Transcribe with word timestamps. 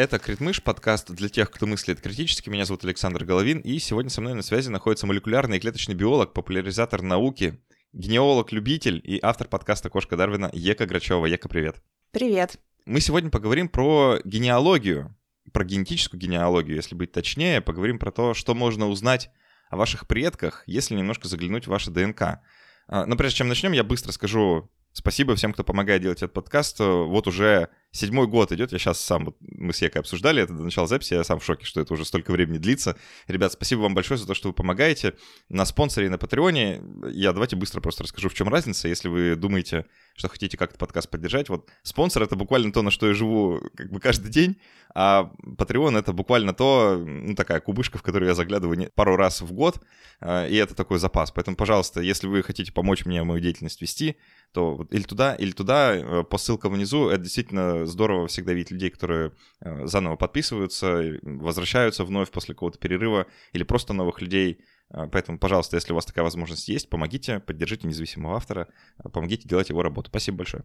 Это 0.00 0.18
Критмыш, 0.18 0.62
подкаст 0.62 1.10
для 1.10 1.28
тех, 1.28 1.50
кто 1.50 1.66
мыслит 1.66 2.00
критически. 2.00 2.48
Меня 2.48 2.64
зовут 2.64 2.84
Александр 2.84 3.26
Головин, 3.26 3.58
и 3.58 3.78
сегодня 3.78 4.08
со 4.08 4.22
мной 4.22 4.32
на 4.32 4.40
связи 4.40 4.70
находится 4.70 5.06
молекулярный 5.06 5.58
и 5.58 5.60
клеточный 5.60 5.94
биолог, 5.94 6.32
популяризатор 6.32 7.02
науки, 7.02 7.60
генеолог-любитель 7.92 9.02
и 9.04 9.20
автор 9.22 9.46
подкаста 9.46 9.90
«Кошка 9.90 10.16
Дарвина» 10.16 10.48
Ека 10.54 10.86
Грачева. 10.86 11.26
Ека, 11.26 11.50
привет. 11.50 11.82
Привет. 12.12 12.58
Мы 12.86 13.00
сегодня 13.00 13.28
поговорим 13.28 13.68
про 13.68 14.20
генеалогию, 14.24 15.14
про 15.52 15.66
генетическую 15.66 16.18
генеалогию, 16.18 16.76
если 16.76 16.94
быть 16.94 17.12
точнее, 17.12 17.60
поговорим 17.60 17.98
про 17.98 18.10
то, 18.10 18.32
что 18.32 18.54
можно 18.54 18.88
узнать 18.88 19.28
о 19.68 19.76
ваших 19.76 20.06
предках, 20.06 20.62
если 20.66 20.94
немножко 20.94 21.28
заглянуть 21.28 21.66
в 21.66 21.70
ваше 21.70 21.90
ДНК. 21.90 22.40
А, 22.88 23.04
но 23.04 23.16
прежде 23.16 23.36
чем 23.36 23.48
начнем, 23.48 23.72
я 23.72 23.84
быстро 23.84 24.12
скажу 24.12 24.70
спасибо 24.92 25.36
всем, 25.36 25.52
кто 25.52 25.62
помогает 25.62 26.00
делать 26.00 26.22
этот 26.22 26.32
подкаст. 26.32 26.78
Вот 26.78 27.26
уже 27.26 27.68
седьмой 27.92 28.26
год 28.26 28.52
идет, 28.52 28.72
я 28.72 28.78
сейчас 28.78 29.00
сам, 29.00 29.34
мы 29.40 29.72
с 29.72 29.82
Екой 29.82 30.00
обсуждали 30.00 30.42
это 30.42 30.52
до 30.52 30.62
начала 30.62 30.86
записи, 30.86 31.14
я 31.14 31.24
сам 31.24 31.40
в 31.40 31.44
шоке, 31.44 31.64
что 31.66 31.80
это 31.80 31.94
уже 31.94 32.04
столько 32.04 32.30
времени 32.30 32.58
длится. 32.58 32.96
Ребят, 33.26 33.52
спасибо 33.52 33.80
вам 33.80 33.94
большое 33.94 34.18
за 34.18 34.26
то, 34.26 34.34
что 34.34 34.48
вы 34.48 34.54
помогаете. 34.54 35.14
На 35.48 35.64
спонсоре 35.64 36.06
и 36.06 36.10
на 36.10 36.18
Патреоне 36.18 36.82
я 37.10 37.32
давайте 37.32 37.56
быстро 37.56 37.80
просто 37.80 38.04
расскажу, 38.04 38.28
в 38.28 38.34
чем 38.34 38.48
разница, 38.48 38.88
если 38.88 39.08
вы 39.08 39.34
думаете, 39.34 39.86
что 40.14 40.28
хотите 40.28 40.56
как-то 40.56 40.78
подкаст 40.78 41.10
поддержать. 41.10 41.48
Вот 41.48 41.68
спонсор— 41.82 42.22
это 42.24 42.36
буквально 42.36 42.72
то, 42.72 42.82
на 42.82 42.90
что 42.90 43.08
я 43.08 43.14
живу 43.14 43.60
как 43.74 43.90
бы 43.90 44.00
каждый 44.00 44.30
день, 44.30 44.56
а 44.94 45.32
Patreon— 45.56 45.98
это 45.98 46.12
буквально 46.12 46.52
то, 46.52 46.96
ну, 46.98 47.34
такая 47.34 47.60
кубышка, 47.60 47.98
в 47.98 48.02
которую 48.02 48.28
я 48.28 48.34
заглядываю 48.34 48.90
пару 48.94 49.16
раз 49.16 49.40
в 49.40 49.52
год, 49.52 49.80
а, 50.20 50.46
и 50.46 50.56
это 50.56 50.74
такой 50.74 50.98
запас. 50.98 51.30
Поэтому, 51.30 51.56
пожалуйста, 51.56 52.00
если 52.00 52.26
вы 52.26 52.42
хотите 52.42 52.72
помочь 52.72 53.04
мне 53.04 53.22
мою 53.22 53.40
деятельность 53.40 53.80
вести, 53.80 54.16
то 54.52 54.86
или 54.90 55.02
туда, 55.02 55.34
или 55.34 55.52
туда, 55.52 55.94
э, 55.94 56.24
по 56.24 56.38
ссылкам 56.38 56.72
внизу, 56.72 57.08
это 57.08 57.22
действительно 57.22 57.79
здорово 57.86 58.26
всегда 58.26 58.52
видеть 58.52 58.70
людей, 58.70 58.90
которые 58.90 59.32
э, 59.60 59.86
заново 59.86 60.16
подписываются, 60.16 61.18
возвращаются 61.22 62.04
вновь 62.04 62.30
после 62.30 62.54
какого-то 62.54 62.78
перерыва, 62.78 63.26
или 63.52 63.62
просто 63.62 63.92
новых 63.92 64.20
людей. 64.20 64.60
Э, 64.90 65.08
поэтому, 65.10 65.38
пожалуйста, 65.38 65.76
если 65.76 65.92
у 65.92 65.94
вас 65.94 66.06
такая 66.06 66.24
возможность 66.24 66.68
есть, 66.68 66.88
помогите, 66.88 67.40
поддержите 67.40 67.86
независимого 67.86 68.36
автора, 68.36 68.68
э, 69.04 69.08
помогите 69.08 69.48
делать 69.48 69.68
его 69.68 69.82
работу. 69.82 70.10
Спасибо 70.10 70.38
большое. 70.38 70.64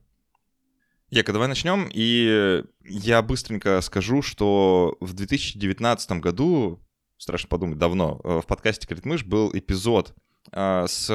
Ека, 1.10 1.34
давай 1.34 1.48
начнем. 1.48 1.90
И 1.94 2.64
я 2.84 3.22
быстренько 3.22 3.80
скажу, 3.82 4.22
что 4.22 4.98
в 5.00 5.14
2019 5.14 6.12
году, 6.14 6.84
страшно 7.18 7.48
подумать, 7.48 7.78
давно, 7.78 8.20
в 8.24 8.44
подкасте 8.48 8.88
«Критмыш» 8.88 9.24
был 9.24 9.52
эпизод 9.54 10.16
с 10.52 11.06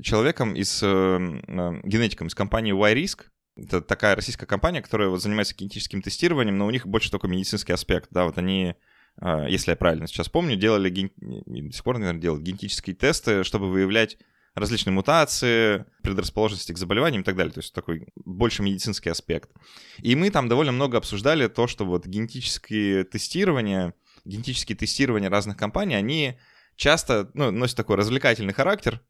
человеком 0.00 0.54
из 0.54 0.80
генетиком 0.80 2.28
из 2.28 2.36
компании 2.36 2.72
Y-Risk, 2.72 3.26
это 3.56 3.80
такая 3.80 4.16
российская 4.16 4.46
компания, 4.46 4.82
которая 4.82 5.08
вот 5.08 5.22
занимается 5.22 5.54
генетическим 5.54 6.02
тестированием, 6.02 6.58
но 6.58 6.66
у 6.66 6.70
них 6.70 6.86
больше 6.86 7.10
такой 7.10 7.30
медицинский 7.30 7.72
аспект, 7.72 8.08
да, 8.10 8.24
вот 8.24 8.38
они, 8.38 8.74
а, 9.16 9.46
если 9.46 9.70
я 9.70 9.76
правильно 9.76 10.06
сейчас 10.06 10.28
помню, 10.28 10.56
делали, 10.56 10.90
ген... 10.90 11.10
до 11.16 11.72
сих 11.72 11.84
пор, 11.84 11.98
наверное, 11.98 12.20
делают 12.20 12.42
генетические 12.42 12.96
тесты, 12.96 13.44
чтобы 13.44 13.70
выявлять 13.70 14.18
различные 14.54 14.92
мутации, 14.92 15.84
предрасположенности 16.02 16.72
к 16.72 16.78
заболеваниям 16.78 17.22
и 17.22 17.24
так 17.24 17.36
далее. 17.36 17.52
То 17.52 17.58
есть 17.58 17.74
такой 17.74 18.06
больше 18.24 18.62
медицинский 18.62 19.10
аспект. 19.10 19.50
И 19.98 20.14
мы 20.14 20.30
там 20.30 20.48
довольно 20.48 20.72
много 20.72 20.96
обсуждали 20.96 21.48
то, 21.48 21.66
что 21.66 21.84
вот 21.84 22.06
генетические 22.06 23.04
тестирования, 23.04 23.94
генетические 24.24 24.76
тестирования 24.76 25.28
разных 25.28 25.56
компаний, 25.56 25.96
они 25.96 26.38
часто 26.76 27.30
ну, 27.34 27.50
носят 27.50 27.76
такой 27.76 27.96
развлекательный 27.96 28.52
характер 28.52 29.00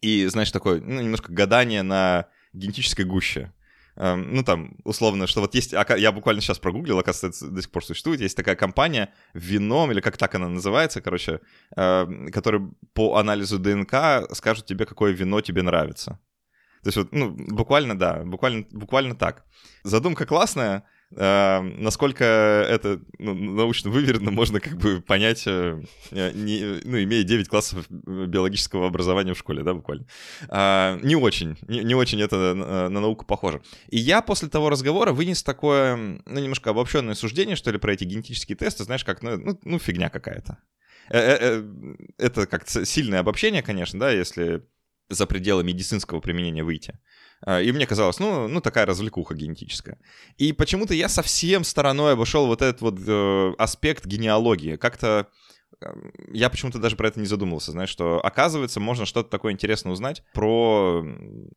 и, 0.00 0.26
знаешь, 0.26 0.50
такое 0.50 0.80
ну, 0.80 1.00
немножко 1.00 1.32
гадание 1.32 1.82
на 1.82 2.26
генетической 2.52 3.04
гуще. 3.04 3.52
Эм, 4.00 4.32
ну, 4.32 4.44
там, 4.44 4.76
условно, 4.84 5.26
что 5.26 5.40
вот 5.40 5.56
есть, 5.56 5.72
я 5.72 6.12
буквально 6.12 6.40
сейчас 6.40 6.60
прогуглил, 6.60 7.00
оказывается, 7.00 7.48
до 7.48 7.60
сих 7.60 7.70
пор 7.70 7.84
существует, 7.84 8.20
есть 8.20 8.36
такая 8.36 8.54
компания 8.54 9.12
Вином, 9.34 9.90
или 9.90 10.00
как 10.00 10.16
так 10.16 10.36
она 10.36 10.48
называется, 10.48 11.00
короче, 11.00 11.40
эм, 11.76 12.28
которая 12.28 12.70
по 12.92 13.16
анализу 13.16 13.58
ДНК 13.58 14.32
скажут 14.32 14.66
тебе, 14.66 14.86
какое 14.86 15.12
вино 15.12 15.40
тебе 15.40 15.62
нравится. 15.62 16.20
То 16.84 16.88
есть 16.88 16.96
вот, 16.96 17.12
ну, 17.12 17.30
буквально, 17.30 17.98
да, 17.98 18.22
буквально, 18.24 18.66
буквально 18.70 19.16
так. 19.16 19.44
Задумка 19.82 20.26
классная, 20.26 20.84
насколько 21.10 22.24
это 22.24 23.00
ну, 23.18 23.34
научно 23.34 23.90
выверено, 23.90 24.30
можно 24.30 24.60
как 24.60 24.76
бы 24.76 25.00
понять, 25.00 25.44
э, 25.46 25.80
не, 26.10 26.80
ну, 26.84 27.02
имея 27.02 27.22
9 27.22 27.48
классов 27.48 27.86
биологического 27.88 28.86
образования 28.86 29.34
в 29.34 29.38
школе, 29.38 29.62
да, 29.62 29.74
буквально. 29.74 30.06
Э, 30.48 30.98
не 31.02 31.16
очень, 31.16 31.56
не, 31.66 31.80
не 31.80 31.94
очень 31.94 32.20
это 32.20 32.54
на, 32.54 32.88
на 32.88 33.00
науку 33.00 33.24
похоже. 33.24 33.62
И 33.88 33.98
я 33.98 34.20
после 34.20 34.48
того 34.48 34.68
разговора 34.68 35.12
вынес 35.12 35.42
такое, 35.42 35.96
ну, 35.96 36.40
немножко 36.40 36.70
обобщенное 36.70 37.14
суждение, 37.14 37.56
что 37.56 37.70
ли, 37.70 37.78
про 37.78 37.94
эти 37.94 38.04
генетические 38.04 38.56
тесты, 38.56 38.84
знаешь, 38.84 39.04
как, 39.04 39.22
ну, 39.22 39.36
ну, 39.38 39.58
ну 39.64 39.78
фигня 39.78 40.10
какая-то. 40.10 40.58
Э, 41.10 41.18
э, 41.18 41.64
это 42.18 42.46
как 42.46 42.68
сильное 42.68 43.20
обобщение, 43.20 43.62
конечно, 43.62 43.98
да, 43.98 44.10
если 44.10 44.62
за 45.08 45.26
пределы 45.26 45.64
медицинского 45.64 46.20
применения 46.20 46.62
выйти. 46.62 46.98
А, 47.42 47.60
и 47.60 47.72
мне 47.72 47.86
казалось, 47.86 48.18
ну, 48.18 48.48
ну 48.48 48.60
такая 48.60 48.86
развлекуха 48.86 49.34
генетическая. 49.34 49.98
И 50.36 50.52
почему-то 50.52 50.94
я 50.94 51.08
совсем 51.08 51.64
стороной 51.64 52.14
обошел 52.14 52.46
вот 52.46 52.62
этот 52.62 52.80
вот 52.80 52.98
э, 53.06 53.54
аспект 53.58 54.06
генеалогии. 54.06 54.76
Как-то 54.76 55.28
я 56.32 56.50
почему-то 56.50 56.78
даже 56.78 56.96
про 56.96 57.08
это 57.08 57.20
не 57.20 57.26
задумывался, 57.26 57.70
знаешь, 57.70 57.90
что 57.90 58.20
оказывается 58.24 58.80
можно 58.80 59.06
что-то 59.06 59.30
такое 59.30 59.52
интересное 59.52 59.92
узнать 59.92 60.24
про 60.34 61.04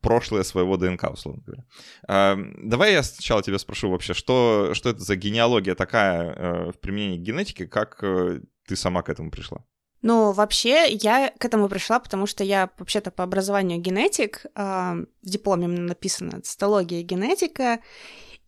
прошлое 0.00 0.44
своего 0.44 0.76
ДНК, 0.76 1.10
условно 1.10 1.42
говоря. 1.44 1.64
А, 2.06 2.38
давай 2.58 2.92
я 2.92 3.02
сначала 3.02 3.42
тебя 3.42 3.58
спрошу 3.58 3.90
вообще, 3.90 4.14
что, 4.14 4.70
что 4.74 4.90
это 4.90 5.00
за 5.00 5.16
генеалогия 5.16 5.74
такая 5.74 6.32
э, 6.32 6.70
в 6.70 6.78
применении 6.78 7.18
генетики, 7.18 7.66
как 7.66 7.98
э, 8.02 8.40
ты 8.66 8.76
сама 8.76 9.02
к 9.02 9.08
этому 9.08 9.30
пришла? 9.30 9.64
Ну, 10.02 10.32
вообще, 10.32 10.90
я 10.90 11.32
к 11.38 11.44
этому 11.44 11.68
пришла, 11.68 12.00
потому 12.00 12.26
что 12.26 12.42
я 12.42 12.70
вообще-то 12.76 13.12
по 13.12 13.22
образованию 13.22 13.80
генетик. 13.80 14.46
Э, 14.56 15.04
в 15.22 15.30
дипломе 15.30 15.68
написано 15.68 16.40
цитология 16.40 17.02
генетика. 17.02 17.78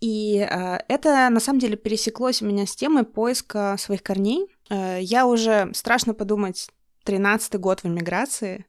И 0.01 0.39
э, 0.39 0.79
это, 0.89 1.29
на 1.31 1.39
самом 1.39 1.61
деле, 1.61 1.77
пересеклось 1.77 2.43
у 2.43 2.47
меня 2.47 2.67
с 2.67 2.75
темой 2.75 3.05
поиска 3.05 3.77
своих 3.79 4.03
корней. 4.03 4.49
Э, 4.69 4.99
я 5.01 5.27
уже, 5.27 5.71
страшно 5.75 6.13
подумать, 6.13 6.69
13-й 7.07 7.59
год 7.59 7.83
в 7.83 7.87
эмиграции. 7.87 8.67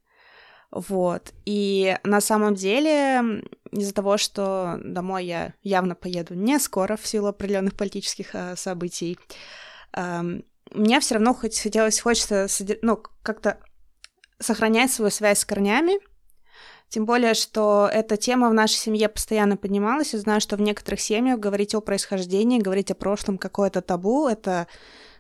Вот. 0.69 1.33
И 1.45 1.97
на 2.03 2.21
самом 2.21 2.53
деле, 2.53 3.41
из-за 3.71 3.93
того, 3.95 4.17
что 4.17 4.79
домой 4.83 5.25
я 5.25 5.53
явно 5.63 5.95
поеду 5.95 6.35
не 6.35 6.59
скоро 6.59 6.97
в 6.97 7.07
силу 7.07 7.27
определенных 7.27 7.75
политических 7.75 8.35
событий, 8.55 9.17
мне 10.71 10.99
все 10.99 11.15
равно 11.15 11.33
хоть 11.33 11.59
хотелось, 11.59 11.99
хочется, 11.99 12.47
ну, 12.81 13.01
как-то 13.21 13.59
сохранять 14.39 14.91
свою 14.91 15.11
связь 15.11 15.39
с 15.39 15.45
корнями, 15.45 15.99
тем 16.89 17.05
более, 17.05 17.33
что 17.33 17.89
эта 17.91 18.15
тема 18.17 18.49
в 18.49 18.53
нашей 18.53 18.75
семье 18.75 19.09
постоянно 19.09 19.57
поднималась. 19.57 20.13
Я 20.13 20.19
знаю, 20.19 20.41
что 20.41 20.55
в 20.55 20.61
некоторых 20.61 21.01
семьях 21.01 21.39
говорить 21.39 21.73
о 21.75 21.81
происхождении, 21.81 22.59
говорить 22.59 22.91
о 22.91 22.95
прошлом 22.95 23.37
какое-то 23.37 23.81
табу, 23.81 24.27
это 24.27 24.67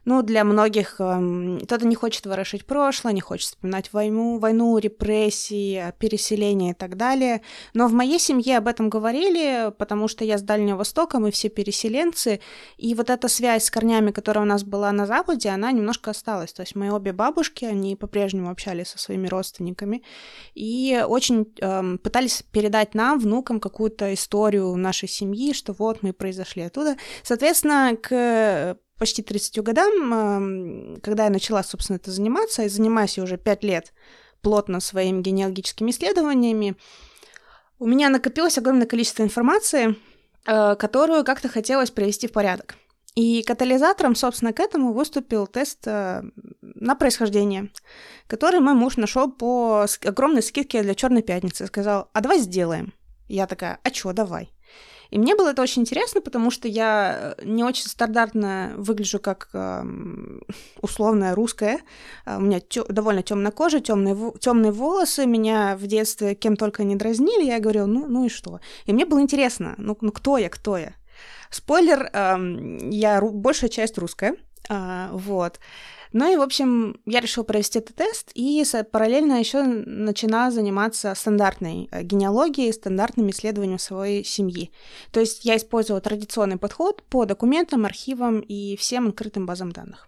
ну, 0.05 0.21
для 0.21 0.43
многих 0.43 0.95
эм, 0.99 1.59
кто-то 1.63 1.85
не 1.87 1.95
хочет 1.95 2.25
ворошить 2.25 2.65
прошлое, 2.65 3.13
не 3.13 3.21
хочет 3.21 3.49
вспоминать 3.49 3.91
войну, 3.91 4.37
войну, 4.37 4.77
репрессии, 4.77 5.93
переселение 5.99 6.71
и 6.71 6.75
так 6.75 6.95
далее. 6.95 7.41
Но 7.73 7.87
в 7.87 7.93
моей 7.93 8.19
семье 8.19 8.57
об 8.57 8.67
этом 8.67 8.89
говорили, 8.89 9.71
потому 9.77 10.07
что 10.07 10.23
я 10.23 10.37
с 10.37 10.43
Дальнего 10.43 10.77
Востока, 10.77 11.19
мы 11.19 11.31
все 11.31 11.49
переселенцы, 11.49 12.39
и 12.77 12.93
вот 12.93 13.09
эта 13.09 13.27
связь 13.27 13.65
с 13.65 13.71
корнями, 13.71 14.11
которая 14.11 14.45
у 14.45 14.47
нас 14.47 14.63
была 14.63 14.91
на 14.91 15.07
Западе, 15.07 15.49
она 15.49 15.71
немножко 15.71 16.11
осталась. 16.11 16.53
То 16.53 16.61
есть 16.61 16.75
мои 16.75 16.89
обе 16.89 17.11
бабушки, 17.11 17.65
они 17.65 17.95
по-прежнему 17.95 18.51
общались 18.51 18.89
со 18.89 18.99
своими 18.99 19.27
родственниками 19.27 20.03
и 20.53 21.03
очень 21.07 21.51
эм, 21.59 21.97
пытались 21.97 22.43
передать 22.51 22.93
нам, 22.93 23.19
внукам, 23.19 23.59
какую-то 23.59 24.13
историю 24.13 24.75
нашей 24.75 25.09
семьи, 25.09 25.53
что 25.53 25.73
вот 25.73 26.03
мы 26.03 26.13
произошли 26.13 26.63
оттуда. 26.63 26.95
Соответственно, 27.23 27.97
к 28.01 28.77
почти 28.97 29.21
30 29.21 29.59
годам, 29.59 30.97
когда 31.01 31.25
я 31.25 31.29
начала, 31.29 31.63
собственно, 31.63 31.97
это 31.97 32.11
заниматься, 32.11 32.63
и 32.63 32.69
занимаюсь 32.69 33.17
я 33.17 33.23
уже 33.23 33.37
5 33.37 33.63
лет 33.63 33.93
плотно 34.41 34.79
своими 34.79 35.21
генеалогическими 35.21 35.91
исследованиями, 35.91 36.75
у 37.79 37.87
меня 37.87 38.09
накопилось 38.09 38.57
огромное 38.57 38.85
количество 38.85 39.23
информации, 39.23 39.95
э, 40.45 40.75
которую 40.75 41.23
как-то 41.25 41.49
хотелось 41.49 41.91
привести 41.91 42.27
в 42.27 42.31
порядок. 42.31 42.75
И 43.15 43.43
катализатором, 43.43 44.13
собственно, 44.13 44.53
к 44.53 44.59
этому 44.59 44.93
выступил 44.93 45.47
тест 45.47 45.87
э, 45.87 46.21
на 46.61 46.95
происхождение, 46.95 47.71
который 48.27 48.59
мой 48.59 48.73
муж 48.73 48.97
нашел 48.97 49.31
по 49.31 49.85
огромной 50.05 50.43
скидке 50.43 50.83
для 50.83 50.95
Черной 50.95 51.23
пятницы. 51.23 51.65
Сказал, 51.67 52.09
а 52.13 52.21
давай 52.21 52.39
сделаем. 52.39 52.93
Я 53.27 53.47
такая, 53.47 53.79
а 53.83 53.89
чё, 53.89 54.13
давай. 54.13 54.51
И 55.09 55.19
мне 55.19 55.35
было 55.35 55.49
это 55.49 55.61
очень 55.61 55.81
интересно, 55.83 56.21
потому 56.21 56.51
что 56.51 56.67
я 56.67 57.35
э, 57.37 57.45
не 57.45 57.63
очень 57.63 57.85
стандартно 57.87 58.73
выгляжу 58.77 59.19
как 59.19 59.49
э, 59.53 59.83
условная 60.81 61.35
русская. 61.35 61.79
А, 62.25 62.37
у 62.37 62.41
меня 62.41 62.59
тё- 62.59 62.85
довольно 62.89 63.21
темная 63.23 63.51
кожа, 63.51 63.79
темные, 63.79 64.15
темные 64.39 64.71
волосы. 64.71 65.25
Меня 65.25 65.75
в 65.77 65.87
детстве 65.87 66.35
кем 66.35 66.55
только 66.55 66.83
не 66.83 66.95
дразнили. 66.95 67.45
Я 67.45 67.59
говорила, 67.59 67.85
ну, 67.85 68.07
ну 68.07 68.25
и 68.25 68.29
что? 68.29 68.59
И 68.85 68.93
мне 68.93 69.05
было 69.05 69.21
интересно, 69.21 69.75
ну, 69.77 69.97
ну 70.01 70.11
кто 70.11 70.37
я, 70.37 70.49
кто 70.49 70.77
я? 70.77 70.93
Спойлер, 71.49 72.09
я 72.91 73.21
большая 73.21 73.69
часть 73.69 73.97
русская, 73.97 74.35
а, 74.69 75.09
вот. 75.13 75.59
Ну 76.17 76.31
и, 76.31 76.37
в 76.37 76.41
общем, 76.41 76.95
я 77.05 77.19
решила 77.19 77.43
провести 77.43 77.79
этот 77.79 77.97
тест 77.97 78.31
и 78.35 78.63
параллельно 78.89 79.37
еще 79.37 79.63
начала 79.63 80.49
заниматься 80.49 81.13
стандартной 81.13 81.89
э, 81.91 82.03
генеалогией, 82.03 82.71
стандартным 82.71 83.31
исследованием 83.31 83.79
своей 83.79 84.23
семьи. 84.23 84.71
То 85.11 85.19
есть 85.19 85.43
я 85.43 85.57
использовала 85.57 85.99
традиционный 85.99 86.55
подход 86.55 87.03
по 87.09 87.25
документам, 87.25 87.83
архивам 87.83 88.39
и 88.39 88.77
всем 88.77 89.09
открытым 89.09 89.45
базам 89.45 89.73
данных. 89.73 90.07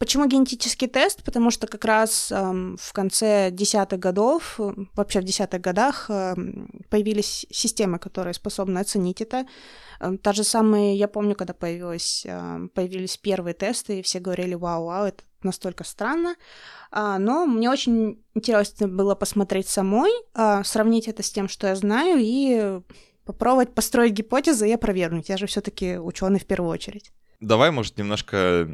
Почему 0.00 0.26
генетический 0.26 0.88
тест? 0.88 1.22
Потому 1.24 1.50
что 1.50 1.66
как 1.66 1.84
раз 1.84 2.32
эм, 2.32 2.78
в 2.80 2.90
конце 2.94 3.50
десятых 3.50 3.98
годов, 3.98 4.58
э, 4.58 4.72
вообще 4.94 5.20
в 5.20 5.24
десятых 5.24 5.60
годах 5.60 6.08
эм, 6.08 6.70
появились 6.88 7.46
системы, 7.50 7.98
которые 7.98 8.32
способны 8.32 8.78
оценить 8.78 9.20
это. 9.20 9.46
Эм, 10.00 10.16
та 10.16 10.32
же 10.32 10.42
самая, 10.42 10.94
я 10.94 11.06
помню, 11.06 11.34
когда 11.34 11.52
появилась, 11.52 12.24
э, 12.24 12.68
появились 12.74 13.18
первые 13.18 13.52
тесты, 13.52 13.98
и 13.98 14.02
все 14.02 14.20
говорили, 14.20 14.54
вау, 14.54 14.86
вау, 14.86 15.04
это 15.04 15.22
настолько 15.42 15.84
странно. 15.84 16.34
А, 16.90 17.18
но 17.18 17.44
мне 17.44 17.68
очень 17.68 18.24
интересно 18.34 18.88
было 18.88 19.14
посмотреть 19.14 19.68
самой, 19.68 20.12
а, 20.32 20.64
сравнить 20.64 21.08
это 21.08 21.22
с 21.22 21.30
тем, 21.30 21.46
что 21.46 21.66
я 21.66 21.76
знаю, 21.76 22.16
и 22.20 22.80
попробовать 23.26 23.74
построить 23.74 24.14
гипотезы 24.14 24.66
и 24.66 24.72
опровергнуть. 24.72 25.28
Я 25.28 25.36
же 25.36 25.46
все-таки 25.46 25.98
ученый 25.98 26.40
в 26.40 26.46
первую 26.46 26.70
очередь. 26.70 27.12
Давай, 27.40 27.70
может, 27.70 27.98
немножко 27.98 28.66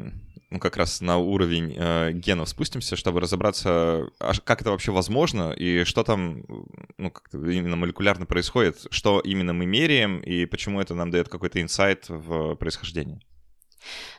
ну, 0.49 0.59
как 0.59 0.77
раз 0.77 1.01
на 1.01 1.17
уровень 1.17 1.75
э, 1.77 2.11
генов 2.13 2.49
спустимся, 2.49 2.95
чтобы 2.95 3.19
разобраться, 3.19 4.09
а 4.19 4.33
как 4.43 4.61
это 4.61 4.71
вообще 4.71 4.91
возможно 4.91 5.51
и 5.51 5.83
что 5.83 6.03
там, 6.03 6.43
ну, 6.97 7.11
как 7.11 7.33
именно 7.33 7.75
молекулярно 7.75 8.25
происходит, 8.25 8.87
что 8.89 9.19
именно 9.19 9.53
мы 9.53 9.65
меряем 9.65 10.19
и 10.19 10.45
почему 10.45 10.79
это 10.79 10.95
нам 10.95 11.11
дает 11.11 11.27
какой-то 11.27 11.61
инсайт 11.61 12.05
в 12.07 12.55
происхождении. 12.55 13.21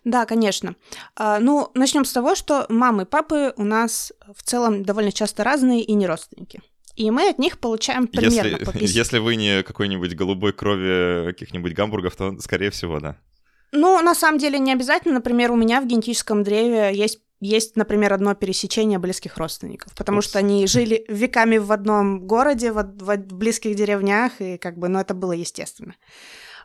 Да, 0.05 0.27
конечно. 0.27 0.77
А, 1.17 1.41
ну, 1.41 1.71
начнем 1.75 2.05
с 2.05 2.13
того, 2.13 2.35
что 2.35 2.67
мамы 2.69 3.03
и 3.03 3.07
папы 3.07 3.53
у 3.57 3.65
нас 3.65 4.13
в 4.35 4.43
целом 4.43 4.85
довольно 4.85 5.13
часто 5.13 5.45
разные 5.45 5.83
и 5.83 5.95
не 5.95 6.07
родственники. 6.07 6.61
И 6.97 7.11
мы 7.11 7.29
от 7.29 7.39
них 7.39 7.59
получаем 7.59 8.07
примерно 8.07 8.49
если, 8.49 8.65
по 8.65 8.73
50. 8.73 8.97
Если 8.97 9.19
вы 9.19 9.37
не 9.37 9.63
какой-нибудь 9.63 10.15
голубой 10.15 10.53
крови 10.53 11.27
каких-нибудь 11.27 11.73
гамбургов, 11.73 12.17
то, 12.17 12.39
скорее 12.41 12.71
всего, 12.71 12.99
да. 13.01 13.17
Ну, 13.73 14.01
на 14.03 14.15
самом 14.15 14.39
деле, 14.39 14.59
не 14.59 14.73
обязательно. 14.73 15.15
Например, 15.15 15.53
у 15.53 15.57
меня 15.57 15.81
в 15.81 15.87
генетическом 15.87 16.43
древе 16.43 16.95
есть 16.95 17.21
есть, 17.41 17.77
например, 17.77 18.13
одно 18.13 18.35
пересечение 18.35 18.99
близких 18.99 19.37
родственников, 19.37 19.95
потому 19.95 20.19
Упс. 20.19 20.29
что 20.29 20.41
они 20.41 20.67
жили 20.67 21.05
веками 21.09 21.59
в 21.59 21.71
одном 21.71 22.27
городе, 22.27 22.73
в, 22.73 22.83
в 22.83 23.17
близких 23.17 23.77
деревнях, 23.77 24.41
и 24.41 24.59
как 24.59 24.77
бы, 24.77 24.89
ну, 24.89 24.99
это 24.99 25.15
было 25.15 25.33
естественно. 25.33 25.95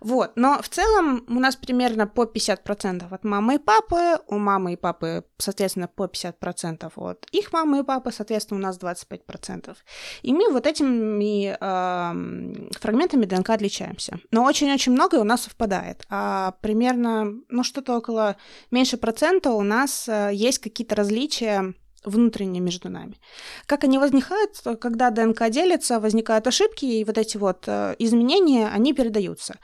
Вот, 0.03 0.33
но 0.35 0.61
в 0.61 0.67
целом 0.67 1.23
у 1.29 1.39
нас 1.39 1.55
примерно 1.55 2.07
по 2.07 2.25
50% 2.25 3.05
от 3.09 3.23
мамы 3.23 3.55
и 3.55 3.57
папы, 3.57 4.21
у 4.27 4.37
мамы 4.37 4.73
и 4.73 4.75
папы, 4.75 5.23
соответственно, 5.37 5.87
по 5.87 6.05
50% 6.05 6.91
от 6.97 7.25
их 7.31 7.53
мамы 7.53 7.79
и 7.79 7.83
папы, 7.83 8.11
соответственно, 8.11 8.59
у 8.59 8.63
нас 8.63 8.77
25%. 8.77 9.75
И 10.21 10.33
мы 10.33 10.51
вот 10.51 10.67
этими 10.67 11.55
э, 11.57 12.69
фрагментами 12.79 13.25
ДНК 13.25 13.51
отличаемся. 13.51 14.19
Но 14.31 14.43
очень-очень 14.43 14.91
многое 14.91 15.21
у 15.21 15.25
нас 15.25 15.43
совпадает. 15.43 16.05
А 16.09 16.55
примерно, 16.61 17.33
ну, 17.49 17.63
что-то 17.63 17.97
около 17.97 18.35
меньше 18.71 18.97
процента 18.97 19.51
у 19.51 19.61
нас 19.61 20.09
э, 20.09 20.31
есть 20.33 20.59
какие-то 20.59 20.95
различия 20.95 21.73
внутренне 22.05 22.59
между 22.59 22.89
нами. 22.89 23.19
Как 23.65 23.83
они 23.83 23.97
возникают, 23.97 24.61
когда 24.79 25.09
ДНК 25.09 25.49
делится, 25.49 25.99
возникают 25.99 26.47
ошибки, 26.47 26.85
и 26.85 27.03
вот 27.03 27.17
эти 27.17 27.37
вот 27.37 27.63
э, 27.67 27.95
изменения, 27.99 28.67
они 28.67 28.93
передаются. 28.93 29.55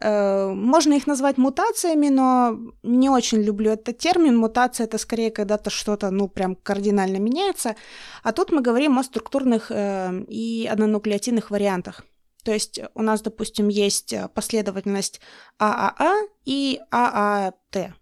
Э, 0.00 0.48
можно 0.52 0.94
их 0.94 1.06
назвать 1.06 1.38
мутациями, 1.38 2.08
но 2.08 2.58
не 2.82 3.08
очень 3.08 3.42
люблю 3.42 3.72
этот 3.72 3.98
термин. 3.98 4.36
Мутация— 4.36 4.84
это 4.86 4.98
скорее 4.98 5.30
когда-то 5.30 5.70
что-то, 5.70 6.10
ну, 6.10 6.28
прям 6.28 6.56
кардинально 6.56 7.18
меняется. 7.18 7.76
А 8.22 8.32
тут 8.32 8.52
мы 8.52 8.60
говорим 8.60 8.98
о 8.98 9.04
структурных 9.04 9.70
э, 9.70 10.24
и 10.28 10.68
однонуклеотидных 10.70 11.50
вариантах. 11.50 12.04
То 12.44 12.52
есть 12.52 12.80
у 12.94 13.02
нас, 13.02 13.22
допустим, 13.22 13.68
есть 13.68 14.14
последовательность 14.34 15.20
ААА 15.58 16.26
и 16.44 16.78
ААТ. 16.90 17.94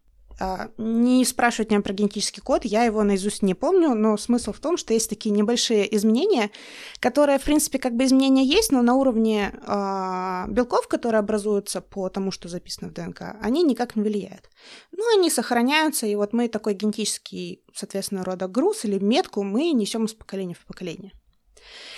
А, 0.44 0.70
не 0.76 1.24
спрашивать 1.24 1.70
меня 1.70 1.82
про 1.82 1.92
генетический 1.92 2.42
код, 2.42 2.64
я 2.64 2.82
его 2.82 3.04
наизусть 3.04 3.42
не 3.42 3.54
помню, 3.54 3.94
но 3.94 4.16
смысл 4.16 4.50
в 4.50 4.58
том, 4.58 4.76
что 4.76 4.92
есть 4.92 5.08
такие 5.08 5.30
небольшие 5.30 5.94
изменения, 5.94 6.50
которые, 6.98 7.38
в 7.38 7.44
принципе, 7.44 7.78
как 7.78 7.94
бы 7.94 8.02
изменения 8.02 8.44
есть, 8.44 8.72
но 8.72 8.82
на 8.82 8.94
уровне 8.94 9.52
э, 9.54 10.44
белков, 10.48 10.88
которые 10.88 11.20
образуются 11.20 11.80
по 11.80 12.08
тому, 12.08 12.32
что 12.32 12.48
записано 12.48 12.88
в 12.88 12.92
ДНК, 12.92 13.36
они 13.40 13.62
никак 13.62 13.94
не 13.94 14.02
влияют. 14.02 14.50
Ну, 14.90 15.04
они 15.16 15.30
сохраняются, 15.30 16.06
и 16.06 16.16
вот 16.16 16.32
мы 16.32 16.48
такой 16.48 16.74
генетический, 16.74 17.62
соответственно, 17.72 18.24
рода 18.24 18.48
груз 18.48 18.84
или 18.84 18.98
метку 18.98 19.44
мы 19.44 19.70
несем 19.70 20.06
из 20.06 20.14
поколения 20.14 20.56
в 20.56 20.66
поколение. 20.66 21.12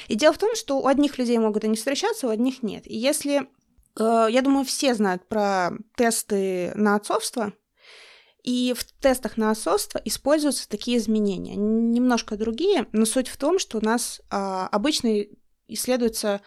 И 0.08 0.16
дело 0.16 0.34
в 0.34 0.38
том, 0.38 0.54
что 0.54 0.80
у 0.80 0.86
одних 0.86 1.16
людей 1.16 1.38
могут 1.38 1.64
они 1.64 1.76
встречаться, 1.76 2.26
у 2.26 2.30
одних 2.30 2.62
нет. 2.62 2.82
И 2.86 2.94
если, 2.94 3.48
э, 3.98 4.26
я 4.28 4.42
думаю, 4.42 4.66
все 4.66 4.94
знают 4.94 5.26
про 5.28 5.70
тесты 5.96 6.72
на 6.74 6.96
отцовство, 6.96 7.54
и 8.44 8.74
в 8.76 8.84
тестах 9.00 9.38
на 9.38 9.50
отцовство 9.50 10.00
используются 10.04 10.68
такие 10.68 10.98
изменения, 10.98 11.56
немножко 11.56 12.36
другие, 12.36 12.86
но 12.92 13.06
суть 13.06 13.28
в 13.28 13.38
том, 13.38 13.58
что 13.58 13.78
у 13.78 13.80
нас 13.80 14.20
а, 14.30 14.68
обычно 14.68 15.24
исследуется 15.66 16.42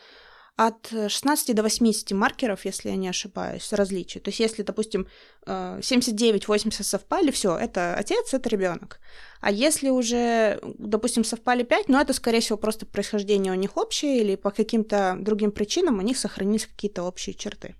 от 0.55 0.91
16 1.07 1.55
до 1.55 1.63
80 1.63 2.11
маркеров, 2.11 2.65
если 2.65 2.89
я 2.89 2.95
не 2.95 3.07
ошибаюсь, 3.07 3.73
различий. 3.73 4.19
То 4.19 4.29
есть, 4.29 4.39
если, 4.39 4.63
допустим, 4.63 5.07
79-80 5.45 6.75
а, 6.79 6.83
совпали, 6.83 7.29
все, 7.29 7.55
это 7.55 7.95
отец, 7.95 8.33
это 8.33 8.49
ребенок. 8.49 8.99
А 9.39 9.51
если 9.51 9.89
уже, 9.89 10.59
допустим, 10.79 11.23
совпали 11.23 11.63
5, 11.63 11.89
ну 11.89 11.99
это, 11.99 12.13
скорее 12.13 12.39
всего, 12.39 12.57
просто 12.57 12.87
происхождение 12.87 13.53
у 13.53 13.55
них 13.55 13.77
общее, 13.77 14.19
или 14.19 14.35
по 14.35 14.49
каким-то 14.49 15.15
другим 15.19 15.51
причинам 15.51 15.99
у 15.99 16.01
них 16.01 16.17
сохранились 16.17 16.65
какие-то 16.65 17.03
общие 17.03 17.35
черты. 17.35 17.75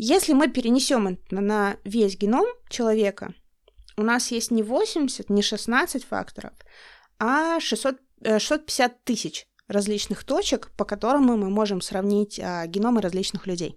Если 0.00 0.32
мы 0.32 0.48
перенесем 0.48 1.08
это 1.08 1.40
на 1.40 1.76
весь 1.82 2.16
геном 2.16 2.46
человека, 2.70 3.34
у 3.96 4.02
нас 4.02 4.30
есть 4.30 4.52
не 4.52 4.62
80, 4.62 5.28
не 5.28 5.42
16 5.42 6.04
факторов, 6.04 6.52
а 7.18 7.58
600, 7.58 7.98
650 8.38 8.92
э, 8.92 8.94
тысяч 9.02 9.48
различных 9.66 10.22
точек, 10.22 10.70
по 10.76 10.84
которым 10.84 11.24
мы 11.24 11.36
можем 11.50 11.80
сравнить 11.80 12.38
а, 12.38 12.66
геномы 12.68 13.00
различных 13.00 13.48
людей. 13.48 13.76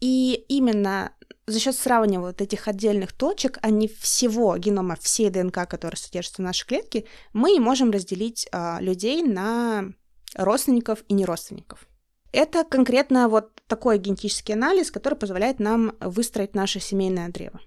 И 0.00 0.44
именно 0.48 1.12
за 1.48 1.58
счет 1.58 1.74
сравнивания 1.74 2.20
вот 2.20 2.40
этих 2.40 2.68
отдельных 2.68 3.12
точек, 3.12 3.58
а 3.62 3.70
не 3.70 3.88
всего 3.88 4.56
генома, 4.58 4.94
всей 4.94 5.28
ДНК, 5.28 5.68
которая 5.68 5.96
содержится 5.96 6.40
в 6.40 6.44
нашей 6.44 6.66
клетке, 6.66 7.04
мы 7.32 7.58
можем 7.58 7.90
разделить 7.90 8.48
а, 8.52 8.78
людей 8.80 9.24
на 9.24 9.92
родственников 10.36 11.02
и 11.08 11.14
неродственников. 11.14 11.87
Это 12.32 12.64
конкретно 12.64 13.28
вот 13.28 13.50
такой 13.66 13.98
генетический 13.98 14.54
анализ, 14.54 14.90
который 14.90 15.14
позволяет 15.14 15.60
нам 15.60 15.92
выстроить 16.00 16.54
наше 16.54 16.80
семейное 16.80 17.28
древо. 17.28 17.60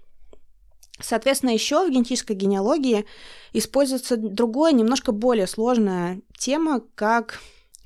Соответственно, 0.99 1.51
еще 1.51 1.85
в 1.85 1.91
генетической 1.91 2.33
генеалогии 2.33 3.05
используется 3.53 4.17
другая, 4.17 4.73
немножко 4.73 5.11
более 5.11 5.47
сложная 5.47 6.21
тема, 6.37 6.81
как 6.95 7.39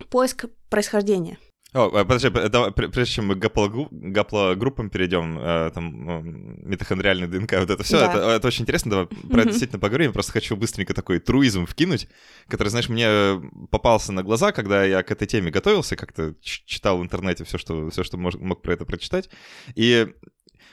поиск 0.10 0.46
происхождения. 0.70 1.38
О, 1.75 1.89
э, 1.89 2.05
подожди, 2.05 2.29
это, 2.29 2.72
прежде 2.72 3.15
чем 3.15 3.27
мы 3.27 3.36
к 3.36 3.39
гаплогруппам 3.39 4.89
перейдем, 4.89 5.38
э, 5.38 5.72
там, 5.74 6.70
митохондриальный 6.70 7.27
ДНК, 7.27 7.51
вот 7.60 7.70
это 7.70 7.84
все, 7.84 8.00
да. 8.00 8.13
это, 8.13 8.29
это 8.29 8.48
очень 8.48 8.62
интересно, 8.62 8.91
давай 8.91 9.08
про 9.08 9.41
это 9.41 9.50
действительно 9.50 9.79
поговорим. 9.79 10.13
Просто 10.13 10.32
хочу 10.32 10.55
быстренько 10.55 10.94
такой 10.94 11.20
труизм 11.20 11.65
вкинуть, 11.65 12.08
который, 12.48 12.70
знаешь, 12.70 12.88
мне 12.88 13.41
попался 13.72 14.13
на 14.13 14.24
глаза, 14.24 14.53
когда 14.53 14.86
я 14.86 15.03
к 15.03 15.12
этой 15.12 15.27
теме 15.27 15.51
готовился, 15.51 15.98
как-то 15.98 16.34
читал 16.41 16.98
в 16.98 17.03
интернете 17.03 17.44
все, 17.44 17.58
что, 17.58 17.89
все, 17.89 18.05
что 18.05 18.15
мог, 18.15 18.36
мог 18.36 18.62
про 18.62 18.72
это 18.72 18.86
прочитать. 18.86 19.29
И 19.75 20.08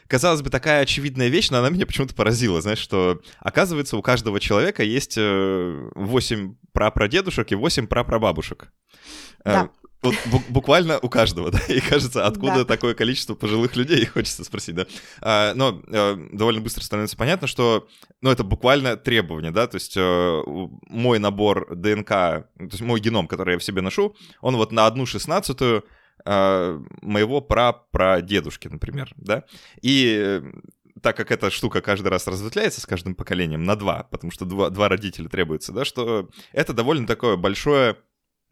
казалось 0.06 0.42
бы, 0.42 0.50
такая 0.50 0.82
очевидная 0.82 1.28
вещь, 1.28 1.50
но 1.50 1.58
она 1.58 1.70
меня 1.70 1.84
почему-то 1.84 2.14
поразила, 2.14 2.60
знаешь, 2.60 2.78
что, 2.78 3.20
оказывается, 3.40 3.96
у 3.96 4.02
каждого 4.02 4.38
человека 4.38 4.84
есть 4.84 5.16
8 5.16 5.20
э, 5.20 6.54
прапрадедушек 6.72 7.50
и 7.50 7.56
8 7.56 7.88
прапрабабушек. 7.88 8.72
Да. 9.44 9.70
Вот 10.02 10.16
буквально 10.48 10.98
у 10.98 11.08
каждого, 11.08 11.50
да, 11.52 11.60
и 11.68 11.80
кажется, 11.80 12.26
откуда 12.26 12.58
да. 12.58 12.64
такое 12.64 12.94
количество 12.94 13.34
пожилых 13.34 13.76
людей, 13.76 14.04
хочется 14.12 14.44
спросить, 14.44 14.74
да. 14.74 14.86
А, 15.20 15.54
но 15.54 15.80
а, 15.88 16.16
довольно 16.32 16.60
быстро 16.60 16.82
становится 16.82 17.16
понятно, 17.16 17.46
что, 17.46 17.88
ну, 18.20 18.30
это 18.30 18.42
буквально 18.42 18.96
требование, 18.96 19.52
да, 19.52 19.66
то 19.68 19.76
есть 19.76 19.94
а, 19.96 20.42
мой 20.88 21.18
набор 21.20 21.74
ДНК, 21.76 22.08
то 22.08 22.48
есть 22.58 22.80
мой 22.80 23.00
геном, 23.00 23.28
который 23.28 23.54
я 23.54 23.58
в 23.58 23.64
себе 23.64 23.80
ношу, 23.80 24.16
он 24.40 24.56
вот 24.56 24.72
на 24.72 24.86
одну 24.86 25.06
шестнадцатую 25.06 25.84
а, 26.24 26.80
моего 27.00 27.40
прапрадедушки, 27.40 28.66
например, 28.66 29.12
да, 29.16 29.44
и 29.82 30.42
так 31.00 31.16
как 31.16 31.30
эта 31.30 31.50
штука 31.50 31.80
каждый 31.80 32.08
раз 32.08 32.26
разветвляется 32.26 32.80
с 32.80 32.86
каждым 32.86 33.14
поколением 33.14 33.64
на 33.64 33.76
два, 33.76 34.04
потому 34.04 34.30
что 34.30 34.44
два, 34.44 34.70
два 34.70 34.88
родителя 34.88 35.28
требуется, 35.28 35.72
да, 35.72 35.84
что 35.84 36.28
это 36.52 36.72
довольно 36.72 37.06
такое 37.06 37.36
большое 37.36 37.96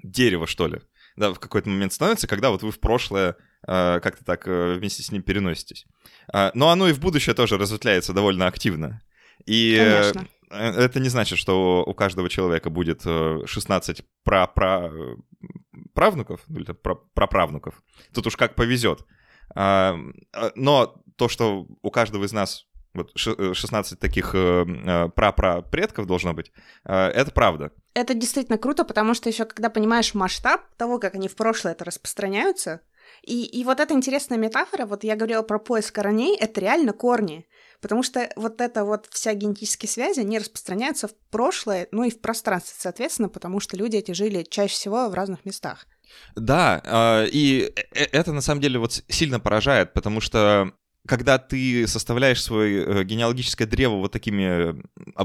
дерево, 0.02 0.46
что 0.46 0.66
ли. 0.66 0.80
Да, 1.16 1.32
в 1.32 1.38
какой-то 1.38 1.68
момент 1.68 1.92
становится, 1.92 2.26
когда 2.26 2.50
вот 2.50 2.62
вы 2.62 2.70
в 2.70 2.80
прошлое 2.80 3.36
э, 3.66 4.00
как-то 4.00 4.24
так 4.24 4.46
э, 4.46 4.74
вместе 4.74 5.02
с 5.02 5.12
ним 5.12 5.22
переноситесь. 5.22 5.86
Э, 6.32 6.50
но 6.54 6.70
оно 6.70 6.88
и 6.88 6.92
в 6.92 7.00
будущее 7.00 7.34
тоже 7.34 7.58
разветвляется 7.58 8.12
довольно 8.12 8.46
активно. 8.46 9.02
И 9.46 9.76
э, 9.80 10.12
Конечно. 10.12 10.28
это 10.50 11.00
не 11.00 11.08
значит, 11.08 11.38
что 11.38 11.84
у 11.86 11.94
каждого 11.94 12.28
человека 12.28 12.70
будет 12.70 13.02
э, 13.04 13.40
16 13.46 14.02
пра 14.24 14.50
-пра 14.54 15.16
правнуков, 15.94 16.40
ну, 16.48 16.60
или 16.60 16.72
пра 16.72 16.96
праправнуков. 17.14 17.82
Тут 18.14 18.26
уж 18.26 18.36
как 18.36 18.54
повезет. 18.54 19.04
А, 19.54 19.98
а, 20.32 20.52
Но 20.54 21.02
то, 21.16 21.28
что 21.28 21.66
у 21.82 21.90
каждого 21.90 22.24
из 22.24 22.32
нас 22.32 22.66
вот 22.94 23.10
ш- 23.14 23.34
э, 23.36 23.54
16 23.54 23.98
таких 23.98 24.34
э, 24.34 24.64
э, 24.66 25.08
прапрапредков 25.10 26.06
должно 26.06 26.34
быть, 26.34 26.52
это 26.84 27.30
правда. 27.32 27.72
Это 27.94 28.14
действительно 28.14 28.58
круто, 28.58 28.84
потому 28.84 29.14
что 29.14 29.28
еще 29.28 29.44
когда 29.44 29.70
понимаешь 29.70 30.14
масштаб 30.14 30.62
того, 30.76 30.98
как 30.98 31.14
они 31.14 31.28
в 31.28 31.36
прошлое 31.36 31.72
это 31.72 31.84
распространяются, 31.84 32.80
и, 33.22 33.44
и 33.44 33.64
вот 33.64 33.80
эта 33.80 33.94
интересная 33.94 34.38
метафора, 34.38 34.86
вот 34.86 35.04
я 35.04 35.16
говорила 35.16 35.42
про 35.42 35.58
поиск 35.58 35.94
корней, 35.94 36.36
это 36.36 36.60
реально 36.60 36.92
корни. 36.92 37.46
Потому 37.80 38.02
что 38.02 38.28
вот 38.36 38.60
эта 38.60 38.84
вот 38.84 39.06
вся 39.10 39.34
генетические 39.34 39.88
связи, 39.88 40.20
они 40.20 40.38
распространяются 40.38 41.08
в 41.08 41.14
прошлое, 41.30 41.88
ну 41.92 42.04
и 42.04 42.10
в 42.10 42.20
пространстве, 42.20 42.74
соответственно, 42.78 43.28
потому 43.28 43.58
что 43.58 43.76
люди 43.76 43.96
эти 43.96 44.12
жили 44.12 44.46
чаще 44.48 44.74
всего 44.74 45.08
в 45.08 45.14
разных 45.14 45.44
местах. 45.44 45.86
Да, 46.36 47.24
и 47.30 47.72
это 47.94 48.32
на 48.32 48.40
самом 48.40 48.60
деле 48.60 48.78
вот 48.78 49.02
сильно 49.08 49.40
поражает, 49.40 49.92
потому 49.92 50.20
что 50.20 50.72
когда 51.06 51.38
ты 51.38 51.86
составляешь 51.86 52.42
свое 52.42 52.84
э, 52.84 53.04
генеалогическое 53.04 53.66
древо 53.66 53.96
вот 53.96 54.12
такими 54.12 54.74
э, 54.74 55.24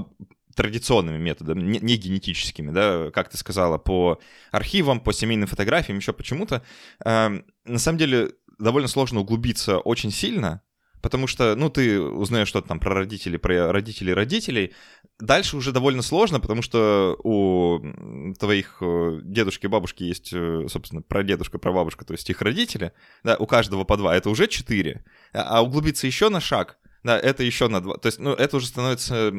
традиционными 0.56 1.18
методами, 1.18 1.62
не, 1.62 1.80
не 1.80 1.98
генетическими, 1.98 2.72
да, 2.72 3.12
как 3.12 3.30
ты 3.30 3.38
сказала, 3.38 3.78
по 3.78 4.20
архивам, 4.52 5.00
по 5.00 5.14
семейным 5.14 5.48
фотографиям, 5.48 5.98
еще 5.98 6.14
почему-то, 6.14 6.64
э, 7.04 7.42
на 7.66 7.80
самом 7.80 7.98
деле 7.98 8.32
довольно 8.58 8.88
сложно 8.88 9.20
углубиться 9.20 9.80
очень 9.80 10.12
сильно, 10.12 10.62
потому 11.06 11.28
что, 11.28 11.56
ну, 11.56 11.70
ты 11.70 12.02
узнаешь 12.02 12.48
что-то 12.48 12.70
там 12.70 12.80
про 12.80 12.96
родителей, 12.96 13.38
про 13.38 13.72
родителей 13.72 14.12
родителей, 14.12 14.74
дальше 15.20 15.56
уже 15.56 15.72
довольно 15.72 16.02
сложно, 16.02 16.40
потому 16.40 16.64
что 16.64 17.16
у 17.24 18.34
твоих 18.40 18.78
э, 18.82 19.20
дедушки 19.24 19.68
и 19.68 19.70
бабушки 19.70 20.02
есть, 20.02 20.34
э, 20.34 20.66
собственно, 20.68 21.04
прадедушка, 21.04 21.60
прабабушка, 21.60 22.06
то 22.06 22.14
есть 22.14 22.28
их 22.32 22.42
родители, 22.42 22.92
да, 23.24 23.38
у 23.38 23.46
каждого 23.46 23.84
по 23.84 23.98
два, 23.98 24.16
это 24.16 24.32
уже 24.32 24.48
четыре, 24.48 25.06
а 25.32 25.60
а 25.60 25.62
углубиться 25.64 26.08
еще 26.08 26.30
на 26.30 26.42
шаг, 26.42 26.80
да, 27.04 27.20
это 27.20 27.44
еще 27.44 27.68
на 27.68 27.82
два. 27.82 27.98
То 27.98 28.08
есть, 28.08 28.18
ну, 28.18 28.34
это 28.34 28.58
уже 28.58 28.66
становится 28.66 29.32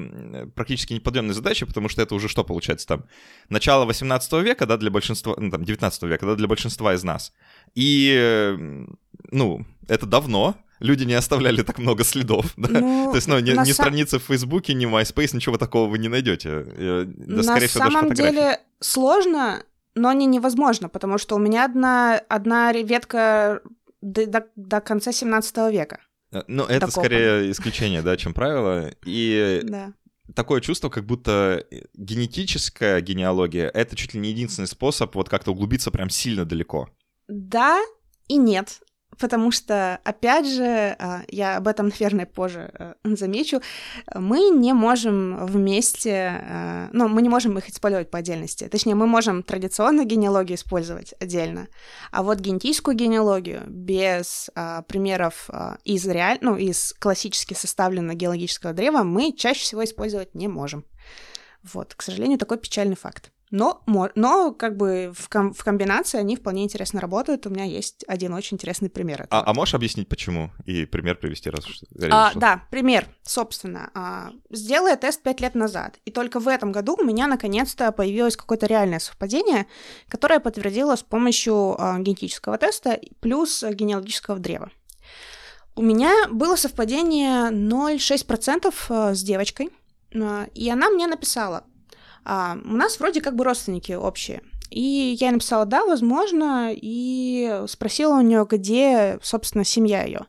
практически 0.54 0.92
неподъемной 0.92 1.34
задачей, 1.34 1.64
потому 1.64 1.88
что 1.88 2.00
это 2.00 2.14
уже 2.14 2.28
что 2.28 2.44
получается 2.44 2.86
там? 2.86 3.06
Начало 3.48 3.86
18 3.86 4.32
века, 4.44 4.66
да, 4.66 4.76
для 4.76 4.92
большинства, 4.92 5.34
ну, 5.36 5.50
там, 5.50 5.64
19 5.64 6.02
века, 6.04 6.26
да, 6.26 6.36
для 6.36 6.46
большинства 6.46 6.94
из 6.94 7.02
нас. 7.02 7.32
И, 7.74 8.56
ну, 9.32 9.66
это 9.88 10.06
давно, 10.06 10.54
люди 10.80 11.04
не 11.04 11.14
оставляли 11.14 11.62
так 11.62 11.78
много 11.78 12.04
следов, 12.04 12.52
да. 12.56 12.80
Ну, 12.80 13.10
То 13.10 13.16
есть, 13.16 13.28
ну, 13.28 13.38
ни, 13.38 13.50
ни 13.50 13.70
са- 13.70 13.74
страницы 13.74 14.18
в 14.18 14.22
Фейсбуке, 14.24 14.74
ни 14.74 14.86
MySpace, 14.86 15.34
ничего 15.34 15.56
такого 15.58 15.88
вы 15.88 15.98
не 15.98 16.08
найдете. 16.08 16.48
Э, 16.66 17.04
Да, 17.06 17.36
На 17.36 17.42
скорее 17.42 17.66
всего, 17.68 17.84
даже 17.84 17.92
самом 17.92 18.08
фотографии. 18.10 18.34
деле 18.34 18.60
сложно, 18.80 19.62
но 19.94 20.12
не 20.12 20.26
невозможно, 20.26 20.88
потому 20.88 21.18
что 21.18 21.36
у 21.36 21.38
меня 21.38 21.64
одна, 21.64 22.20
одна 22.28 22.72
ветка 22.72 23.60
до, 24.02 24.26
до- 24.26 24.46
до 24.56 24.80
конца 24.80 25.12
17 25.12 25.56
века. 25.72 26.00
Э, 26.32 26.42
Ну, 26.48 26.64
это 26.64 26.86
Докопан. 26.86 27.04
скорее 27.04 27.50
исключение, 27.50 28.02
да, 28.02 28.16
чем 28.16 28.34
правило. 28.34 28.90
И 29.06 29.60
Да. 29.64 29.92
такое 30.34 30.60
чувство, 30.60 30.88
как 30.90 31.06
будто 31.06 31.64
генетическая 31.94 33.00
генеалогия— 33.00 33.68
это 33.74 33.96
чуть 33.96 34.14
ли 34.14 34.20
не 34.20 34.30
единственный 34.30 34.66
способ 34.66 35.14
вот 35.14 35.28
как-то 35.28 35.52
углубиться 35.52 35.90
прям 35.90 36.10
сильно 36.10 36.44
далеко. 36.44 36.88
Да 37.28 37.78
и 38.28 38.36
нет. 38.36 38.80
Потому 39.18 39.50
что, 39.50 39.98
опять 40.04 40.46
же, 40.46 40.96
а, 40.98 41.22
я 41.28 41.56
об 41.56 41.68
этом, 41.68 41.88
наверное, 41.88 42.26
позже 42.26 42.70
э, 42.78 42.94
замечу, 43.04 43.60
мы 44.14 44.50
не 44.50 44.72
можем 44.72 45.46
вместе, 45.46 46.40
э, 46.42 46.88
ну, 46.92 47.08
мы 47.08 47.22
не 47.22 47.28
можем 47.28 47.56
их 47.58 47.68
использовать 47.68 48.10
по 48.10 48.18
отдельности. 48.18 48.68
Точнее, 48.68 48.94
мы 48.94 49.06
можем 49.06 49.42
традиционную 49.42 50.06
генеалогию 50.06 50.56
использовать 50.56 51.14
отдельно, 51.20 51.68
а 52.10 52.22
вот 52.22 52.40
генетическую 52.40 52.96
генеалогию 52.96 53.62
без 53.66 54.50
а, 54.54 54.82
примеров 54.82 55.48
а, 55.48 55.78
из 55.84 56.06
реаль... 56.06 56.38
ну, 56.40 56.56
из 56.56 56.94
классически 56.98 57.54
составленного 57.54 58.16
геологического 58.16 58.72
древа 58.72 59.02
мы 59.02 59.32
чаще 59.32 59.60
всего 59.60 59.84
использовать 59.84 60.34
не 60.34 60.48
можем. 60.48 60.84
Вот, 61.62 61.94
к 61.94 62.02
сожалению, 62.02 62.38
такой 62.38 62.58
печальный 62.58 62.96
факт. 62.96 63.32
Но, 63.52 63.82
но 64.16 64.52
как 64.52 64.76
бы 64.76 65.12
в, 65.16 65.28
ком- 65.28 65.52
в 65.54 65.62
комбинации 65.62 66.18
они 66.18 66.34
вполне 66.34 66.64
интересно 66.64 67.00
работают. 67.00 67.46
У 67.46 67.50
меня 67.50 67.62
есть 67.64 68.04
один 68.08 68.34
очень 68.34 68.56
интересный 68.56 68.90
пример. 68.90 69.22
этого. 69.22 69.40
А, 69.42 69.48
а 69.50 69.54
можешь 69.54 69.74
объяснить, 69.74 70.08
почему? 70.08 70.50
И 70.64 70.84
пример 70.84 71.16
привести, 71.16 71.48
раз 71.48 71.64
уж 71.68 71.78
А, 71.82 72.26
зашла? 72.26 72.32
да, 72.34 72.62
пример, 72.70 73.06
собственно. 73.22 73.90
А, 73.94 74.32
сделала 74.50 74.96
тест 74.96 75.22
пять 75.22 75.40
лет 75.40 75.54
назад, 75.54 75.98
и 76.04 76.10
только 76.10 76.40
в 76.40 76.48
этом 76.48 76.72
году 76.72 76.96
у 76.98 77.04
меня 77.04 77.28
наконец-то 77.28 77.92
появилось 77.92 78.36
какое-то 78.36 78.66
реальное 78.66 78.98
совпадение, 78.98 79.66
которое 80.08 80.40
подтвердило 80.40 80.96
с 80.96 81.04
помощью 81.04 81.80
а, 81.80 81.98
генетического 82.00 82.58
теста 82.58 82.98
плюс 83.20 83.62
а, 83.62 83.72
генеалогического 83.72 84.38
древа. 84.40 84.70
У 85.76 85.82
меня 85.82 86.12
было 86.30 86.56
совпадение 86.56 87.50
0,6% 87.50 88.74
а, 88.88 89.14
с 89.14 89.22
девочкой, 89.22 89.70
а, 90.14 90.48
и 90.54 90.68
она 90.68 90.90
мне 90.90 91.06
написала, 91.06 91.64
а, 92.26 92.58
у 92.64 92.76
нас 92.76 92.98
вроде 92.98 93.20
как 93.20 93.36
бы 93.36 93.44
родственники 93.44 93.92
общие. 93.92 94.42
И 94.70 95.16
я 95.20 95.28
ей 95.28 95.32
написала, 95.32 95.64
да, 95.64 95.84
возможно, 95.84 96.72
и 96.74 97.62
спросила 97.68 98.16
у 98.16 98.20
нее, 98.20 98.44
где, 98.50 99.18
собственно, 99.22 99.64
семья 99.64 100.02
ее. 100.02 100.26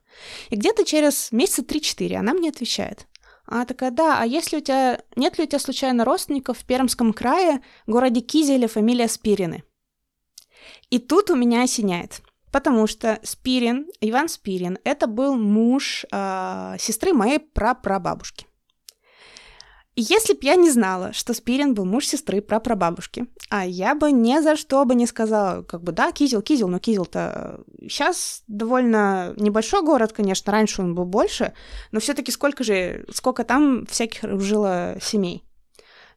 И 0.51 0.55
где-то 0.55 0.85
через 0.85 1.31
месяца 1.31 1.63
3-4 1.63 2.15
она 2.15 2.33
мне 2.33 2.49
отвечает. 2.49 3.07
Она 3.47 3.65
такая, 3.65 3.91
да, 3.91 4.21
а 4.21 4.25
если 4.25 4.57
у 4.57 4.61
тебя... 4.61 5.01
Нет 5.15 5.37
ли 5.37 5.45
у 5.45 5.47
тебя 5.47 5.59
случайно 5.59 6.05
родственников 6.05 6.59
в 6.59 6.65
Пермском 6.65 7.13
крае, 7.13 7.61
городе 7.87 8.21
Кизеле, 8.21 8.67
фамилия 8.67 9.07
Спирины? 9.07 9.63
И 10.91 10.99
тут 10.99 11.31
у 11.31 11.35
меня 11.35 11.63
осеняет. 11.63 12.21
Потому 12.51 12.87
что 12.87 13.19
Спирин, 13.23 13.87
Иван 14.01 14.29
Спирин, 14.29 14.77
это 14.83 15.07
был 15.07 15.35
муж 15.35 16.05
а, 16.11 16.77
сестры 16.77 17.13
моей 17.13 17.39
прапрабабушки. 17.39 18.45
Если 19.99 20.33
б 20.33 20.39
я 20.43 20.55
не 20.55 20.69
знала, 20.69 21.11
что 21.11 21.33
Спирин 21.33 21.73
был 21.73 21.83
муж 21.83 22.05
сестры 22.05 22.39
прапрабабушки, 22.39 23.25
а 23.49 23.65
я 23.65 23.95
бы 23.95 24.11
ни 24.11 24.39
за 24.41 24.55
что 24.55 24.85
бы 24.85 24.93
не 24.93 25.07
сказала, 25.07 25.63
как 25.63 25.81
бы, 25.81 25.91
да, 25.91 26.11
Кизел, 26.11 26.43
Кизел, 26.43 26.67
но 26.67 26.77
Кизел-то 26.77 27.61
сейчас 27.81 28.43
довольно 28.45 29.33
небольшой 29.37 29.81
город, 29.81 30.13
конечно, 30.13 30.51
раньше 30.51 30.83
он 30.83 30.93
был 30.93 31.05
больше, 31.05 31.53
но 31.91 31.99
все 31.99 32.13
таки 32.13 32.31
сколько 32.31 32.63
же, 32.63 33.07
сколько 33.11 33.43
там 33.43 33.87
всяких 33.87 34.39
жило 34.39 34.97
семей 35.01 35.43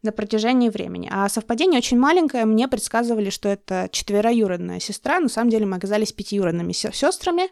на 0.03 0.13
протяжении 0.13 0.69
времени. 0.69 1.09
А 1.11 1.27
совпадение 1.31 1.79
очень 1.79 1.99
маленькое, 1.99 2.45
мне 2.45 2.69
предсказывали, 2.69 3.31
что 3.31 3.49
это 3.49 3.89
четвероюродная 3.91 4.81
сестра, 4.81 5.21
на 5.21 5.31
самом 5.31 5.49
деле 5.49 5.65
мы 5.65 5.79
оказались 5.79 6.13
пятиюродными 6.13 6.73
сестрами. 6.73 7.49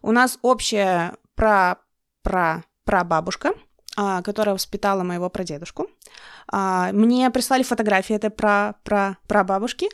У 0.00 0.12
нас 0.12 0.38
общая 0.40 1.18
пра 1.34 1.76
пра 2.22 2.64
прабабушка, 2.84 3.50
а, 3.50 3.67
которая 4.22 4.54
воспитала 4.54 5.02
моего 5.02 5.28
прадедушку. 5.28 5.88
А, 6.50 6.92
Мне 6.92 7.30
прислали 7.30 7.62
фотографии 7.62 8.14
этой 8.14 8.30
пра 8.30 8.74
пра 8.84 9.16
прабабушки, 9.26 9.88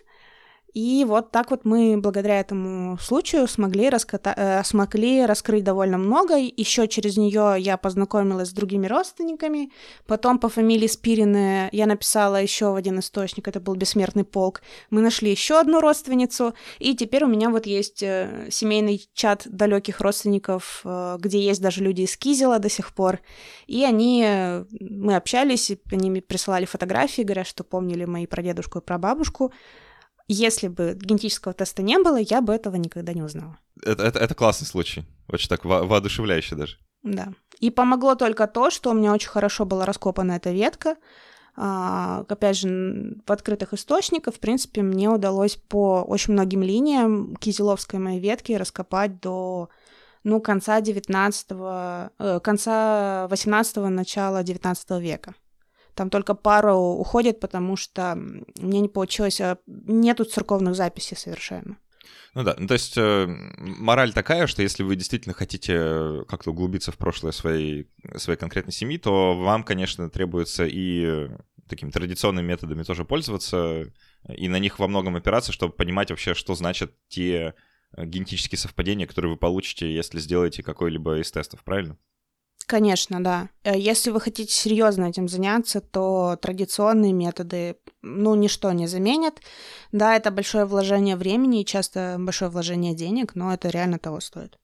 и 0.74 1.04
вот 1.06 1.30
так 1.30 1.52
вот 1.52 1.64
мы 1.64 1.96
благодаря 1.98 2.40
этому 2.40 2.98
случаю 2.98 3.46
смогли, 3.46 3.88
раската- 3.88 4.34
э, 4.36 4.64
смогли 4.64 5.24
раскрыть 5.24 5.62
довольно 5.62 5.98
много. 5.98 6.36
Еще 6.36 6.88
через 6.88 7.16
нее 7.16 7.54
я 7.58 7.76
познакомилась 7.76 8.48
с 8.48 8.52
другими 8.52 8.88
родственниками. 8.88 9.70
Потом 10.06 10.40
по 10.40 10.48
фамилии 10.48 10.88
Спирины 10.88 11.68
я 11.70 11.86
написала 11.86 12.42
еще 12.42 12.72
в 12.72 12.74
один 12.74 12.98
источник, 12.98 13.46
это 13.46 13.60
был 13.60 13.76
Бессмертный 13.76 14.24
полк. 14.24 14.62
Мы 14.90 15.00
нашли 15.00 15.30
еще 15.30 15.60
одну 15.60 15.80
родственницу, 15.80 16.54
и 16.80 16.96
теперь 16.96 17.22
у 17.22 17.28
меня 17.28 17.50
вот 17.50 17.66
есть 17.66 18.02
э, 18.02 18.48
семейный 18.50 19.08
чат 19.14 19.42
далеких 19.46 20.00
родственников, 20.00 20.80
э, 20.84 21.18
где 21.20 21.38
есть 21.38 21.62
даже 21.62 21.84
люди 21.84 22.02
из 22.02 22.16
Кизела 22.16 22.58
до 22.58 22.68
сих 22.68 22.92
пор. 22.94 23.20
И 23.68 23.84
они, 23.84 24.24
э, 24.26 24.64
мы 24.80 25.14
общались, 25.14 25.70
они 25.92 26.10
мне 26.10 26.20
присылали 26.20 26.64
фотографии, 26.64 27.22
говорят, 27.22 27.46
что 27.46 27.62
помнили 27.62 28.06
мои 28.06 28.26
прадедушку 28.26 28.80
и 28.80 28.82
прабабушку. 28.82 29.52
Если 30.26 30.68
бы 30.68 30.96
генетического 30.98 31.52
теста 31.52 31.82
не 31.82 31.98
было, 31.98 32.16
я 32.16 32.40
бы 32.40 32.54
этого 32.54 32.76
никогда 32.76 33.12
не 33.12 33.22
узнала. 33.22 33.58
Это, 33.82 34.04
это, 34.04 34.18
это 34.18 34.34
классный 34.34 34.66
случай. 34.66 35.04
Очень 35.28 35.48
так 35.48 35.64
во- 35.64 35.84
воодушевляюще 35.84 36.56
даже. 36.56 36.78
Да. 37.02 37.32
И 37.60 37.70
помогло 37.70 38.14
только 38.14 38.46
то, 38.46 38.70
что 38.70 38.90
у 38.90 38.94
меня 38.94 39.12
очень 39.12 39.28
хорошо 39.28 39.66
была 39.66 39.84
раскопана 39.84 40.32
эта 40.32 40.50
ветка. 40.50 40.96
А, 41.56 42.24
опять 42.28 42.56
же, 42.56 43.16
в 43.26 43.30
открытых 43.30 43.74
источниках, 43.74 44.34
в 44.34 44.40
принципе, 44.40 44.82
мне 44.82 45.08
удалось 45.08 45.56
по 45.56 46.02
очень 46.02 46.32
многим 46.32 46.62
линиям 46.62 47.36
Кизеловской 47.36 48.00
моей 48.00 48.20
ветки 48.20 48.52
раскопать 48.52 49.20
до 49.20 49.68
ну, 50.24 50.40
конца 50.40 50.80
19 50.80 51.46
э, 51.50 52.40
конца 52.42 53.28
18 53.28 53.76
начала 53.76 54.42
19 54.42 54.90
века. 55.02 55.34
Там 55.94 56.10
только 56.10 56.34
пару 56.34 56.74
уходит, 56.74 57.40
потому 57.40 57.76
что 57.76 58.14
мне 58.16 58.80
не 58.80 58.88
получилось, 58.88 59.40
а, 59.40 59.58
нету 59.66 60.24
церковных 60.24 60.74
записей 60.74 61.16
совершенно. 61.16 61.76
Ну 62.34 62.42
да, 62.42 62.56
ну 62.58 62.66
то 62.66 62.74
есть 62.74 62.98
э, 62.98 63.26
мораль 63.58 64.12
такая, 64.12 64.48
что 64.48 64.62
если 64.62 64.82
вы 64.82 64.96
действительно 64.96 65.34
хотите 65.34 66.24
как-то 66.28 66.50
углубиться 66.50 66.90
в 66.90 66.96
прошлое 66.96 67.30
своей, 67.30 67.88
своей 68.16 68.38
конкретной 68.38 68.72
семьи, 68.72 68.98
то 68.98 69.36
вам, 69.36 69.62
конечно, 69.62 70.10
требуется 70.10 70.66
и 70.66 71.28
такими 71.68 71.90
традиционными 71.90 72.46
методами 72.46 72.82
тоже 72.82 73.04
пользоваться, 73.04 73.84
и 74.28 74.48
на 74.48 74.58
них 74.58 74.78
во 74.78 74.88
многом 74.88 75.16
опираться, 75.16 75.52
чтобы 75.52 75.74
понимать 75.74 76.10
вообще, 76.10 76.34
что 76.34 76.54
значат 76.54 76.92
те 77.08 77.54
э, 77.96 78.04
генетические 78.04 78.58
совпадения, 78.58 79.06
которые 79.06 79.32
вы 79.32 79.38
получите, 79.38 79.94
если 79.94 80.18
сделаете 80.18 80.62
какой-либо 80.62 81.20
из 81.20 81.30
тестов, 81.30 81.62
правильно? 81.62 81.96
Конечно, 82.66 83.23
да. 83.23 83.49
Э, 83.62 83.78
если 83.78 84.11
вы 84.11 84.21
хотите 84.21 84.52
серьезно 84.52 85.04
этим 85.04 85.28
заняться, 85.28 85.80
то 85.80 86.38
традиционные 86.40 87.12
методы, 87.12 87.76
ну, 88.02 88.35
ничто 88.35 88.73
не 88.73 88.87
заменят. 88.87 89.40
Да, 89.92 90.16
это 90.16 90.30
большое 90.30 90.64
вложение 90.64 91.16
времени 91.16 91.61
и 91.61 91.66
часто 91.66 92.16
большое 92.18 92.50
вложение 92.50 92.94
денег, 92.94 93.35
но 93.35 93.52
это 93.52 93.68
реально 93.68 93.99
того 93.99 94.21
стоит. 94.21 94.59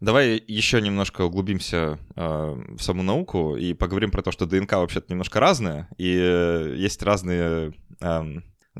Давай 0.00 0.42
еще 0.48 0.80
немножко 0.80 1.22
углубимся 1.22 1.98
э, 2.16 2.56
в 2.76 2.82
саму 2.82 3.04
науку 3.04 3.56
и 3.56 3.72
поговорим 3.72 4.10
про 4.10 4.22
то, 4.22 4.32
что 4.32 4.46
ДНК 4.46 4.72
вообще-то 4.72 5.06
немножко 5.10 5.38
разное, 5.38 5.88
и 5.96 6.18
э, 6.20 6.74
есть 6.76 7.02
разные 7.04 7.72
э, 8.00 8.22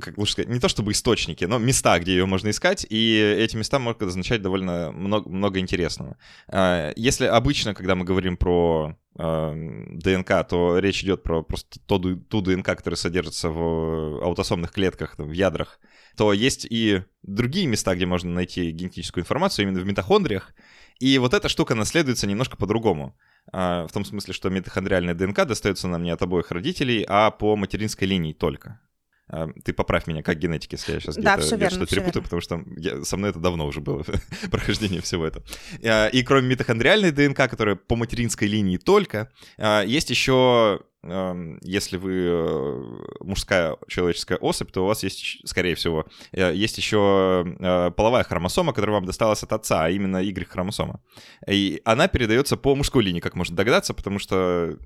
как 0.01 0.17
лучше 0.17 0.33
сказать, 0.33 0.49
не 0.49 0.59
то 0.59 0.69
чтобы 0.69 0.93
источники, 0.93 1.45
но 1.45 1.59
места, 1.59 1.99
где 1.99 2.13
ее 2.13 2.27
можно 2.27 2.49
искать, 2.49 2.87
и 2.89 3.19
эти 3.39 3.57
места 3.57 3.79
могут 3.79 4.03
означать 4.03 4.41
довольно 4.41 4.91
много, 4.91 5.29
много 5.29 5.59
интересного. 5.59 6.17
А, 6.49 6.93
если 6.97 7.27
обычно, 7.27 7.75
когда 7.75 7.95
мы 7.95 8.05
говорим 8.05 8.39
про 8.39 8.97
а, 9.19 9.53
ДНК, 9.55 10.49
то 10.49 10.79
речь 10.79 11.05
идет 11.05 11.23
про 11.23 11.43
просто 11.43 11.79
ту, 11.81 12.17
ту 12.17 12.41
ДНК, 12.41 12.67
которая 12.77 12.97
содержится 12.97 13.51
в 13.51 14.23
аутосомных 14.25 14.73
клетках, 14.73 15.19
в 15.19 15.33
ядрах, 15.33 15.79
то 16.17 16.33
есть 16.33 16.67
и 16.69 17.03
другие 17.23 17.67
места, 17.67 17.95
где 17.95 18.07
можно 18.07 18.31
найти 18.31 18.71
генетическую 18.71 19.23
информацию, 19.23 19.67
именно 19.67 19.81
в 19.81 19.87
митохондриях, 19.87 20.55
и 21.01 21.19
вот 21.19 21.35
эта 21.35 21.49
штука 21.51 21.75
наследуется 21.75 22.27
немножко 22.27 22.57
по-другому. 22.57 23.15
А, 23.53 23.87
в 23.87 23.93
том 23.93 24.07
смысле, 24.07 24.33
что 24.33 24.49
митохондриальная 24.49 25.15
ДНК 25.15 25.45
достается 25.45 25.89
нам 25.89 26.03
не 26.03 26.11
от 26.11 26.23
обоих 26.23 26.51
родителей, 26.51 27.05
а 27.07 27.31
по 27.31 27.57
материнской 27.57 28.09
линии 28.09 28.33
только. 28.33 28.81
А, 29.29 29.49
ты 29.65 29.73
поправь 29.73 30.07
меня 30.07 30.23
как 30.23 30.39
генетик, 30.39 30.73
если 30.73 30.95
я 30.95 31.01
сейчас 31.01 31.17
да, 31.17 31.37
где-то, 31.37 31.57
где 31.57 31.71
что-то 31.71 31.87
перепутаю, 31.87 32.23
потому 32.23 32.43
что 32.43 32.63
я, 32.77 33.05
со 33.05 33.17
мной 33.17 33.31
это 33.31 33.39
давно 33.39 33.67
уже 33.67 33.81
было, 33.81 34.05
прохождение 34.51 35.01
всего 35.01 35.27
этого. 35.27 35.45
А, 35.85 36.09
и 36.09 36.23
кроме 36.23 36.49
митохондриальной 36.49 37.13
ДНК, 37.13 37.49
которая 37.49 37.77
по 37.77 37.97
материнской 37.97 38.49
линии 38.49 38.77
только, 38.77 39.31
а, 39.59 39.83
есть 39.83 40.11
еще 40.11 40.81
если 41.05 41.97
вы 41.97 42.13
э, 42.15 43.25
мужская 43.25 43.77
человеческая 43.89 44.39
особь, 44.39 44.71
то 44.71 44.85
у 44.85 44.87
вас 44.87 45.03
есть, 45.03 45.41
скорее 45.45 45.75
всего, 45.75 46.07
э, 46.31 46.55
есть 46.55 46.79
еще 46.79 47.57
э, 47.59 47.91
половая 47.91 48.23
хромосома, 48.23 48.73
которая 48.73 48.95
вам 48.95 49.07
досталась 49.07 49.43
от 49.43 49.53
отца, 49.53 49.85
а 49.85 49.91
именно 49.91 50.19
Y-хромосома. 50.19 51.01
И 51.49 51.83
она 51.85 52.07
передается 52.07 52.57
по 52.57 52.77
мужской 52.77 53.03
линии, 53.03 53.19
как 53.19 53.35
можно 53.35 53.57
догадаться, 53.57 53.95
потому 53.95 54.21
что 54.21 54.79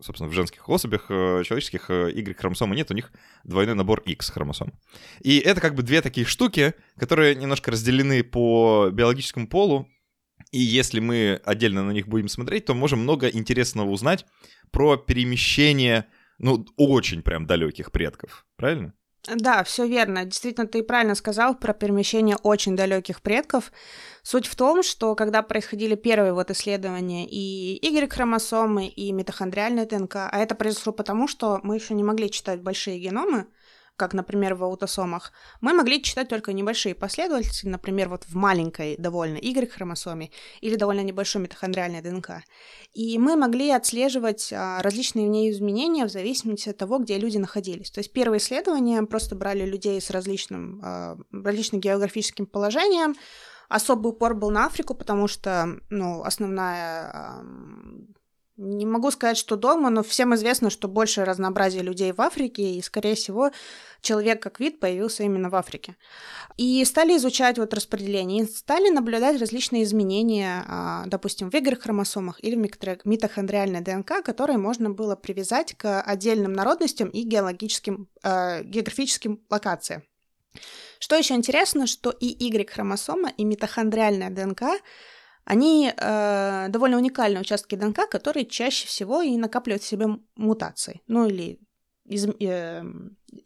собственно, 0.00 0.28
в 0.30 0.32
женских 0.32 0.68
особях 0.68 1.06
э, 1.10 1.42
человеческих 1.44 1.90
э, 1.90 2.10
Y-хромосомы 2.12 2.76
нет, 2.76 2.90
у 2.90 2.94
них 2.94 3.12
двойной 3.44 3.74
набор 3.74 4.02
X-хромосом. 4.04 4.72
И 5.20 5.38
это 5.38 5.60
как 5.60 5.74
бы 5.74 5.82
две 5.82 6.02
такие 6.02 6.26
штуки, 6.26 6.74
которые 6.96 7.34
немножко 7.34 7.70
разделены 7.70 8.22
по 8.22 8.90
биологическому 8.92 9.48
полу, 9.48 9.88
и 10.50 10.58
если 10.58 11.00
мы 11.00 11.40
отдельно 11.44 11.84
на 11.84 11.92
них 11.92 12.08
будем 12.08 12.28
смотреть, 12.28 12.64
то 12.64 12.74
можем 12.74 13.00
много 13.00 13.28
интересного 13.28 13.90
узнать 13.90 14.26
про 14.70 14.96
перемещение, 14.96 16.06
ну, 16.38 16.66
очень 16.76 17.22
прям 17.22 17.46
далеких 17.46 17.92
предков, 17.92 18.46
правильно? 18.56 18.94
Да, 19.28 19.62
все 19.64 19.86
верно. 19.86 20.24
Действительно, 20.24 20.66
ты 20.66 20.82
правильно 20.82 21.14
сказал 21.14 21.54
про 21.54 21.74
перемещение 21.74 22.36
очень 22.42 22.74
далеких 22.74 23.20
предков. 23.20 23.70
Суть 24.22 24.46
в 24.46 24.56
том, 24.56 24.82
что 24.82 25.14
когда 25.14 25.42
происходили 25.42 25.94
первые 25.94 26.32
вот 26.32 26.50
исследования 26.50 27.26
и 27.28 27.78
Y-хромосомы, 27.86 28.86
и 28.88 29.12
митохондриальная 29.12 29.84
ДНК, 29.86 30.16
а 30.16 30.38
это 30.38 30.54
произошло 30.54 30.92
потому, 30.92 31.28
что 31.28 31.60
мы 31.62 31.74
еще 31.76 31.94
не 31.94 32.02
могли 32.02 32.30
читать 32.30 32.62
большие 32.62 32.98
геномы, 32.98 33.46
как, 34.00 34.14
например, 34.14 34.54
в 34.54 34.64
аутосомах, 34.64 35.30
мы 35.60 35.74
могли 35.74 36.02
читать 36.02 36.30
только 36.30 36.54
небольшие 36.54 36.94
последовательности, 36.94 37.66
например, 37.66 38.08
вот 38.08 38.24
в 38.24 38.34
маленькой 38.34 38.96
довольно 38.96 39.36
Y-хромосоме 39.36 40.30
или 40.62 40.76
довольно 40.76 41.02
небольшой 41.02 41.42
митохондриальной 41.42 42.00
ДНК. 42.00 42.30
И 42.94 43.18
мы 43.18 43.36
могли 43.36 43.70
отслеживать 43.70 44.54
а, 44.54 44.80
различные 44.80 45.26
в 45.26 45.30
ней 45.30 45.50
изменения 45.50 46.06
в 46.06 46.10
зависимости 46.10 46.70
от 46.70 46.78
того, 46.78 46.98
где 46.98 47.18
люди 47.18 47.36
находились. 47.36 47.90
То 47.90 48.00
есть 48.00 48.10
первые 48.14 48.38
исследования 48.38 49.02
просто 49.02 49.36
брали 49.36 49.66
людей 49.66 50.00
с 50.00 50.08
различным, 50.08 50.80
а, 50.82 51.18
различным 51.30 51.82
географическим 51.82 52.46
положением, 52.46 53.16
Особый 53.68 54.10
упор 54.10 54.34
был 54.34 54.50
на 54.50 54.66
Африку, 54.66 54.94
потому 54.94 55.28
что, 55.28 55.78
ну, 55.90 56.22
основная 56.24 57.44
не 58.60 58.84
могу 58.84 59.10
сказать, 59.10 59.38
что 59.38 59.56
дома, 59.56 59.88
но 59.88 60.02
всем 60.02 60.34
известно, 60.34 60.68
что 60.68 60.86
больше 60.86 61.24
разнообразия 61.24 61.80
людей 61.80 62.12
в 62.12 62.20
Африке, 62.20 62.74
и, 62.74 62.82
скорее 62.82 63.14
всего, 63.14 63.50
человек 64.02 64.42
как 64.42 64.60
вид 64.60 64.78
появился 64.78 65.22
именно 65.22 65.48
в 65.48 65.54
Африке. 65.56 65.96
И 66.58 66.84
стали 66.84 67.16
изучать 67.16 67.58
вот 67.58 67.72
распределение, 67.72 68.44
и 68.44 68.46
стали 68.46 68.90
наблюдать 68.90 69.40
различные 69.40 69.84
изменения, 69.84 70.64
а, 70.68 71.04
допустим, 71.06 71.50
в 71.50 71.54
Y-хромосомах 71.54 72.38
или 72.44 72.54
в 72.54 73.06
митохондриальной 73.06 73.80
ДНК, 73.80 74.22
которые 74.22 74.58
можно 74.58 74.90
было 74.90 75.16
привязать 75.16 75.74
к 75.74 76.02
отдельным 76.02 76.52
народностям 76.52 77.08
и 77.08 77.22
геологическим, 77.22 78.08
э, 78.22 78.62
географическим 78.62 79.40
локациям. 79.48 80.02
Что 80.98 81.16
еще 81.16 81.34
интересно, 81.34 81.86
что 81.86 82.10
и 82.10 82.26
Y-хромосома, 82.26 83.30
и 83.30 83.44
митохондриальная 83.44 84.28
ДНК 84.28 84.62
они 85.50 85.92
э, 85.96 86.66
довольно 86.68 86.96
уникальные 86.96 87.40
участки 87.40 87.74
ДНК, 87.74 88.08
которые 88.08 88.46
чаще 88.46 88.86
всего 88.86 89.20
и 89.20 89.36
накапливают 89.36 89.82
в 89.82 89.86
себе 89.86 90.06
мутации, 90.36 91.00
ну 91.08 91.26
или 91.26 91.58
из, 92.04 92.24
э, 92.24 92.84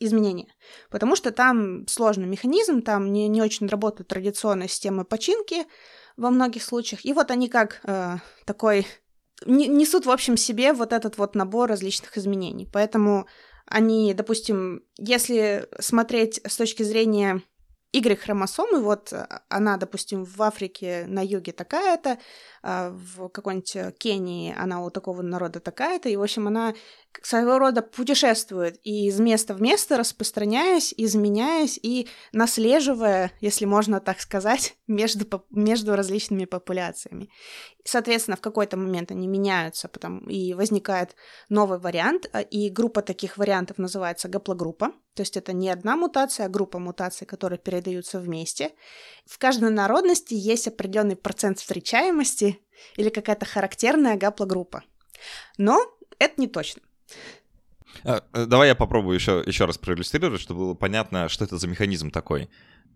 изменения. 0.00 0.48
Потому 0.90 1.16
что 1.16 1.30
там 1.30 1.88
сложный 1.88 2.26
механизм, 2.26 2.82
там 2.82 3.10
не, 3.10 3.26
не 3.28 3.40
очень 3.40 3.68
работают 3.68 4.08
традиционные 4.08 4.68
системы 4.68 5.06
починки 5.06 5.64
во 6.18 6.28
многих 6.28 6.62
случаях. 6.62 7.06
И 7.06 7.14
вот 7.14 7.30
они 7.30 7.48
как 7.48 7.80
э, 7.84 8.18
такой 8.44 8.86
несут 9.46 10.04
в 10.04 10.10
общем 10.10 10.36
себе 10.36 10.74
вот 10.74 10.92
этот 10.92 11.16
вот 11.16 11.34
набор 11.34 11.70
различных 11.70 12.18
изменений. 12.18 12.68
Поэтому 12.70 13.26
они, 13.64 14.12
допустим, 14.12 14.82
если 14.98 15.68
смотреть 15.80 16.38
с 16.46 16.54
точки 16.58 16.82
зрения 16.82 17.40
Y-хромосомы, 17.94 18.80
вот 18.80 19.12
э, 19.12 19.26
она, 19.48 19.76
допустим, 19.76 20.24
в 20.24 20.42
Африке 20.42 21.04
на 21.06 21.24
юге 21.24 21.52
такая-то, 21.52 22.18
а 22.62 22.90
в 22.90 23.28
какой-нибудь 23.28 23.76
э, 23.76 23.92
Кении 23.96 24.52
она 24.58 24.84
у 24.84 24.90
такого 24.90 25.22
народа 25.22 25.60
такая-то, 25.60 26.08
и, 26.08 26.16
в 26.16 26.22
общем, 26.22 26.48
она 26.48 26.74
своего 27.22 27.58
рода 27.58 27.82
путешествует 27.82 28.80
и 28.82 29.06
из 29.06 29.20
места 29.20 29.54
в 29.54 29.62
место 29.62 29.96
распространяясь, 29.96 30.92
изменяясь 30.96 31.78
и 31.80 32.08
наслеживая, 32.32 33.30
если 33.40 33.64
можно 33.64 34.00
так 34.00 34.20
сказать, 34.20 34.76
между, 34.88 35.44
между 35.50 35.94
различными 35.94 36.46
популяциями. 36.46 37.28
Соответственно, 37.84 38.36
в 38.36 38.40
какой-то 38.40 38.76
момент 38.76 39.12
они 39.12 39.28
меняются, 39.28 39.88
потом 39.88 40.18
и 40.28 40.54
возникает 40.54 41.14
новый 41.48 41.78
вариант, 41.78 42.28
а, 42.32 42.40
и 42.40 42.70
группа 42.70 43.02
таких 43.02 43.36
вариантов 43.36 43.78
называется 43.78 44.28
гаплогруппа, 44.28 44.92
то 45.14 45.22
есть 45.22 45.36
это 45.36 45.52
не 45.52 45.70
одна 45.70 45.96
мутация, 45.96 46.46
а 46.46 46.48
группа 46.48 46.78
мутаций, 46.78 47.26
которые 47.26 47.58
передаются 47.58 48.18
вместе. 48.18 48.70
В 49.26 49.38
каждой 49.38 49.70
народности 49.70 50.34
есть 50.34 50.68
определенный 50.68 51.16
процент 51.16 51.58
встречаемости 51.58 52.58
или 52.96 53.08
какая-то 53.08 53.46
характерная 53.46 54.16
гаплогруппа. 54.16 54.82
Но 55.56 55.80
это 56.18 56.40
не 56.40 56.48
точно. 56.48 56.82
А, 58.02 58.22
э, 58.32 58.46
давай 58.46 58.68
я 58.68 58.74
попробую 58.74 59.14
еще, 59.14 59.42
еще 59.46 59.66
раз 59.66 59.78
проиллюстрировать, 59.78 60.40
чтобы 60.40 60.60
было 60.60 60.74
понятно, 60.74 61.28
что 61.28 61.44
это 61.44 61.58
за 61.58 61.68
механизм 61.68 62.10
такой. 62.10 62.50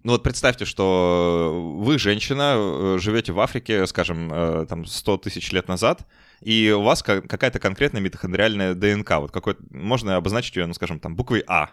Ну 0.04 0.12
вот 0.12 0.22
представьте, 0.22 0.64
что 0.64 1.76
вы, 1.78 1.98
женщина, 1.98 2.54
э, 2.56 2.98
живете 3.00 3.32
в 3.32 3.40
Африке, 3.40 3.86
скажем, 3.86 4.32
э, 4.32 4.66
там 4.66 4.86
100 4.86 5.18
тысяч 5.18 5.52
лет 5.52 5.68
назад, 5.68 6.06
и 6.40 6.74
у 6.76 6.82
вас 6.82 7.02
какая-то 7.02 7.58
конкретная 7.58 8.00
митохондриальная 8.00 8.74
ДНК. 8.74 9.10
Вот 9.18 9.32
какой 9.32 9.56
можно 9.70 10.16
обозначить 10.16 10.56
ее, 10.56 10.66
ну, 10.66 10.74
скажем, 10.74 11.00
там 11.00 11.16
буквой 11.16 11.42
А. 11.46 11.70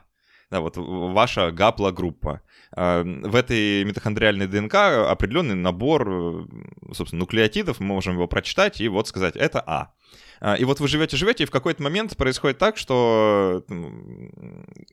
Да, 0.56 0.62
вот 0.62 0.78
ваша 0.78 1.52
гаплогруппа. 1.52 2.40
А, 2.72 3.04
в 3.04 3.36
этой 3.36 3.84
митохондриальной 3.84 4.48
ДНК 4.48 4.76
определенный 5.10 5.56
набор, 5.56 6.48
собственно, 6.94 7.20
нуклеотидов, 7.20 7.82
мы 7.82 7.88
можем 7.88 8.14
его 8.14 8.26
прочитать 8.30 8.80
и 8.80 8.88
вот 8.88 9.10
сказать, 9.10 9.36
это 9.36 9.62
А. 9.68 9.92
а. 10.40 10.56
И 10.56 10.64
вот 10.64 10.80
вы 10.80 10.88
живете-живете, 10.88 11.44
и 11.44 11.46
в 11.46 11.52
какой-то 11.52 11.84
момент 11.84 12.16
происходит 12.16 12.58
так, 12.58 12.78
что 12.78 13.66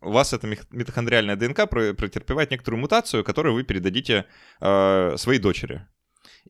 у 0.01 0.11
вас 0.11 0.33
эта 0.33 0.49
митохондриальная 0.49 1.37
ДНК 1.37 1.71
претерпевает 1.71 2.51
некоторую 2.51 2.81
мутацию, 2.81 3.23
которую 3.23 3.55
вы 3.55 3.63
передадите 3.63 4.25
а, 4.61 5.15
своей 5.17 5.39
дочери. 5.39 5.87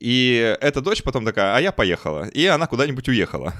И 0.01 0.57
эта 0.63 0.81
дочь 0.81 1.03
потом 1.03 1.27
такая, 1.27 1.55
а 1.55 1.61
я 1.61 1.71
поехала. 1.71 2.29
И 2.29 2.47
она 2.47 2.67
куда-нибудь 2.67 3.11
уехала. 3.11 3.53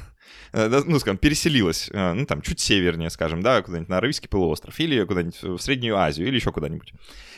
Э, 0.53 0.83
ну, 0.85 0.99
скажем, 0.99 1.17
переселилась, 1.17 1.89
э, 1.91 2.13
ну, 2.13 2.27
там, 2.27 2.43
чуть 2.43 2.61
севернее, 2.61 3.11
скажем, 3.11 3.43
да, 3.43 3.63
куда-нибудь 3.63 3.89
на 3.89 3.99
Аравийский 3.99 4.29
полуостров, 4.29 4.79
или 4.81 5.05
куда-нибудь 5.05 5.43
в 5.43 5.59
Среднюю 5.59 5.97
Азию, 5.97 6.29
или 6.29 6.37
еще 6.37 6.53
куда-нибудь. 6.53 6.93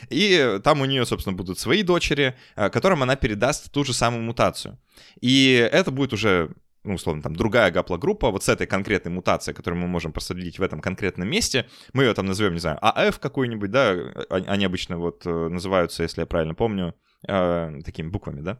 И 0.09 0.59
там 0.63 0.81
у 0.81 0.85
нее, 0.85 1.05
собственно, 1.05 1.35
будут 1.35 1.57
свои 1.57 1.83
дочери, 1.83 2.35
э, 2.55 2.69
которым 2.69 3.03
она 3.03 3.15
передаст 3.15 3.71
ту 3.71 3.85
же 3.85 3.93
самую 3.93 4.23
мутацию. 4.23 4.77
И 5.21 5.69
это 5.71 5.91
будет 5.91 6.13
уже 6.13 6.51
ну, 6.83 6.95
условно, 6.95 7.23
там, 7.23 7.35
другая 7.35 7.71
гаплогруппа, 7.71 8.29
вот 8.29 8.43
с 8.43 8.49
этой 8.49 8.67
конкретной 8.67 9.11
мутацией, 9.11 9.55
которую 9.55 9.81
мы 9.81 9.87
можем 9.87 10.11
проследить 10.11 10.59
в 10.59 10.61
этом 10.61 10.81
конкретном 10.81 11.27
месте, 11.27 11.65
мы 11.93 12.03
ее 12.03 12.13
там 12.13 12.27
назовем, 12.27 12.53
не 12.53 12.59
знаю, 12.59 12.77
АФ 12.79 13.17
какой-нибудь, 13.19 13.71
да, 13.71 13.95
они 14.29 14.65
обычно 14.65 14.99
вот 14.99 15.25
называются, 15.25 16.03
если 16.03 16.21
я 16.21 16.27
правильно 16.27 16.53
помню, 16.53 16.93
э, 17.27 17.79
такими 17.83 18.09
буквами, 18.09 18.41
да? 18.41 18.59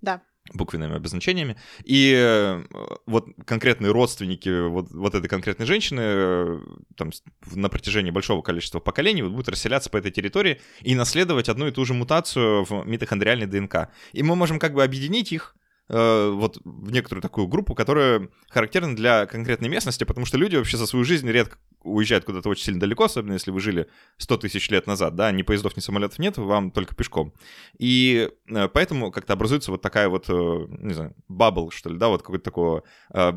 Да 0.00 0.20
буквенными 0.52 0.96
обозначениями. 0.96 1.56
И 1.84 2.14
э, 2.16 2.64
вот 3.06 3.28
конкретные 3.44 3.92
родственники 3.92 4.68
вот, 4.68 4.90
вот 4.90 5.14
этой 5.14 5.28
конкретной 5.28 5.66
женщины 5.66 6.00
э, 6.02 6.60
там, 6.96 7.10
на 7.52 7.68
протяжении 7.68 8.10
большого 8.10 8.42
количества 8.42 8.80
поколений 8.80 9.22
вот, 9.22 9.32
будут 9.32 9.48
расселяться 9.48 9.90
по 9.90 9.96
этой 9.96 10.10
территории 10.10 10.60
и 10.80 10.94
наследовать 10.94 11.48
одну 11.48 11.68
и 11.68 11.70
ту 11.70 11.84
же 11.84 11.94
мутацию 11.94 12.64
в 12.64 12.84
митохондриальной 12.84 13.46
ДНК. 13.46 13.90
И 14.12 14.22
мы 14.22 14.36
можем 14.36 14.58
как 14.58 14.74
бы 14.74 14.82
объединить 14.82 15.32
их 15.32 15.54
Э, 15.92 16.30
вот 16.30 16.60
в 16.64 16.92
некоторую 16.92 17.20
такую 17.20 17.48
группу, 17.48 17.74
которая 17.74 18.28
характерна 18.48 18.94
для 18.94 19.26
конкретной 19.26 19.68
местности, 19.68 20.04
потому 20.04 20.24
что 20.24 20.38
люди 20.38 20.54
вообще 20.54 20.76
за 20.76 20.86
свою 20.86 21.04
жизнь 21.04 21.28
редко 21.28 21.58
уезжают 21.82 22.24
куда-то 22.24 22.48
очень 22.48 22.64
сильно 22.64 22.78
далеко, 22.78 23.04
особенно 23.04 23.32
если 23.32 23.50
вы 23.50 23.60
жили 23.60 23.88
100 24.18 24.36
тысяч 24.36 24.70
лет 24.70 24.86
назад, 24.86 25.16
да, 25.16 25.32
ни 25.32 25.42
поездов, 25.42 25.76
ни 25.76 25.80
самолетов 25.80 26.20
нет, 26.20 26.36
вам 26.38 26.70
только 26.70 26.94
пешком. 26.94 27.32
И 27.76 28.30
э, 28.48 28.68
поэтому 28.68 29.10
как-то 29.10 29.32
образуется 29.32 29.72
вот 29.72 29.82
такая 29.82 30.08
вот, 30.08 30.26
э, 30.28 30.66
не 30.78 30.94
знаю, 30.94 31.16
бабл, 31.26 31.72
что 31.72 31.90
ли, 31.90 31.98
да, 31.98 32.08
вот 32.08 32.22
какое-то 32.22 32.44
такого 32.44 32.84
э, 33.12 33.32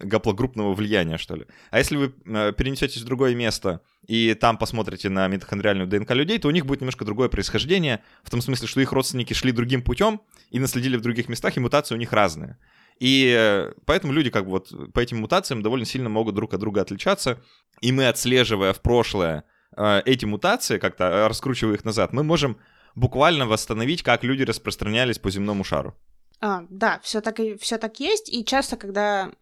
гаплогруппного 0.00 0.74
влияния, 0.74 1.16
что 1.16 1.36
ли. 1.36 1.46
А 1.70 1.78
если 1.78 1.96
вы 1.96 2.08
перенесетесь 2.52 3.00
в 3.00 3.06
другое 3.06 3.34
место, 3.34 3.80
и 4.06 4.34
там 4.34 4.56
посмотрите 4.56 5.08
на 5.08 5.28
митохондриальную 5.28 5.88
ДНК 5.88 6.12
людей, 6.12 6.38
то 6.38 6.48
у 6.48 6.50
них 6.50 6.64
будет 6.64 6.80
немножко 6.80 7.04
другое 7.04 7.28
происхождение, 7.28 8.02
в 8.22 8.30
том 8.30 8.40
смысле, 8.40 8.66
что 8.66 8.80
их 8.80 8.92
родственники 8.92 9.34
шли 9.34 9.52
другим 9.52 9.82
путем 9.82 10.20
и 10.50 10.58
наследили 10.58 10.96
в 10.96 11.02
других 11.02 11.28
местах, 11.28 11.56
и 11.56 11.60
мутации 11.60 11.94
у 11.94 11.98
них 11.98 12.12
разные. 12.12 12.58
И 13.00 13.34
э, 13.36 13.72
поэтому 13.84 14.12
люди 14.12 14.30
как 14.30 14.44
бы 14.44 14.50
вот 14.50 14.92
по 14.92 15.00
этим 15.00 15.18
мутациям 15.18 15.62
довольно 15.62 15.86
сильно 15.86 16.08
могут 16.08 16.34
друг 16.34 16.54
от 16.54 16.60
друга 16.60 16.80
отличаться, 16.80 17.40
и 17.80 17.92
мы, 17.92 18.08
отслеживая 18.08 18.72
в 18.72 18.80
прошлое 18.80 19.44
э, 19.76 20.02
эти 20.04 20.24
мутации, 20.24 20.78
как-то 20.78 21.04
э, 21.04 21.26
раскручивая 21.28 21.74
их 21.74 21.84
назад, 21.84 22.12
мы 22.12 22.24
можем 22.24 22.56
буквально 22.94 23.46
восстановить, 23.46 24.02
как 24.02 24.24
люди 24.24 24.42
распространялись 24.42 25.18
по 25.18 25.30
земному 25.30 25.64
шару. 25.64 25.96
А, 26.40 26.64
да, 26.70 27.00
все 27.02 27.20
так 27.20 27.38
все 27.60 27.78
так 27.78 27.98
есть. 28.00 28.28
И 28.28 28.44
часто, 28.44 28.76
когда 28.76 29.32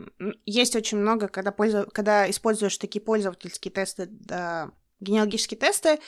есть 0.46 0.76
очень 0.76 0.98
много, 0.98 1.28
когда 1.28 1.52
пользу, 1.52 1.86
когда 1.92 2.28
используешь 2.30 2.78
такие 2.78 3.02
пользовательские 3.02 3.72
тесты, 3.72 4.06
да, 4.08 4.70
генеалогические 5.00 5.58
тесты, 5.58 5.98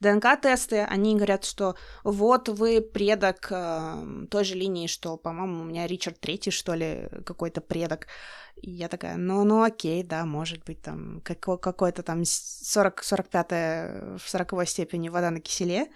ДНК-тесты, 0.00 0.80
они 0.80 1.16
говорят, 1.16 1.44
что 1.44 1.76
вот 2.02 2.48
вы 2.48 2.80
предок 2.80 3.48
э, 3.50 4.26
той 4.30 4.44
же 4.44 4.54
линии, 4.54 4.86
что, 4.86 5.18
по-моему, 5.18 5.60
у 5.62 5.64
меня 5.64 5.86
Ричард 5.86 6.18
Третий, 6.18 6.50
что 6.50 6.74
ли, 6.74 7.08
какой-то 7.26 7.60
предок. 7.60 8.06
И 8.56 8.70
я 8.70 8.88
такая, 8.88 9.16
ну, 9.16 9.44
ну 9.44 9.62
окей, 9.62 10.02
да, 10.02 10.24
может 10.24 10.64
быть, 10.64 10.80
там 10.80 11.20
какой- 11.20 11.58
какой-то 11.58 12.02
там 12.02 12.24
40, 12.24 13.02
45 13.02 14.18
в 14.18 14.22
40 14.26 14.64
степени 14.66 15.10
вода 15.10 15.30
на 15.30 15.40
киселе, 15.40 15.88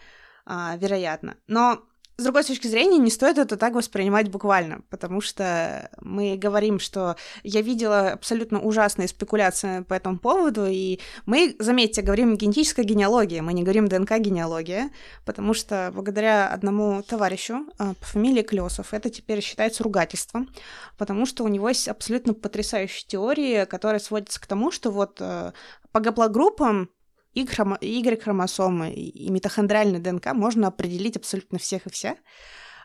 э, 0.47 0.77
вероятно. 0.77 1.39
Но 1.47 1.83
с 2.23 2.25
другой 2.25 2.45
точки 2.45 2.69
зрения, 2.69 2.99
не 2.99 3.11
стоит 3.11 3.37
это 3.37 3.57
так 3.57 3.75
воспринимать 3.75 4.31
буквально, 4.31 4.83
потому 4.91 5.21
что 5.21 5.91
мы 6.01 6.37
говорим, 6.37 6.79
что 6.79 7.17
я 7.43 7.61
видела 7.61 8.13
абсолютно 8.13 8.61
ужасные 8.61 9.09
спекуляции 9.09 9.83
по 9.83 9.95
этому 9.95 10.19
поводу, 10.19 10.67
и 10.67 11.01
мы, 11.27 11.57
заметьте, 11.59 12.01
говорим 12.01 12.37
генетическая 12.37 12.85
генеалогия, 12.85 13.43
мы 13.43 13.53
не 13.53 13.63
говорим 13.63 13.89
ДНК-генеалогия, 13.89 14.91
потому 15.25 15.53
что 15.53 15.91
благодаря 15.93 16.49
одному 16.49 17.03
товарищу 17.03 17.67
а, 17.79 17.95
по 17.95 18.07
фамилии 18.07 18.43
Клесов 18.43 18.95
это 18.95 19.11
теперь 19.11 19.43
считается 19.43 19.83
ругательством, 19.83 20.49
потому 20.97 21.27
что 21.27 21.43
у 21.45 21.49
него 21.49 21.69
есть 21.69 21.89
абсолютно 21.89 22.35
потрясающие 22.35 23.05
теории, 23.07 23.65
которые 23.65 24.01
сводятся 24.01 24.41
к 24.41 24.47
тому, 24.47 24.71
что 24.71 24.91
вот 24.91 25.19
а, 25.21 25.53
по 25.91 26.01
гаплогруппам. 26.01 26.89
Y-хромосомы, 27.35 28.93
и 28.93 29.31
митохондриальный 29.31 30.01
ДНК 30.01 30.33
можно 30.33 30.69
определить 30.69 31.17
абсолютно 31.17 31.59
всех 31.59 31.87
и 31.87 31.91
вся. 31.91 32.17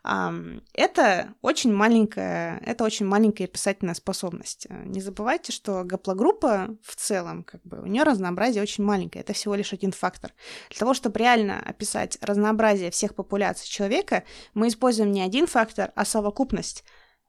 Это 0.04 1.34
очень 1.42 1.74
маленькая, 1.74 2.62
это 2.66 2.86
очень 2.86 3.06
маленькая 3.06 3.48
писательная 3.48 3.96
способность. 3.96 4.68
Не 4.70 5.02
забывайте, 5.02 5.52
что 5.52 5.84
гаплогруппа 5.84 6.78
в 6.82 6.96
целом, 6.96 7.44
как 7.44 7.62
бы, 7.64 7.82
у 7.82 7.88
нее 7.88 8.04
разнообразие 8.04 8.64
очень 8.64 8.86
маленькое. 8.86 9.22
Это 9.22 9.34
всего 9.34 9.56
лишь 9.56 9.74
один 9.74 9.92
фактор. 9.92 10.34
Для 10.70 10.80
того, 10.80 10.94
чтобы 10.94 11.20
реально 11.20 11.60
описать 11.60 12.18
разнообразие 12.22 12.90
всех 12.90 13.16
популяций 13.16 13.68
человека, 13.68 14.24
мы 14.54 14.70
используем 14.70 15.12
не 15.12 15.22
один 15.22 15.46
фактор, 15.46 15.92
а 15.96 16.06
совокупность. 16.06 16.86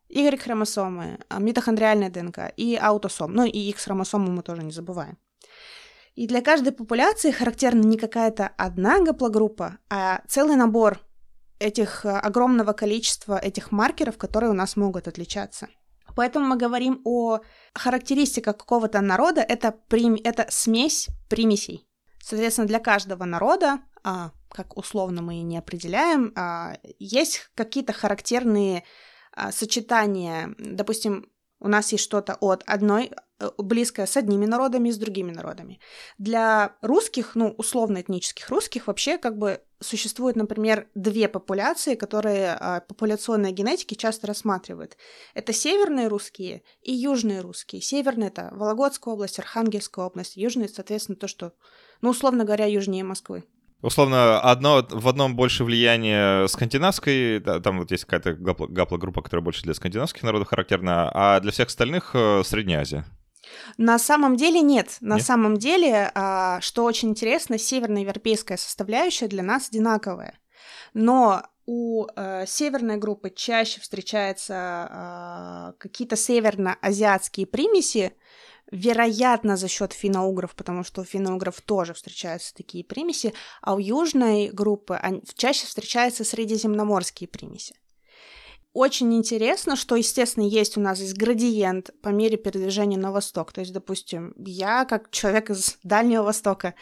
Y-хромосомы, 0.08 1.18
а, 1.28 1.40
митохондриальная 1.40 2.10
ДНК 2.10 2.52
и 2.56 2.76
аутосом. 2.76 3.32
Ну 3.34 3.44
и 3.44 3.70
X-хромосомы 3.70 4.30
мы 4.30 4.42
тоже 4.42 4.62
не 4.62 4.72
забываем. 4.72 5.18
И 6.18 6.26
для 6.26 6.42
каждой 6.42 6.72
популяции 6.72 7.30
характерна 7.30 7.82
не 7.82 7.96
какая-то 7.96 8.50
одна 8.56 8.98
гаплогруппа, 8.98 9.78
а 9.88 10.20
целый 10.26 10.56
набор 10.56 10.98
этих 11.60 12.04
э, 12.04 12.08
огромного 12.08 12.72
количества 12.72 13.38
этих 13.38 13.70
маркеров, 13.70 14.18
которые 14.18 14.50
у 14.50 14.54
нас 14.54 14.74
могут 14.74 15.06
отличаться. 15.06 15.68
Поэтому 16.16 16.44
мы 16.44 16.56
говорим 16.56 17.02
о 17.04 17.38
характеристиках 17.72 18.56
какого-то 18.56 19.00
народа, 19.00 19.42
это, 19.42 19.70
прим... 19.86 20.16
это 20.24 20.46
смесь 20.50 21.06
примесей. 21.28 21.86
Соответственно, 22.20 22.66
для 22.66 22.80
каждого 22.80 23.24
народа, 23.24 23.78
а, 24.02 24.32
как 24.50 24.76
условно 24.76 25.22
мы 25.22 25.36
и 25.36 25.42
не 25.42 25.56
определяем, 25.56 26.32
а, 26.34 26.78
есть 26.98 27.48
какие-то 27.54 27.92
характерные 27.92 28.82
а, 29.30 29.52
сочетания. 29.52 30.52
Допустим, 30.58 31.30
у 31.60 31.68
нас 31.68 31.92
есть 31.92 32.04
что-то 32.04 32.34
от 32.40 32.62
одной 32.66 33.10
Э, 33.40 33.50
близкое 33.56 34.06
с 34.06 34.16
одними 34.16 34.46
народами 34.46 34.88
и 34.88 34.92
с 34.92 34.98
другими 34.98 35.30
народами. 35.30 35.78
Для 36.18 36.76
русских, 36.82 37.36
ну, 37.36 37.54
условно-этнических 37.56 38.48
русских 38.48 38.88
вообще 38.88 39.16
как 39.16 39.38
бы 39.38 39.62
существует, 39.78 40.34
например, 40.34 40.88
две 40.96 41.28
популяции, 41.28 41.94
которые 41.94 42.54
а, 42.54 42.80
популяционные 42.80 43.52
генетики 43.52 43.94
часто 43.94 44.26
рассматривают. 44.26 44.96
Это 45.34 45.52
северные 45.52 46.08
русские 46.08 46.64
и 46.82 46.92
южные 46.92 47.40
русские. 47.40 47.80
Северные— 47.80 48.28
это 48.30 48.48
Вологодская 48.50 49.14
область, 49.14 49.38
Архангельская 49.38 50.04
область. 50.04 50.36
Южные, 50.36 50.68
соответственно, 50.68 51.14
то, 51.14 51.28
что, 51.28 51.52
ну, 52.00 52.10
условно 52.10 52.44
говоря, 52.44 52.66
южнее 52.66 53.04
Москвы. 53.04 53.44
Условно, 53.80 54.40
одно, 54.40 54.84
в 54.90 55.06
одном 55.06 55.36
больше 55.36 55.62
влияние 55.62 56.48
скандинавской, 56.48 57.38
да, 57.38 57.60
там 57.60 57.78
вот 57.78 57.92
есть 57.92 58.04
какая-то 58.06 58.32
гаплогруппа, 58.34 59.22
которая 59.22 59.44
больше 59.44 59.62
для 59.62 59.74
скандинавских 59.74 60.24
народов 60.24 60.48
характерна, 60.48 61.10
а 61.14 61.38
для 61.40 61.52
всех 61.52 61.68
остальных 61.68 62.10
э, 62.14 62.42
Средняя 62.44 62.80
Азия. 62.80 63.04
На 63.76 63.98
самом 63.98 64.36
деле 64.36 64.60
нет. 64.60 64.96
На 65.00 65.14
нет? 65.14 65.24
самом 65.24 65.58
деле, 65.58 66.10
а, 66.14 66.60
что 66.60 66.84
очень 66.84 67.10
интересно, 67.10 67.56
северноевропейская 67.56 68.56
составляющая 68.56 69.28
для 69.28 69.44
нас 69.44 69.68
одинаковая. 69.68 70.38
Но 70.92 71.42
у 71.66 72.06
э, 72.16 72.46
северной 72.46 72.96
группы 72.96 73.30
чаще 73.30 73.80
встречаются 73.80 74.88
э, 74.90 75.78
какие-то 75.78 76.16
северно-азиатские 76.16 77.46
примеси, 77.46 78.14
вероятно, 78.70 79.56
за 79.56 79.68
счет 79.68 79.92
финно-угров, 79.92 80.54
потому 80.54 80.84
что 80.84 81.02
у 81.02 81.04
финно-угров 81.04 81.60
тоже 81.60 81.94
встречаются 81.94 82.54
такие 82.54 82.84
примеси, 82.84 83.34
а 83.62 83.74
у 83.74 83.78
южной 83.78 84.48
группы 84.48 85.00
чаще 85.36 85.66
встречаются 85.66 86.24
средиземноморские 86.24 87.28
примеси. 87.28 87.74
Очень 88.74 89.14
интересно, 89.14 89.76
что, 89.76 89.96
естественно, 89.96 90.44
есть 90.44 90.76
у 90.76 90.80
нас 90.80 90.98
здесь 90.98 91.14
градиент 91.14 91.90
по 92.02 92.10
мере 92.10 92.36
передвижения 92.36 92.98
на 92.98 93.10
восток. 93.10 93.52
То 93.52 93.60
есть, 93.60 93.72
допустим, 93.72 94.34
я, 94.36 94.84
как 94.84 95.10
человек 95.10 95.50
из 95.50 95.78
Дальнего 95.82 96.22
Востока, 96.22 96.74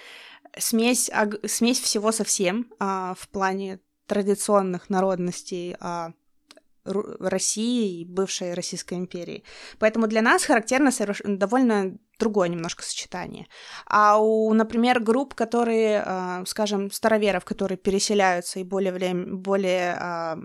смесь, 0.59 1.11
смесь 1.47 1.81
всего 1.81 2.13
совсем 2.13 2.71
а, 2.79 3.15
в 3.19 3.29
плане 3.29 3.81
традиционных 4.07 4.91
народностей 4.91 5.77
а, 5.81 6.13
России 6.87 8.01
и 8.01 8.05
бывшей 8.05 8.55
Российской 8.55 8.95
империи. 8.95 9.45
Поэтому 9.79 10.07
для 10.07 10.23
нас 10.23 10.45
характерно 10.45 10.91
соверш... 10.91 11.21
довольно 11.25 11.97
другое 12.19 12.49
немножко 12.49 12.83
сочетание. 12.83 13.47
А 13.87 14.19
у, 14.19 14.53
например, 14.55 15.01
групп, 15.01 15.35
которые, 15.35 16.03
а, 16.05 16.45
скажем, 16.47 16.91
староверов, 16.91 17.45
которые 17.45 17.79
переселяются 17.79 18.59
и 18.61 18.65
более, 18.65 18.93
время, 18.93 19.35
более 19.35 19.97
а, 19.99 20.39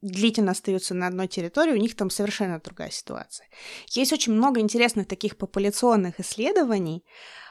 длительно 0.00 0.52
остаются 0.52 0.94
на 0.94 1.06
одной 1.06 1.28
территории, 1.28 1.72
у 1.72 1.80
них 1.80 1.96
там 1.96 2.10
совершенно 2.10 2.60
другая 2.60 2.90
ситуация. 2.90 3.48
Есть 3.90 4.12
очень 4.12 4.32
много 4.32 4.60
интересных 4.60 5.06
таких 5.08 5.36
популяционных 5.36 6.20
исследований, 6.20 7.04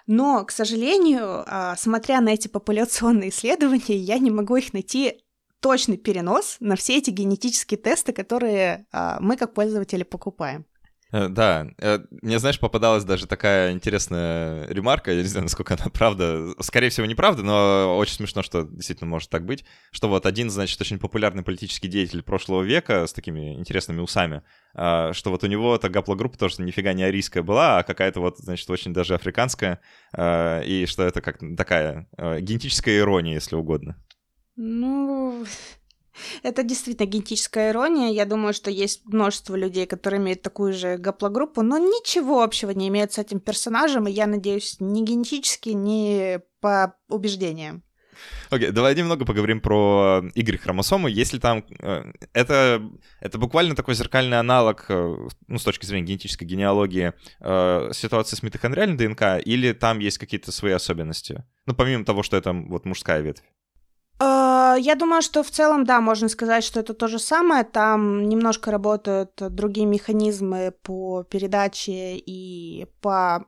но, 0.07 0.45
к 0.45 0.51
сожалению, 0.51 1.43
а, 1.45 1.75
смотря 1.75 2.21
на 2.21 2.29
эти 2.29 2.47
популяционные 2.47 3.29
исследования, 3.29 3.97
я 3.97 4.17
не 4.17 4.31
могу 4.31 4.55
их 4.55 4.73
найти 4.73 5.21
точный 5.59 5.97
перенос 5.97 6.57
на 6.59 6.75
все 6.75 6.97
эти 6.97 7.09
генетические 7.09 7.77
тесты, 7.77 8.13
которые 8.13 8.85
а, 8.91 9.17
мы 9.19 9.37
как 9.37 9.53
пользователи 9.53 10.03
покупаем. 10.03 10.65
Э, 11.11 11.29
да, 11.29 11.67
э, 11.77 11.99
мне, 12.21 12.37
знаешь, 12.37 12.59
попадалась 12.59 13.05
даже 13.05 13.27
такая 13.27 13.71
интересная 13.71 14.67
ремарка, 14.67 15.11
я 15.11 15.21
не 15.21 15.27
знаю, 15.27 15.43
насколько 15.43 15.75
она 15.75 15.85
правда, 15.93 16.53
скорее 16.59 16.89
всего, 16.89 17.05
неправда, 17.05 17.43
но 17.43 17.97
очень 17.97 18.15
смешно, 18.15 18.43
что 18.43 18.63
действительно 18.63 19.09
может 19.09 19.29
так 19.29 19.45
быть, 19.45 19.63
что 19.91 20.09
вот 20.09 20.25
один, 20.25 20.49
значит, 20.49 20.79
очень 20.81 20.99
популярный 20.99 21.43
политический 21.43 21.87
деятель 21.87 22.23
прошлого 22.23 22.63
века 22.63 23.07
с 23.07 23.13
такими 23.13 23.55
интересными 23.55 24.01
усами, 24.01 24.41
а, 24.73 25.13
что 25.13 25.31
вот 25.31 25.43
у 25.43 25.47
него 25.47 25.75
эта 25.75 25.87
гаплогруппа 25.89 26.37
тоже 26.37 26.61
нифига 26.61 26.91
не 26.91 27.03
арийская 27.03 27.43
была, 27.43 27.79
а 27.79 27.83
какая-то 27.83 28.19
вот, 28.19 28.37
значит, 28.39 28.69
очень 28.69 28.93
даже 28.93 29.15
африканская, 29.15 29.79
а, 30.11 30.59
и 30.61 30.85
что 30.87 31.03
это 31.03 31.21
как 31.21 31.39
такая 31.55 32.07
э, 32.17 32.41
генетическая 32.41 32.97
ирония, 32.97 33.35
если 33.35 33.55
угодно. 33.55 33.95
Ну, 34.57 35.45
это 36.43 36.63
действительно 36.63 37.05
генетическая 37.07 37.69
ирония. 37.69 38.11
Я 38.11 38.25
думаю, 38.25 38.53
что 38.53 38.69
есть 38.69 39.05
множество 39.05 39.55
людей, 39.55 39.85
которые 39.85 40.19
имеют 40.19 40.41
такую 40.41 40.73
же 40.73 40.97
гаплогруппу, 40.97 41.61
но 41.61 41.77
ничего 41.77 42.43
общего 42.43 42.71
не 42.71 42.89
имеют 42.89 43.13
с 43.13 43.19
этим 43.19 43.39
персонажем, 43.39 44.07
и 44.07 44.11
я 44.11 44.27
надеюсь, 44.27 44.77
ни 44.79 45.05
генетически, 45.05 45.69
ни 45.69 46.39
по 46.59 46.95
убеждениям. 47.07 47.83
Окей, 48.49 48.69
okay, 48.69 48.71
давай 48.71 48.95
немного 48.95 49.25
поговорим 49.25 49.61
про 49.61 50.23
Y-хромосомы. 50.33 51.11
Если 51.11 51.37
там... 51.37 51.63
Э, 51.79 52.03
это, 52.33 52.81
это 53.19 53.37
буквально 53.37 53.75
такой 53.75 53.93
зеркальный 53.93 54.39
аналог, 54.39 54.85
э, 54.89 55.27
ну, 55.47 55.59
с 55.59 55.63
точки 55.63 55.85
зрения 55.85 56.07
генетической 56.07 56.45
генеалогии, 56.45 57.13
э, 57.39 57.89
ситуации 57.93 58.35
с 58.35 58.41
митохондриальной 58.41 58.97
ДНК, 58.97 59.39
или 59.45 59.71
там 59.73 59.99
есть 59.99 60.17
какие-то 60.17 60.51
свои 60.51 60.71
особенности? 60.71 61.43
Ну, 61.67 61.75
помимо 61.75 62.05
того, 62.05 62.23
что 62.23 62.37
это 62.37 62.53
вот 62.53 62.85
мужская 62.85 63.21
ветвь. 63.21 63.43
А, 64.19 64.75
я 64.79 64.95
думаю, 64.95 65.21
что 65.21 65.43
в 65.43 65.51
целом, 65.51 65.83
да, 65.83 66.01
можно 66.01 66.27
сказать, 66.29 66.63
что 66.63 66.79
это 66.79 66.93
то 66.93 67.07
же 67.07 67.19
самое. 67.19 67.63
Там 67.63 68.27
немножко 68.27 68.71
работают 68.71 69.33
другие 69.37 69.85
механизмы 69.85 70.73
по 70.81 71.23
передаче 71.23 72.17
и 72.17 72.87
по 73.01 73.45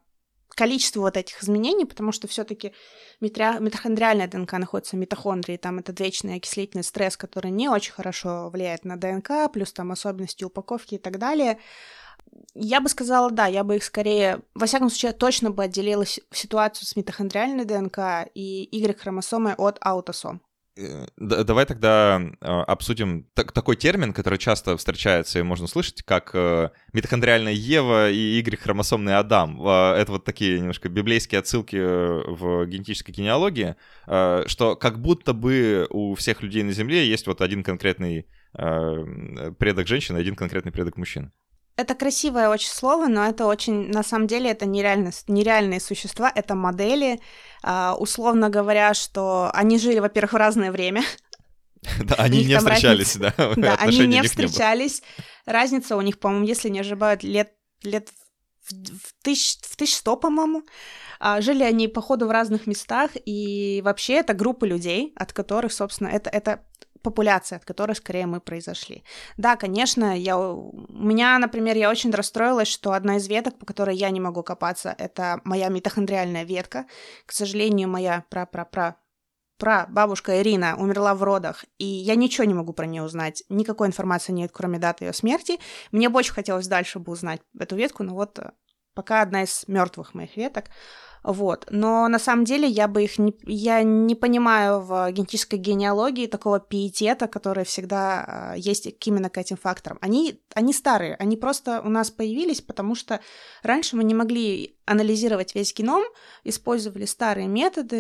количеству 0.60 1.02
вот 1.02 1.16
этих 1.16 1.42
изменений, 1.42 1.86
потому 1.86 2.12
что 2.12 2.28
все-таки 2.28 2.74
митохондриальная 3.22 4.28
ДНК 4.28 4.54
находится 4.54 4.98
в 4.98 5.00
митохондрии, 5.00 5.56
там 5.56 5.80
этот 5.80 6.02
вечный 6.02 6.36
окислительный 6.36 6.84
стресс, 6.84 7.16
который 7.16 7.50
не 7.50 7.70
очень 7.70 7.94
хорошо 7.94 8.50
влияет 8.50 8.84
на 8.84 8.98
ДНК, 8.98 9.50
плюс 9.54 9.72
там 9.72 9.94
особенности 9.94 10.44
упаковки 10.44 10.96
и 10.96 10.98
так 10.98 11.18
далее. 11.18 11.60
Я 12.54 12.82
бы 12.82 12.90
сказала, 12.90 13.32
да, 13.32 13.46
я 13.46 13.64
бы 13.64 13.78
их 13.78 13.86
скорее, 13.86 14.42
во 14.54 14.66
всяком 14.66 14.90
случае, 14.90 15.14
точно 15.14 15.50
бы 15.50 15.64
отделила 15.64 16.06
ситуацию 16.06 16.86
с 16.86 16.96
митохондриальной 16.98 17.64
ДНК 17.64 18.30
и 18.36 18.68
Y-хромосомой 18.72 19.54
от 19.54 19.78
аутосом. 19.80 20.42
Э, 20.78 21.08
давай 21.18 21.66
тогда 21.66 22.22
а, 22.42 22.64
обсудим 22.64 23.26
так, 23.34 23.52
такой 23.52 23.76
термин, 23.76 24.14
который 24.14 24.40
часто 24.40 24.78
встречается 24.78 25.40
и 25.40 25.44
можно 25.44 25.68
слышать, 25.68 26.04
как 26.04 26.32
э, 26.34 26.70
митохондриальная 26.94 27.54
Ева 27.54 28.10
и 28.10 28.38
Y-хромосомный 28.40 29.16
Адам. 29.18 29.60
А, 29.66 29.96
это 29.98 30.14
вот 30.14 30.26
такие 30.26 30.60
немножко 30.60 30.90
библейские 30.90 31.40
отсылки 31.40 31.76
э, 31.76 32.24
в 32.28 32.66
генетической 32.66 33.12
генеалогии, 33.12 33.76
что 34.06 34.76
как 34.80 35.02
будто 35.02 35.34
бы 35.34 35.88
у 35.90 36.16
всех 36.16 36.42
людей 36.42 36.64
на 36.64 36.72
Земле 36.72 37.08
есть 37.08 37.28
вот 37.28 37.42
один 37.42 37.64
конкретный 37.64 38.28
предок 38.54 39.88
женщины, 39.88 40.18
один 40.18 40.36
конкретный 40.36 40.72
предок 40.72 40.98
мужчин. 40.98 41.32
Это 41.80 41.96
красивое 41.96 42.50
очень 42.50 42.72
слово, 42.72 43.08
но 43.08 43.26
это 43.26 43.46
очень, 43.46 43.90
на 43.90 44.04
самом 44.04 44.28
деле, 44.28 44.50
это 44.50 44.66
нереально, 44.66 45.12
нереальные 45.28 45.80
существа, 45.80 46.30
это 46.36 46.54
модели, 46.54 47.22
uh, 47.64 47.96
условно 47.96 48.50
говоря, 48.50 48.94
что 48.94 49.50
они 49.54 49.80
жили, 49.80 50.00
во-первых, 50.00 50.34
в 50.34 50.36
разное 50.36 50.72
время. 50.72 51.04
Да, 52.04 52.16
они 52.16 52.44
не 52.44 52.58
встречались, 52.58 53.16
да. 53.16 53.34
Да, 53.56 53.76
они 53.76 54.08
не 54.08 54.22
встречались. 54.24 55.02
Разница 55.46 55.96
у 55.96 56.02
них, 56.02 56.20
по-моему, 56.20 56.46
если 56.46 56.68
не 56.68 56.82
ошибаюсь, 56.82 57.24
лет, 57.24 57.54
лет 57.84 58.10
в, 58.66 58.74
в, 58.74 59.14
тысяч, 59.24 59.60
в 59.62 59.76
1100, 59.76 60.18
по-моему. 60.18 60.64
А, 61.22 61.40
жили 61.40 61.64
они, 61.64 61.88
походу, 61.88 62.28
в 62.28 62.32
разных 62.32 62.68
местах, 62.68 63.12
и 63.26 63.82
вообще 63.86 64.16
это 64.16 64.34
группа 64.34 64.66
людей, 64.66 65.14
от 65.16 65.32
которых, 65.32 65.72
собственно, 65.72 66.10
это, 66.10 66.30
это 66.30 66.66
популяция, 67.02 67.58
от 67.58 67.66
которой 67.66 67.94
скорее 67.94 68.26
мы 68.26 68.40
произошли. 68.40 69.04
Да, 69.38 69.56
конечно, 69.56 70.18
я, 70.18 70.38
у 70.38 70.74
меня, 70.90 71.38
например, 71.40 71.78
я 71.78 71.90
очень 71.90 72.12
расстроилась, 72.12 72.68
что 72.68 72.94
одна 72.94 73.18
из 73.18 73.28
веток, 73.28 73.58
по 73.58 73.66
которой 73.66 73.96
я 73.96 74.10
не 74.10 74.20
могу 74.20 74.44
копаться, 74.44 74.96
это 74.98 75.42
моя 75.44 75.70
митохондриальная 75.70 76.44
ветка. 76.44 76.86
К 77.26 77.32
сожалению, 77.32 77.90
моя 77.90 78.24
пра-пра-пра 78.30 78.98
про 79.60 79.86
бабушка 79.88 80.42
Ирина 80.42 80.78
умерла 80.78 81.14
в 81.14 81.22
родах, 81.22 81.66
и 81.78 81.86
я 81.86 82.16
ничего 82.16 82.46
не 82.46 82.54
могу 82.54 82.72
про 82.72 82.86
нее 82.86 83.04
узнать, 83.04 83.44
никакой 83.50 83.88
информации 83.88 84.32
нет, 84.32 84.52
кроме 84.54 84.80
даты 84.80 85.06
ее 85.06 85.14
смерти. 85.14 85.60
Мне 85.92 86.08
бы 86.08 86.20
очень 86.20 86.34
хотелось 86.34 86.68
дальше 86.68 86.98
бы 87.00 87.12
узнать 87.12 87.42
эту 87.60 87.76
ветку, 87.76 88.04
но 88.04 88.16
вот 88.16 88.40
э, 88.40 88.52
пока 88.94 89.22
одна 89.22 89.44
из 89.44 89.66
мертвых 89.68 90.14
моих 90.14 90.38
веток. 90.38 90.66
Вот. 91.24 91.68
Но 91.70 92.08
на 92.08 92.20
самом 92.20 92.46
деле 92.46 92.68
я 92.68 92.88
бы 92.88 93.04
их 93.04 93.20
не... 93.20 93.36
Я 93.46 93.84
не 93.84 94.16
понимаю 94.16 94.80
в 94.80 95.12
генетической 95.12 95.58
генеалогии 95.58 96.28
такого 96.28 96.60
пиетета, 96.60 97.28
который 97.28 97.66
всегда 97.66 98.54
э, 98.56 98.60
есть 98.60 98.88
именно 99.06 99.30
к 99.30 99.38
этим 99.38 99.58
факторам. 99.58 99.98
Они, 100.02 100.42
они 100.54 100.74
старые, 100.74 101.16
они 101.16 101.38
просто 101.38 101.82
у 101.82 101.90
нас 101.90 102.12
появились, 102.12 102.62
потому 102.62 102.96
что 102.96 103.20
раньше 103.64 103.96
мы 103.96 104.04
не 104.04 104.14
могли 104.14 104.78
анализировать 104.86 105.54
весь 105.56 105.74
геном, 105.74 106.04
использовали 106.44 107.06
старые 107.06 107.48
методы, 107.48 107.98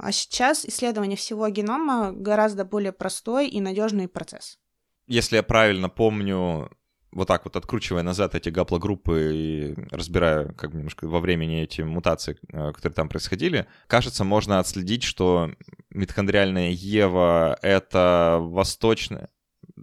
а 0.00 0.08
сейчас 0.10 0.64
исследование 0.64 1.16
всего 1.16 1.48
генома 1.48 2.12
гораздо 2.12 2.64
более 2.64 2.92
простой 2.92 3.48
и 3.48 3.60
надежный 3.60 4.08
процесс. 4.08 4.58
Если 5.06 5.36
я 5.36 5.42
правильно 5.42 5.88
помню, 5.88 6.70
вот 7.18 7.28
так 7.28 7.44
вот 7.44 7.56
откручивая 7.56 8.02
назад 8.02 8.34
эти 8.34 8.48
гаплогруппы 8.48 9.32
и 9.34 9.74
разбирая 9.90 10.52
как 10.52 10.70
бы 10.70 10.78
немножко 10.78 11.06
во 11.08 11.20
времени 11.20 11.62
эти 11.62 11.82
мутации, 11.82 12.38
э, 12.52 12.72
которые 12.72 12.94
там 12.94 13.08
происходили, 13.08 13.66
кажется, 13.88 14.24
можно 14.24 14.60
отследить, 14.60 15.02
что 15.02 15.50
митохондриальная 15.90 16.70
Ева— 16.70 17.58
это 17.62 18.38
восточная, 18.40 19.28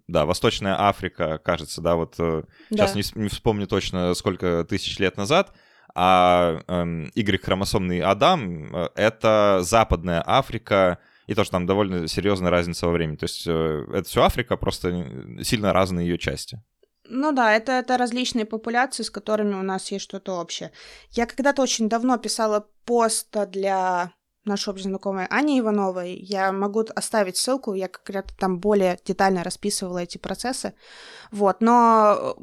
да, 0.07 0.25
Восточная 0.25 0.79
Африка, 0.79 1.39
кажется, 1.43 1.81
да, 1.81 1.95
вот 1.95 2.15
э, 2.19 2.43
да. 2.69 2.87
сейчас 2.87 3.15
не, 3.15 3.23
не 3.23 3.29
вспомню 3.29 3.67
точно, 3.67 4.13
сколько 4.13 4.65
тысяч 4.67 4.97
лет 4.99 5.17
назад, 5.17 5.53
а 5.93 6.61
э, 6.67 7.05
Y-хромосомный 7.15 8.01
Адам 8.01 8.75
э,— 8.75 8.89
это 8.95 9.59
Западная 9.61 10.23
Африка, 10.25 10.99
и 11.27 11.33
тоже 11.33 11.49
там 11.49 11.65
довольно 11.65 12.07
серьезная 12.07 12.51
разница 12.51 12.85
во 12.85 12.93
времени. 12.93 13.15
То 13.15 13.23
есть 13.23 13.45
э, 13.47 13.85
это 13.93 14.07
все 14.07 14.23
Африка, 14.23 14.57
просто 14.57 15.41
сильно 15.41 15.73
разные 15.73 16.07
ее 16.07 16.17
части. 16.17 16.61
Ну 17.07 17.31
да, 17.31 17.53
это, 17.55 17.73
это 17.73 17.97
различные 17.97 18.45
популяции, 18.45 19.03
с 19.03 19.09
которыми 19.09 19.53
у 19.53 19.63
нас 19.63 19.91
есть 19.91 20.05
что-то 20.05 20.39
общее. 20.39 20.71
Я 21.11 21.25
когда-то 21.25 21.61
очень 21.61 21.89
давно 21.89 22.17
писала 22.17 22.67
пост 22.85 23.35
для 23.49 24.11
нашей 24.45 24.69
общей 24.69 24.83
знакомой 24.83 25.25
Ани 25.29 25.59
Ивановой. 25.59 26.15
Я 26.15 26.51
могу 26.51 26.85
оставить 26.95 27.37
ссылку, 27.37 27.73
я 27.73 27.87
как 27.87 28.09
раз 28.09 28.25
там 28.39 28.59
более 28.59 28.99
детально 29.05 29.43
расписывала 29.43 29.99
эти 29.99 30.17
процессы. 30.17 30.73
Вот, 31.31 31.61
но 31.61 32.35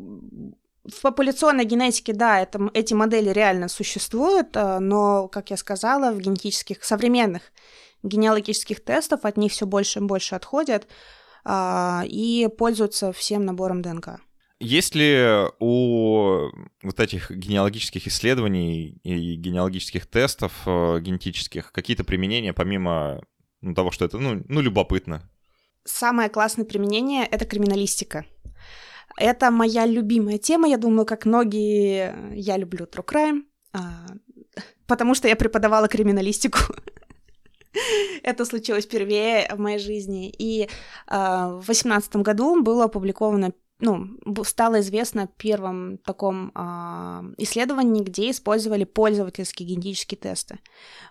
в 0.85 1.01
популяционной 1.01 1.65
генетике, 1.65 2.13
да, 2.13 2.41
это, 2.41 2.71
эти 2.75 2.95
модели 2.95 3.31
реально 3.31 3.69
существуют, 3.69 4.57
э, 4.57 4.79
но, 4.81 5.29
как 5.29 5.51
я 5.51 5.57
сказала, 5.57 6.11
в 6.13 6.19
генетических, 6.19 6.83
современных 6.83 7.43
генеалогических 8.03 8.83
тестов 8.83 9.25
от 9.25 9.37
них 9.37 9.53
все 9.53 9.65
больше 9.65 10.01
и 10.01 10.03
больше 10.03 10.35
отходят 10.35 10.89
а, 11.45 12.03
и 12.07 12.49
пользуются 12.59 13.13
всем 13.13 13.45
набором 13.45 13.81
ДНК. 13.81 14.21
Есть 14.63 14.95
ли 14.95 15.49
у 15.59 16.49
вот 16.85 17.01
этих 17.01 17.33
генеалогических 17.33 18.07
исследований 18.07 19.01
и 19.03 19.35
генеалогических 19.35 20.07
тестов 20.07 20.53
э, 20.67 21.01
генетических 21.01 21.73
какие-то 21.73 22.05
применения, 22.05 22.53
помимо 22.53 23.21
ну, 23.61 23.75
того, 23.75 23.91
что 23.91 24.05
это, 24.05 24.19
ну, 24.19 24.45
ну, 24.47 24.61
любопытно? 24.61 25.29
Самое 25.83 26.29
классное 26.29 26.65
применение— 26.65 27.27
это 27.31 27.45
криминалистика. 27.45 28.25
Это 29.17 29.51
моя 29.51 29.85
любимая 29.85 30.39
тема, 30.39 30.69
я 30.69 30.77
думаю, 30.79 31.07
как 31.07 31.27
многие, 31.27 32.15
я 32.33 32.57
люблю 32.57 32.87
true 32.87 33.05
crime, 33.05 33.43
а, 33.73 34.07
потому 34.87 35.17
что 35.17 35.27
я 35.27 35.35
преподавала 35.35 35.89
криминалистику. 35.89 36.59
Это 38.23 38.45
случилось 38.45 38.85
впервые 38.85 39.49
в 39.53 39.59
моей 39.59 39.79
жизни. 39.79 40.33
И 40.39 40.63
э, 40.63 40.69
в 41.09 41.65
2018 41.65 42.17
году 42.17 42.63
было 42.63 42.85
опубликовано 42.85 43.53
ну, 43.83 44.17
стало 44.45 44.79
известно 44.79 45.27
первом 45.27 45.99
таком 45.99 46.53
э, 46.55 46.61
исследовании, 47.39 48.05
где 48.05 48.31
использовали 48.31 48.85
пользовательские 48.85 49.69
генетические 49.69 50.19
тесты. 50.19 50.61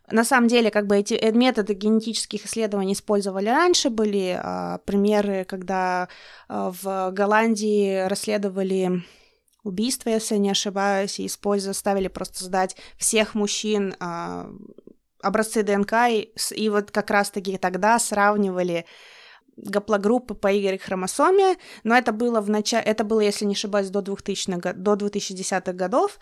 На 0.09 0.23
самом 0.23 0.47
деле, 0.47 0.71
как 0.71 0.87
бы 0.87 0.95
эти 0.95 1.15
э, 1.15 1.33
методы 1.33 1.73
генетических 1.73 2.45
исследований 2.45 2.93
использовали 2.93 3.49
раньше, 3.49 3.89
были 3.89 4.39
э, 4.41 4.79
примеры, 4.85 5.43
когда 5.43 6.07
э, 6.47 6.71
в 6.81 7.11
Голландии 7.11 8.07
расследовали 8.07 9.03
убийство, 9.63 10.09
если 10.09 10.37
не 10.37 10.51
ошибаюсь, 10.51 11.19
и 11.19 11.25
использовали, 11.25 11.75
ставили 11.75 12.07
просто 12.07 12.45
сдать 12.45 12.77
всех 12.97 13.35
мужчин 13.35 13.95
э, 13.99 14.45
образцы 15.21 15.63
ДНК, 15.63 15.93
и, 16.09 16.31
и 16.55 16.69
вот 16.69 16.91
как 16.91 17.09
раз-таки 17.11 17.57
тогда 17.57 17.99
сравнивали 17.99 18.85
гаплогруппы 19.61 20.33
по 20.33 20.47
Y-хромосоме, 20.47 21.57
но 21.83 21.95
это 21.95 22.11
было 22.11 22.41
в 22.41 22.49
начале, 22.49 22.83
это 22.83 23.03
было, 23.03 23.21
если 23.21 23.45
не 23.45 23.53
ошибаюсь, 23.53 23.89
до 23.89 24.01
2000 24.01 24.73
до 24.73 24.93
2010-х 24.93 25.73
годов. 25.73 26.19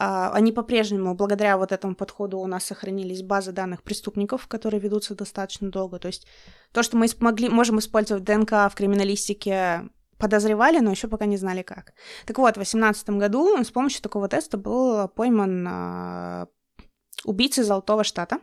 А, 0.00 0.30
они 0.32 0.52
по-прежнему, 0.52 1.14
благодаря 1.14 1.58
вот 1.58 1.72
этому 1.72 1.96
подходу, 1.96 2.38
у 2.38 2.46
нас 2.46 2.64
сохранились 2.64 3.22
базы 3.22 3.52
данных 3.52 3.82
преступников, 3.82 4.46
которые 4.46 4.80
ведутся 4.80 5.16
достаточно 5.16 5.70
долго. 5.70 5.98
То 5.98 6.06
есть 6.06 6.26
то, 6.72 6.82
что 6.82 6.96
мы 6.96 7.08
смогли, 7.08 7.48
можем 7.48 7.80
использовать 7.80 8.22
ДНК 8.22 8.52
в 8.52 8.72
криминалистике, 8.76 9.88
подозревали, 10.16 10.78
но 10.78 10.90
еще 10.90 11.08
пока 11.08 11.26
не 11.26 11.36
знали 11.36 11.62
как. 11.62 11.94
Так 12.26 12.38
вот, 12.38 12.52
в 12.52 12.58
2018 12.58 13.10
году 13.10 13.56
с 13.62 13.70
помощью 13.70 14.02
такого 14.02 14.28
теста 14.28 14.56
был 14.56 15.08
пойман 15.08 15.66
а, 15.68 16.46
убийца 17.24 17.64
Золотого 17.64 18.04
Штата. 18.04 18.38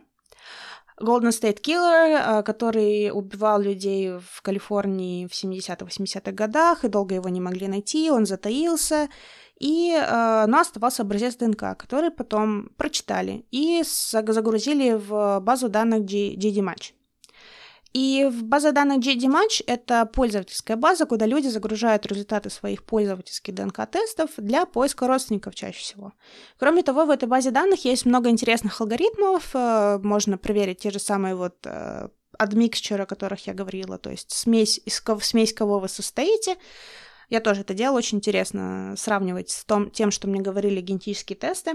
Golden 1.00 1.30
State 1.30 1.60
Killer, 1.60 2.42
который 2.42 3.10
убивал 3.10 3.60
людей 3.60 4.12
в 4.18 4.42
Калифорнии 4.42 5.26
в 5.26 5.32
70-80-х 5.32 6.32
годах, 6.32 6.84
и 6.84 6.88
долго 6.88 7.14
его 7.14 7.28
не 7.28 7.40
могли 7.40 7.68
найти, 7.68 8.10
он 8.10 8.24
затаился, 8.24 9.08
и, 9.58 9.92
э, 9.92 10.46
но 10.46 10.60
оставался 10.60 11.02
образец 11.02 11.36
ДНК, 11.36 11.76
который 11.76 12.10
потом 12.10 12.70
прочитали 12.76 13.44
и 13.50 13.82
загрузили 13.84 14.92
в 14.92 15.40
базу 15.40 15.68
данных 15.68 16.00
GD 16.02 16.60
Match. 16.60 16.95
И 17.92 18.28
в 18.30 18.44
база 18.44 18.72
данных 18.72 18.98
GD 18.98 19.26
Match— 19.26 19.62
это 19.66 20.06
пользовательская 20.06 20.76
база, 20.76 21.06
куда 21.06 21.26
люди 21.26 21.48
загружают 21.48 22.04
результаты 22.06 22.50
своих 22.50 22.84
пользовательских 22.84 23.54
ДНК-тестов 23.54 24.30
для 24.36 24.66
поиска 24.66 25.06
родственников 25.06 25.54
чаще 25.54 25.78
всего. 25.78 26.12
Кроме 26.58 26.82
того, 26.82 27.06
в 27.06 27.10
этой 27.10 27.26
базе 27.28 27.50
данных 27.50 27.84
есть 27.84 28.04
много 28.04 28.28
интересных 28.28 28.80
алгоритмов. 28.80 29.50
Э, 29.54 29.98
можно 30.02 30.36
проверить 30.36 30.80
те 30.80 30.90
же 30.90 30.98
самые 30.98 31.34
вот 31.34 31.56
э, 31.64 32.08
admixture, 32.38 33.02
о 33.02 33.06
которых 33.06 33.46
я 33.46 33.54
говорила, 33.54 33.98
то 33.98 34.10
есть 34.10 34.30
смесь, 34.30 34.80
из, 34.84 35.02
смесь 35.22 35.52
кого 35.52 35.78
вы 35.78 35.88
состоите, 35.88 36.56
я 37.28 37.40
тоже 37.40 37.62
это 37.62 37.74
делала, 37.74 37.98
очень 37.98 38.18
интересно 38.18 38.94
сравнивать 38.96 39.50
с 39.50 39.64
том, 39.64 39.90
тем, 39.90 40.10
что 40.10 40.28
мне 40.28 40.40
говорили 40.40 40.80
генетические 40.80 41.36
тесты. 41.36 41.72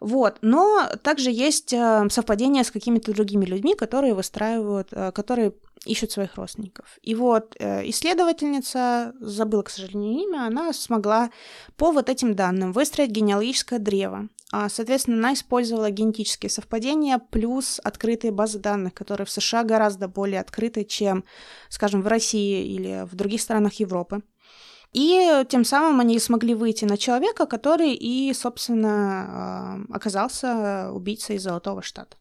Вот. 0.00 0.38
Но 0.42 0.88
также 1.02 1.30
есть 1.30 1.72
э, 1.72 2.08
совпадение 2.10 2.64
с 2.64 2.70
какими-то 2.70 3.12
другими 3.12 3.44
людьми, 3.44 3.74
которые 3.74 4.14
выстраивают, 4.14 4.88
э, 4.92 5.12
которые 5.12 5.52
ищут 5.84 6.10
своих 6.10 6.34
родственников. 6.36 6.98
И 7.02 7.14
вот 7.14 7.54
э, 7.58 7.88
исследовательница, 7.88 9.14
забыла, 9.20 9.62
к 9.62 9.70
сожалению, 9.70 10.24
имя, 10.24 10.46
она 10.46 10.72
смогла 10.72 11.30
по 11.76 11.92
вот 11.92 12.08
этим 12.08 12.34
данным 12.34 12.72
выстроить 12.72 13.10
генеалогическое 13.10 13.78
древо. 13.78 14.28
А, 14.52 14.68
соответственно, 14.68 15.18
она 15.18 15.34
использовала 15.34 15.90
генетические 15.90 16.50
совпадения 16.50 17.18
плюс 17.18 17.80
открытые 17.84 18.32
базы 18.32 18.58
данных, 18.58 18.94
которые 18.94 19.24
в 19.24 19.30
США 19.30 19.62
гораздо 19.62 20.08
более 20.08 20.40
открыты, 20.40 20.84
чем, 20.84 21.24
скажем, 21.68 22.02
в 22.02 22.08
России 22.08 22.66
или 22.66 23.06
в 23.06 23.14
других 23.14 23.40
странах 23.40 23.74
Европы. 23.74 24.22
И 24.92 25.44
тем 25.48 25.64
самым 25.64 26.00
они 26.00 26.18
смогли 26.18 26.54
выйти 26.54 26.84
на 26.84 26.96
человека, 26.96 27.46
который 27.46 27.94
и, 27.94 28.32
собственно, 28.34 28.88
а, 28.90 29.80
оказался 29.90 30.90
убийцей 30.92 31.38
Золотого 31.38 31.82
Штата. 31.82 32.16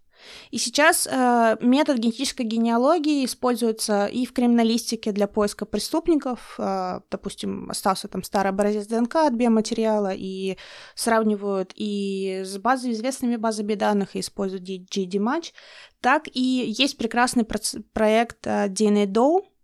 И 0.51 0.57
сейчас 0.57 1.07
э, 1.09 1.57
метод 1.61 1.97
генетической 1.97 2.43
генеалогии 2.43 3.25
используется 3.25 4.05
и 4.07 4.25
в 4.25 4.33
криминалистике 4.33 5.11
для 5.11 5.27
поиска 5.27 5.65
преступников. 5.65 6.55
Э, 6.57 7.01
допустим, 7.09 7.69
остался 7.69 8.07
там 8.07 8.23
старый 8.23 8.49
образец 8.51 8.87
ДНК 8.87 9.15
от 9.15 9.33
биоматериала, 9.33 10.13
и 10.13 10.57
сравнивают 10.95 11.71
и 11.75 12.41
с 12.43 12.57
базой, 12.57 12.91
известными 12.91 13.35
базами 13.35 13.75
данных, 13.75 14.15
и 14.15 14.19
используют 14.19 14.63
GD-Match. 14.63 15.53
Так 16.01 16.27
и 16.33 16.41
есть 16.41 16.97
прекрасный 16.97 17.45
проект 17.45 18.47
э, 18.47 18.67
DNA 18.67 19.05
Doe, 19.05 19.41
а, 19.41 19.58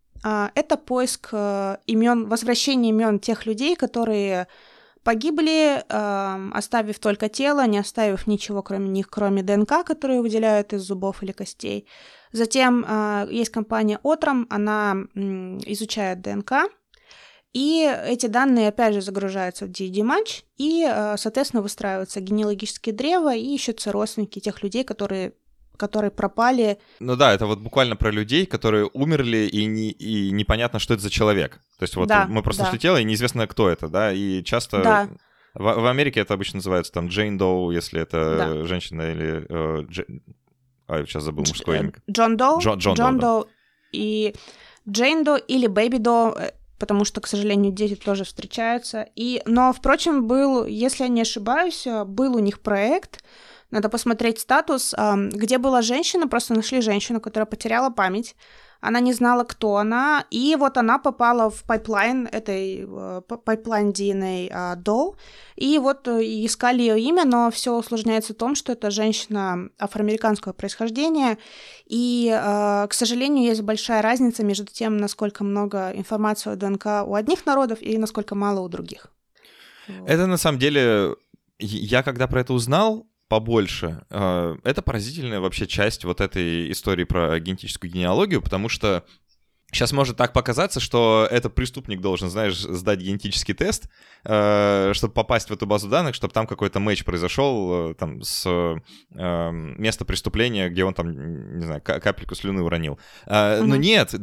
это 0.55 0.77
поиск 0.77 1.29
э, 1.31 1.77
имен, 1.85 2.27
возвращение 2.27 2.89
имен 2.89 3.19
тех 3.19 3.45
людей, 3.45 3.75
которые 3.75 4.47
погибли, 5.03 5.83
оставив 5.87 6.97
только 6.97 7.29
тело, 7.29 7.67
не 7.67 7.77
оставив 7.77 8.25
ничего 8.25 8.63
кроме 8.63 8.89
них, 8.89 9.07
кроме 9.07 9.43
ДНК, 9.43 9.85
которую 9.85 10.23
выделяют 10.23 10.73
из 10.73 10.81
зубов 10.81 11.21
или 11.21 11.31
костей. 11.31 11.87
Затем 12.31 12.83
а, 12.87 13.27
есть 13.29 13.51
компания 13.51 13.99
Отром, 14.01 14.47
она 14.49 14.95
изучает 15.13 16.21
ДНК, 16.21 16.53
и 17.55 17.89
эти 18.05 18.25
данные, 18.25 18.67
опять 18.67 18.95
же, 18.95 19.01
загружаются 19.01 19.65
в 19.65 19.69
DD-матч, 19.69 20.43
и, 20.57 20.85
э, 20.85 21.15
соответственно, 21.17 21.61
выстраиваются 21.63 22.19
генеалогические 22.19 22.93
древа, 22.93 23.33
и 23.33 23.55
ищутся 23.55 23.93
родственники 23.93 24.39
тех 24.39 24.61
людей, 24.61 24.83
которые 24.83 25.35
которые 25.77 26.11
пропали. 26.11 26.77
Ну 26.99 27.15
да, 27.15 27.33
это 27.33 27.45
вот 27.45 27.59
буквально 27.59 27.95
про 27.95 28.11
людей, 28.11 28.45
которые 28.45 28.89
умерли, 28.93 29.49
и, 29.51 29.65
не, 29.65 29.91
и 29.91 30.31
непонятно, 30.31 30.79
что 30.79 30.93
это 30.93 31.03
за 31.03 31.09
человек. 31.09 31.59
То 31.77 31.83
есть 31.83 31.95
вот 31.95 32.07
да, 32.07 32.25
мы 32.27 32.41
просто 32.43 32.63
да. 32.63 32.71
нашли 32.71 33.01
и 33.01 33.03
неизвестно, 33.03 33.47
кто 33.47 33.69
это, 33.69 33.87
да, 33.87 34.11
и 34.11 34.43
часто... 34.43 34.81
Да. 34.81 35.09
В, 35.53 35.63
в 35.63 35.85
Америке 35.87 36.19
это 36.19 36.33
обычно 36.33 36.57
называется 36.57 36.91
там 36.91 37.07
Джейн 37.07 37.37
Доу, 37.37 37.71
если 37.71 38.01
это 38.01 38.35
да. 38.37 38.65
женщина, 38.65 39.11
или... 39.11 39.45
Э, 39.47 39.83
Дж... 39.85 40.01
А, 40.87 41.05
сейчас 41.05 41.23
забыл 41.23 41.45
мужское 41.47 41.79
имя. 41.79 41.93
Джон 42.11 42.37
Доу. 42.37 42.59
Джон, 42.59 42.79
Джон, 42.79 42.95
Джон 42.95 43.19
Доу, 43.19 43.43
да. 43.45 43.49
И 43.93 44.35
Джейн 44.87 45.23
Доу 45.23 45.37
или 45.37 45.67
Бэби 45.67 45.97
Доу, 45.97 46.33
э, 46.33 46.51
потому 46.77 47.05
что, 47.05 47.21
к 47.21 47.27
сожалению, 47.27 47.71
дети 47.71 47.95
тоже 47.95 48.23
встречаются. 48.23 49.07
И, 49.15 49.41
но, 49.45 49.73
впрочем, 49.73 50.27
был, 50.27 50.65
если 50.65 51.03
я 51.03 51.09
не 51.09 51.21
ошибаюсь, 51.21 51.87
э, 51.87 52.03
был 52.03 52.35
у 52.35 52.39
них 52.39 52.59
проект, 52.59 53.23
надо 53.75 53.89
посмотреть 53.89 54.39
статус, 54.39 54.95
где 55.33 55.57
была 55.57 55.81
женщина, 55.81 56.27
просто 56.27 56.53
нашли 56.53 56.81
женщину, 56.81 57.21
которая 57.21 57.45
потеряла 57.45 57.89
память, 57.89 58.35
она 58.85 58.99
не 58.99 59.13
знала, 59.13 59.43
кто 59.43 59.77
она, 59.77 60.25
и 60.29 60.55
вот 60.55 60.77
она 60.77 60.99
попала 60.99 61.49
в 61.49 61.63
pipeline 61.63 62.27
этой 62.31 62.85
э, 62.87 63.21
pipeline 63.27 63.89
DNA 63.89 64.49
а, 64.51 64.75
Doe, 64.75 65.15
и 65.55 65.79
вот 65.79 66.07
э, 66.07 66.21
искали 66.45 66.81
ее 66.81 66.99
имя, 66.99 67.25
но 67.25 67.49
все 67.49 67.75
усложняется 67.75 68.33
в 68.33 68.37
том, 68.37 68.55
что 68.55 68.71
это 68.71 68.91
женщина 68.91 69.69
афроамериканского 69.79 70.53
происхождения, 70.53 71.37
и, 71.87 72.29
э, 72.31 72.87
к 72.87 72.93
сожалению, 72.93 73.45
есть 73.45 73.61
большая 73.61 74.01
разница 74.01 74.43
между 74.43 74.67
тем, 74.67 74.97
насколько 74.97 75.43
много 75.43 75.91
информации 75.95 76.51
о 76.51 76.55
ДНК 76.55 77.07
у 77.07 77.15
одних 77.15 77.45
народов 77.45 77.81
и 77.81 77.97
насколько 77.97 78.35
мало 78.35 78.59
у 78.59 78.69
других. 78.69 79.07
Это 80.05 80.27
на 80.27 80.37
самом 80.37 80.59
деле, 80.59 81.15
я 81.59 82.03
когда 82.03 82.27
про 82.27 82.41
это 82.41 82.53
узнал, 82.53 83.07
побольше. 83.27 84.03
Э, 84.09 84.55
это 84.63 84.81
поразительная 84.81 85.39
вообще 85.39 85.67
часть 85.67 86.03
вот 86.03 86.21
этой 86.21 86.71
истории 86.71 87.03
про 87.03 87.39
генетическую 87.39 87.91
генеалогию, 87.91 88.41
потому 88.41 88.69
что 88.69 89.05
Сейчас 89.75 89.91
может 89.91 90.15
так 90.15 90.31
показаться, 90.31 90.79
что 90.79 91.27
этот 91.29 91.53
преступник 91.53 91.99
должен, 91.99 92.29
знаешь, 92.29 92.57
сдать 92.57 93.01
генетический 93.01 93.53
тест, 93.53 93.89
э, 94.23 94.91
чтобы 94.93 95.13
попасть 95.13 95.49
в 95.49 95.53
эту 95.53 95.67
базу 95.67 95.89
данных, 95.89 96.15
чтобы 96.15 96.33
там 96.33 96.47
какой-то 96.47 96.79
матч 96.79 97.03
произошел 97.03 97.91
э, 97.91 97.93
там 97.95 98.21
с 98.21 98.45
э, 98.47 99.51
места 99.51 100.05
преступления, 100.05 100.69
где 100.69 100.85
он 100.85 100.93
там, 100.93 101.57
не 101.59 101.65
знаю, 101.65 101.81
капельку 101.81 102.35
слюны 102.35 102.61
уронил. 102.61 102.97
Э, 103.25 103.59
mm-hmm. 103.59 103.63
Но 103.65 103.75
нет, 103.75 104.15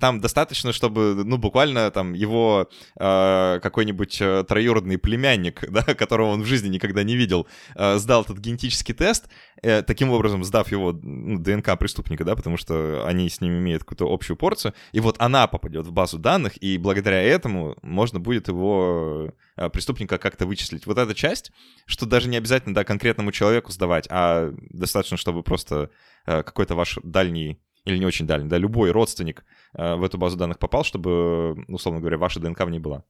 там 0.00 0.22
достаточно, 0.22 0.72
чтобы, 0.72 1.24
ну, 1.26 1.36
буквально 1.36 1.90
там 1.90 2.14
его 2.14 2.66
э, 2.98 3.60
какой-нибудь 3.62 4.16
э, 4.22 4.44
троюродный 4.48 4.96
племянник, 4.96 5.70
да, 5.70 5.82
которого 5.82 6.28
он 6.28 6.40
в 6.40 6.46
жизни 6.46 6.68
никогда 6.68 7.02
не 7.02 7.16
видел, 7.16 7.46
э, 7.74 7.98
сдал 7.98 8.22
этот 8.22 8.38
генетический 8.38 8.94
тест, 8.94 9.28
э, 9.60 9.82
таким 9.82 10.10
образом 10.10 10.42
сдав 10.42 10.72
его 10.72 10.92
ну, 10.92 11.38
ДНК 11.38 11.78
преступника, 11.78 12.24
да, 12.24 12.34
потому 12.34 12.56
что 12.56 13.04
они 13.06 13.28
с 13.28 13.42
ним 13.42 13.58
имеют 13.58 13.82
какую-то 13.82 14.10
общую 14.10 14.38
порцию, 14.38 14.72
и 14.92 15.00
вот 15.00 15.16
она 15.18 15.46
попадет 15.46 15.86
в 15.86 15.92
базу 15.92 16.18
данных, 16.18 16.62
и 16.62 16.78
благодаря 16.78 17.22
этому 17.22 17.76
можно 17.82 18.20
будет 18.20 18.48
его 18.48 19.30
э, 19.56 19.70
преступника 19.70 20.18
как-то 20.18 20.46
вычислить. 20.46 20.86
Вот 20.86 20.98
эта 20.98 21.14
часть, 21.14 21.52
что 21.86 22.06
даже 22.06 22.28
не 22.28 22.36
обязательно 22.36 22.74
да, 22.74 22.84
конкретному 22.84 23.32
человеку 23.32 23.72
сдавать, 23.72 24.06
а 24.10 24.52
достаточно, 24.70 25.16
чтобы 25.16 25.42
просто 25.42 25.90
э, 26.26 26.42
какой-то 26.42 26.74
ваш 26.74 26.98
дальний 27.02 27.60
или 27.84 27.98
не 27.98 28.06
очень 28.06 28.26
дальний, 28.26 28.48
да, 28.48 28.58
любой 28.58 28.90
родственник 28.90 29.44
э, 29.74 29.94
в 29.94 30.04
эту 30.04 30.18
базу 30.18 30.36
данных 30.36 30.58
попал, 30.58 30.84
чтобы, 30.84 31.64
условно 31.68 32.00
говоря, 32.00 32.18
ваша 32.18 32.40
ДНК 32.40 32.60
в 32.60 32.70
ней 32.70 32.80
была. 32.80 33.04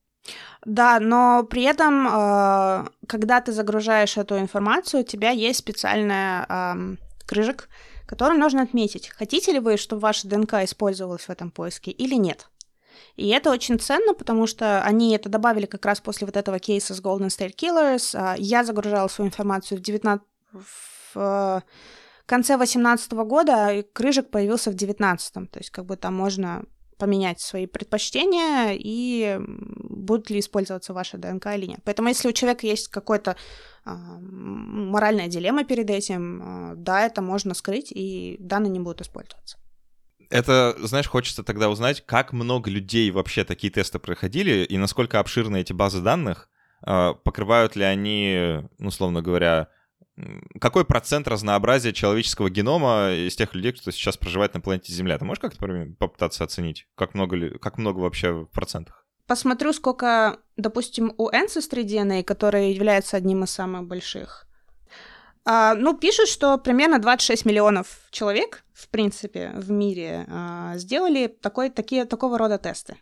Да, 0.64 0.98
но 0.98 1.44
при 1.48 1.62
этом, 1.62 2.88
когда 3.07 3.40
ты 3.40 3.53
загружаешь 3.53 4.16
эту 4.16 4.36
информацию, 4.40 5.03
у 5.03 5.07
тебя 5.07 5.30
есть 5.30 5.61
специальная 5.61 6.44
эм, 6.48 6.98
крыжик, 7.26 7.68
которым 8.07 8.38
нужно 8.38 8.62
отметить, 8.62 9.09
хотите 9.09 9.52
ли 9.52 9.59
вы, 9.59 9.76
чтобы 9.76 10.00
ваша 10.00 10.28
ДНК 10.28 10.54
использовалась 10.64 11.24
в 11.24 11.30
этом 11.30 11.50
поиске 11.50 11.90
или 11.90 12.14
нет. 12.14 12.48
И 13.16 13.28
это 13.28 13.50
очень 13.50 13.78
ценно, 13.78 14.14
потому 14.14 14.46
что 14.46 14.82
они 14.82 15.14
это 15.14 15.28
добавили 15.28 15.66
как 15.66 15.84
раз 15.84 16.00
после 16.00 16.26
вот 16.26 16.36
этого 16.36 16.59
кейса 16.59 16.94
с 16.94 17.00
Golden 17.00 17.28
State 17.28 17.54
Killers. 17.57 18.14
А, 18.14 18.36
я 18.38 18.64
загружала 18.64 19.09
свою 19.09 19.28
информацию 19.28 19.78
в, 19.78 19.82
19... 19.82 20.26
в 20.52 21.16
э, 21.16 21.61
конце 22.26 22.57
2018 22.57 23.12
года, 23.12 23.72
и 23.72 23.82
крыжик 23.82 24.30
появился 24.30 24.70
в 24.70 24.74
2019. 24.74 25.50
То 25.50 25.59
есть 25.59 25.70
как 25.70 25.86
бы 25.86 25.96
там 25.96 26.14
можно 26.14 26.64
поменять 26.99 27.40
свои 27.40 27.66
предпочтения 27.66 28.76
и 28.78 29.38
будут 29.38 30.30
ли 30.30 30.40
использоваться 30.40 30.92
ваша 30.92 31.18
ДНК 31.18 31.47
или 31.55 31.66
нет. 31.66 31.80
Поэтому 31.84 32.09
если 32.09 32.28
у 32.28 32.32
человека 32.32 32.66
есть 32.66 32.88
какой-то 32.88 33.36
а, 33.84 34.18
моральная 34.20 35.28
дилемма 35.28 35.64
перед 35.64 35.90
этим, 35.90 36.42
а, 36.42 36.74
да, 36.76 37.07
это 37.07 37.22
можно 37.22 37.55
скрыть, 37.55 37.92
и 37.92 38.36
данные 38.40 38.70
не 38.70 38.80
будут 38.80 39.03
использоваться. 39.03 39.59
Это, 40.30 40.74
знаешь, 40.78 41.07
хочется 41.07 41.44
тогда 41.44 41.70
узнать, 41.70 42.05
как 42.05 42.32
много 42.32 42.68
людей 42.68 43.11
вообще 43.11 43.44
такие 43.44 43.72
тесты 43.72 43.99
проходили 43.99 44.64
и 44.64 44.76
насколько 44.76 45.20
обширны 45.20 45.61
эти 45.61 45.72
базы 45.72 46.01
данных, 46.01 46.49
а, 46.82 47.14
покрывают 47.14 47.76
ли 47.76 47.84
они, 47.84 48.61
ну, 48.78 48.88
условно 48.88 49.22
говоря, 49.22 49.68
какой 50.60 50.84
процент 50.84 51.28
разнообразия 51.28 51.92
человеческого 51.92 52.48
генома 52.48 53.12
из 53.12 53.36
тех 53.36 53.54
людей, 53.54 53.72
кто 53.72 53.90
сейчас 53.90 54.16
проживает 54.16 54.54
на 54.54 54.60
планете 54.60 54.92
Земля? 54.92 55.18
Ты 55.18 55.24
можешь 55.24 55.40
как-то 55.40 55.66
попытаться 55.98 56.44
оценить, 56.44 56.86
как 56.94 57.14
много, 57.14 57.58
как 57.58 57.78
много 57.78 58.00
вообще 58.00 58.32
в 58.32 58.46
процентах? 58.46 59.06
Посмотрю, 59.26 59.72
сколько, 59.72 60.38
допустим, 60.56 61.12
у 61.18 61.28
Ancestry 61.30 61.84
DNA, 61.84 62.22
который 62.22 62.72
является 62.72 63.16
одним 63.16 63.44
из 63.44 63.50
самых 63.50 63.86
больших. 63.86 64.46
А, 65.44 65.74
ну, 65.74 65.96
пишут, 65.96 66.28
что 66.28 66.58
примерно 66.58 66.98
26 66.98 67.44
миллионов 67.44 67.86
человек, 68.10 68.64
в 68.72 68.88
принципе, 68.88 69.52
в 69.54 69.70
мире 69.70 70.26
а, 70.28 70.76
сделали 70.76 71.26
такой, 71.28 71.70
такие, 71.70 72.04
такого 72.04 72.38
рода 72.38 72.58
тесты. 72.58 72.96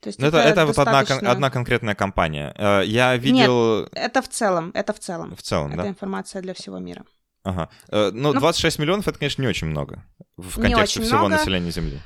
То 0.00 0.08
есть 0.08 0.18
ну, 0.18 0.26
это, 0.26 0.38
это, 0.38 0.62
это 0.62 0.66
достаточно... 0.66 1.14
вот 1.14 1.18
одна, 1.18 1.30
одна 1.30 1.50
конкретная 1.50 1.94
компания. 1.94 2.54
Э, 2.56 2.82
я 2.84 3.16
видел... 3.16 3.80
Нет, 3.80 3.88
это 3.92 4.22
в 4.22 4.28
целом, 4.28 4.70
это 4.74 4.92
в 4.94 4.98
целом. 4.98 5.36
В 5.36 5.42
целом, 5.42 5.72
это 5.72 5.82
да? 5.82 5.88
информация 5.88 6.40
для 6.40 6.54
всего 6.54 6.78
мира. 6.78 7.04
Ага. 7.42 7.68
Э, 7.88 8.10
ну, 8.12 8.32
26 8.32 8.78
ну, 8.78 8.84
миллионов— 8.84 9.08
это, 9.08 9.18
конечно, 9.18 9.42
не 9.42 9.48
очень 9.48 9.66
много 9.66 10.04
в 10.38 10.60
контексте 10.60 11.02
всего 11.02 11.18
много. 11.18 11.36
населения 11.36 11.70
Земли. 11.70 12.00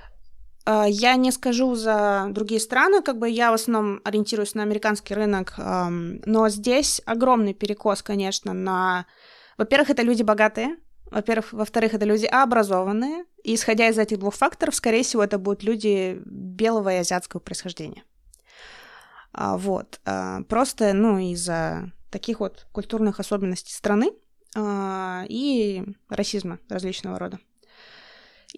Э, 0.67 0.85
я 0.89 1.15
не 1.15 1.31
скажу 1.31 1.77
за 1.77 2.27
другие 2.31 2.61
страны, 2.61 3.01
как 3.01 3.19
бы 3.19 3.31
я 3.31 3.53
в 3.53 3.55
основном 3.55 4.01
ориентируюсь 4.05 4.55
на 4.55 4.63
американский 4.63 5.15
рынок, 5.15 5.55
но 5.57 6.49
здесь 6.49 7.01
огромный 7.07 7.55
перекос, 7.55 8.03
конечно, 8.03 8.53
на... 8.53 9.07
Во-первых, 9.57 9.91
это 9.91 10.03
люди 10.03 10.25
богатые, 10.25 10.79
во-первых, 11.15 11.53
во-вторых, 11.53 11.95
это 11.95 12.05
люди 12.05 12.27
образованные, 12.27 13.25
и 13.45 13.55
исходя 13.55 13.89
из 13.89 13.97
этих 13.99 14.19
двух 14.19 14.35
факторов, 14.35 14.75
скорее 14.75 15.05
всего, 15.05 15.23
это 15.23 15.39
будут 15.39 15.63
люди 15.63 16.21
белого 16.25 16.93
и 16.93 16.99
азиатского 16.99 17.39
происхождения. 17.39 18.03
А, 19.33 19.57
вот. 19.57 20.01
А, 20.05 20.43
просто, 20.49 20.93
ну, 20.93 21.19
из-за 21.19 21.93
таких 22.11 22.41
вот 22.41 22.67
культурных 22.73 23.21
особенностей 23.21 23.73
страны 23.73 24.11
а, 24.57 25.25
и 25.29 25.85
расизма 26.09 26.59
различного 26.69 27.17
рода. 27.17 27.39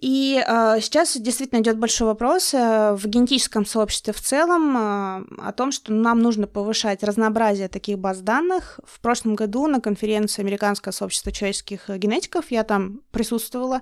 И 0.01 0.44
э, 0.47 0.80
сейчас 0.80 1.16
действительно 1.16 1.61
идет 1.61 1.78
большой 1.78 2.09
вопрос 2.09 2.53
э, 2.53 2.94
в 2.94 3.07
генетическом 3.07 3.64
сообществе 3.64 4.12
в 4.12 4.20
целом 4.20 4.76
э, 4.76 5.24
о 5.38 5.53
том, 5.57 5.72
что 5.72 5.90
нам 5.92 6.20
нужно 6.20 6.47
повышать 6.47 7.03
разнообразие 7.03 7.68
таких 7.68 7.99
баз 7.99 8.20
данных. 8.20 8.78
В 8.84 9.01
прошлом 9.01 9.34
году 9.34 9.66
на 9.66 9.80
конференции 9.80 10.42
Американского 10.42 10.92
сообщества 10.92 11.32
человеческих 11.32 11.88
генетиков 11.88 12.51
я 12.51 12.62
там 12.62 13.01
присутствовала. 13.11 13.80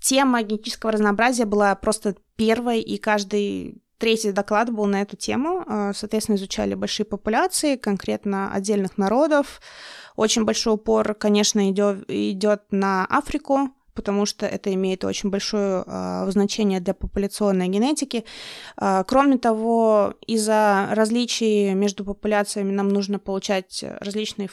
Тема 0.00 0.42
генетического 0.42 0.90
разнообразия 0.90 1.44
была 1.44 1.72
просто 1.76 2.16
первой, 2.34 2.80
и 2.80 2.98
каждый 2.98 3.80
третий 3.98 4.32
доклад 4.32 4.70
был 4.70 4.86
на 4.86 5.02
эту 5.02 5.16
тему. 5.16 5.64
Соответственно, 5.94 6.36
изучали 6.36 6.74
большие 6.74 7.06
популяции, 7.06 7.76
конкретно 7.76 8.52
отдельных 8.52 8.98
народов. 8.98 9.62
Очень 10.16 10.44
большой 10.44 10.74
упор, 10.74 11.14
конечно, 11.14 11.70
идет 11.70 12.64
на 12.70 13.06
Африку, 13.06 13.70
потому 13.94 14.26
что 14.26 14.46
это 14.46 14.72
имеет 14.74 15.04
очень 15.04 15.30
большое 15.30 15.84
э, 15.86 16.26
значение 16.30 16.80
для 16.80 16.94
популяционной 16.94 17.68
генетики. 17.68 18.24
Э, 18.80 19.04
кроме 19.06 19.38
того, 19.38 20.14
из-за 20.26 20.88
различий 20.90 21.74
между 21.74 22.04
популяциями 22.04 22.72
нам 22.72 22.88
нужно 22.88 23.18
получать 23.18 23.84
различные 24.00 24.48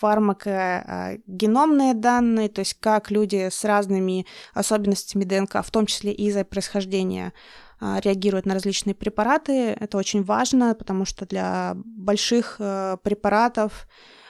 фармакогеномные 0.00 1.94
данные, 1.94 2.48
то 2.48 2.60
есть 2.60 2.74
как 2.80 3.10
люди 3.10 3.48
с 3.50 3.64
разными 3.64 4.26
особенностями 4.54 5.24
ДНК, 5.24 5.64
в 5.64 5.70
том 5.70 5.86
числе 5.86 6.12
и 6.12 6.26
из-за 6.26 6.44
происхождения, 6.44 7.32
реагируют 7.80 8.46
на 8.46 8.54
различные 8.54 8.94
препараты. 8.94 9.76
Это 9.80 9.98
очень 9.98 10.22
важно, 10.22 10.76
потому 10.76 11.04
что 11.04 11.26
для 11.26 11.72
больших 11.74 12.58
препаратов 13.02 13.72
а, 13.72 14.21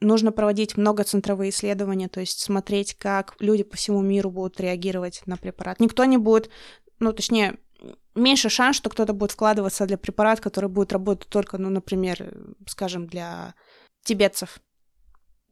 нужно 0.00 0.32
проводить 0.32 0.76
многоцентровые 0.76 1.50
исследования, 1.50 2.08
то 2.08 2.20
есть 2.20 2.40
смотреть, 2.40 2.94
как 2.94 3.34
люди 3.38 3.62
по 3.62 3.76
всему 3.76 4.00
миру 4.00 4.30
будут 4.30 4.60
реагировать 4.60 5.22
на 5.26 5.36
препарат. 5.36 5.80
Никто 5.80 6.04
не 6.04 6.16
будет, 6.16 6.50
ну, 7.00 7.12
точнее, 7.12 7.58
меньше 8.14 8.48
шанс, 8.48 8.76
что 8.76 8.90
кто-то 8.90 9.12
будет 9.12 9.32
вкладываться 9.32 9.86
для 9.86 9.98
препарата, 9.98 10.42
который 10.42 10.68
будет 10.68 10.92
работать 10.92 11.28
только, 11.28 11.58
ну, 11.58 11.70
например, 11.70 12.34
скажем, 12.66 13.06
для 13.06 13.54
тибетцев 14.04 14.60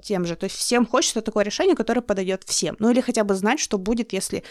тем 0.03 0.25
же. 0.25 0.37
То 0.37 0.45
есть 0.45 0.57
всем 0.57 0.87
хочется 0.87 1.23
такое 1.23 1.45
решение, 1.45 1.77
которое 1.77 2.03
подойдет 2.03 2.45
всем. 2.45 2.77
Ну 2.79 2.91
или 2.91 3.01
хотя 3.01 3.25
бы 3.25 3.35
знать, 3.35 3.61
что 3.61 3.79
будет, 3.79 4.12
если 4.12 4.45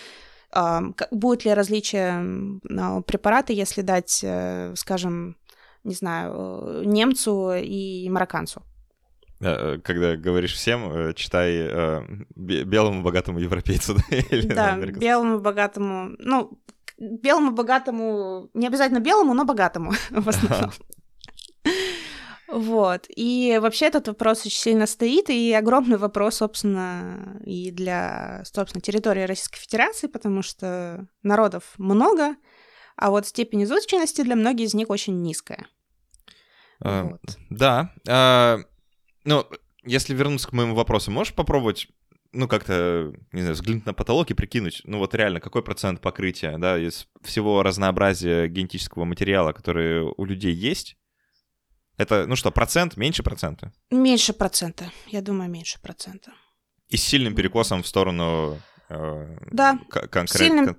э, 0.54 0.80
будет 1.12 1.46
ли 1.46 1.54
различие 1.54 2.60
э, 2.70 3.02
препарата, 3.04 3.54
если 3.54 3.82
дать, 3.82 4.22
э, 4.24 4.74
скажем, 4.76 5.38
не 5.84 5.94
знаю, 5.94 6.34
э, 6.34 6.84
немцу 6.86 7.54
и 7.56 8.10
марокканцу. 8.10 8.64
Э, 9.42 9.80
когда 9.84 10.16
говоришь 10.16 10.54
всем, 10.54 10.92
э, 10.92 11.14
читай 11.14 11.56
э, 11.58 12.02
белому 12.36 13.04
богатому 13.04 13.40
европейцу, 13.40 13.96
да? 14.46 14.78
Белому 14.78 15.40
богатому, 15.40 16.16
ну, 16.20 16.58
белому 16.98 17.52
богатому, 17.52 18.50
не 18.54 18.68
обязательно 18.68 19.00
белому, 19.00 19.34
но 19.34 19.44
богатому 19.44 19.92
в 20.10 20.30
основном. 20.30 20.72
Вот. 22.48 23.08
И 23.10 23.60
вообще 23.62 23.88
этот 23.88 24.08
вопрос 24.08 24.46
очень 24.46 24.60
сильно 24.60 24.88
стоит, 24.88 25.30
и 25.30 25.52
огромный 25.52 25.98
вопрос, 25.98 26.36
собственно, 26.36 27.42
и 27.44 27.72
для, 27.72 28.44
собственно, 28.46 28.82
территории 28.82 29.24
Российской 29.24 29.60
Федерации, 29.60 30.08
потому 30.08 30.44
что 30.44 31.08
народов 31.24 31.74
много, 31.78 32.36
а 32.96 33.10
вот 33.10 33.28
степень 33.28 33.64
изученности 33.66 34.22
для 34.22 34.38
многих 34.38 34.68
из 34.68 34.74
них 34.74 34.90
очень 34.90 35.22
низкая. 35.22 35.68
Вот. 36.80 37.22
Да. 37.50 37.92
Uh, 38.08 38.64
ну, 39.26 39.46
если 39.84 40.14
вернуться 40.14 40.48
к 40.48 40.54
моему 40.54 40.76
вопросу, 40.76 41.12
можешь 41.12 41.34
попробовать 41.34 41.88
ну, 42.32 42.48
как-то, 42.48 43.14
не 43.32 43.42
знаю, 43.42 43.56
взглянуть 43.56 43.86
на 43.86 43.94
потолок 43.94 44.30
и 44.30 44.34
прикинуть, 44.34 44.82
ну, 44.84 44.98
вот 44.98 45.16
реально, 45.16 45.40
какой 45.40 45.64
процент 45.64 46.02
покрытия, 46.02 46.58
да, 46.58 46.78
из 46.78 47.08
всего 47.22 47.64
разнообразия 47.64 48.48
генетического 48.48 49.06
материала, 49.06 49.54
который 49.54 50.02
у 50.02 50.26
людей 50.26 50.54
есть, 50.54 50.98
это, 51.98 52.26
ну 52.28 52.36
что, 52.36 52.52
процент, 52.52 52.98
меньше 52.98 53.24
процента? 53.24 53.72
Меньше 53.90 54.34
процента, 54.34 54.92
я 55.08 55.22
думаю, 55.22 55.50
меньше 55.50 55.80
процента. 55.82 56.34
И 56.90 56.98
с 56.98 57.04
сильным 57.04 57.36
перекосом 57.36 57.84
в 57.84 57.88
сторону... 57.88 58.60
Э, 58.90 59.38
да, 59.52 59.80
конкретно. 59.90 60.28
Сильным, 60.28 60.78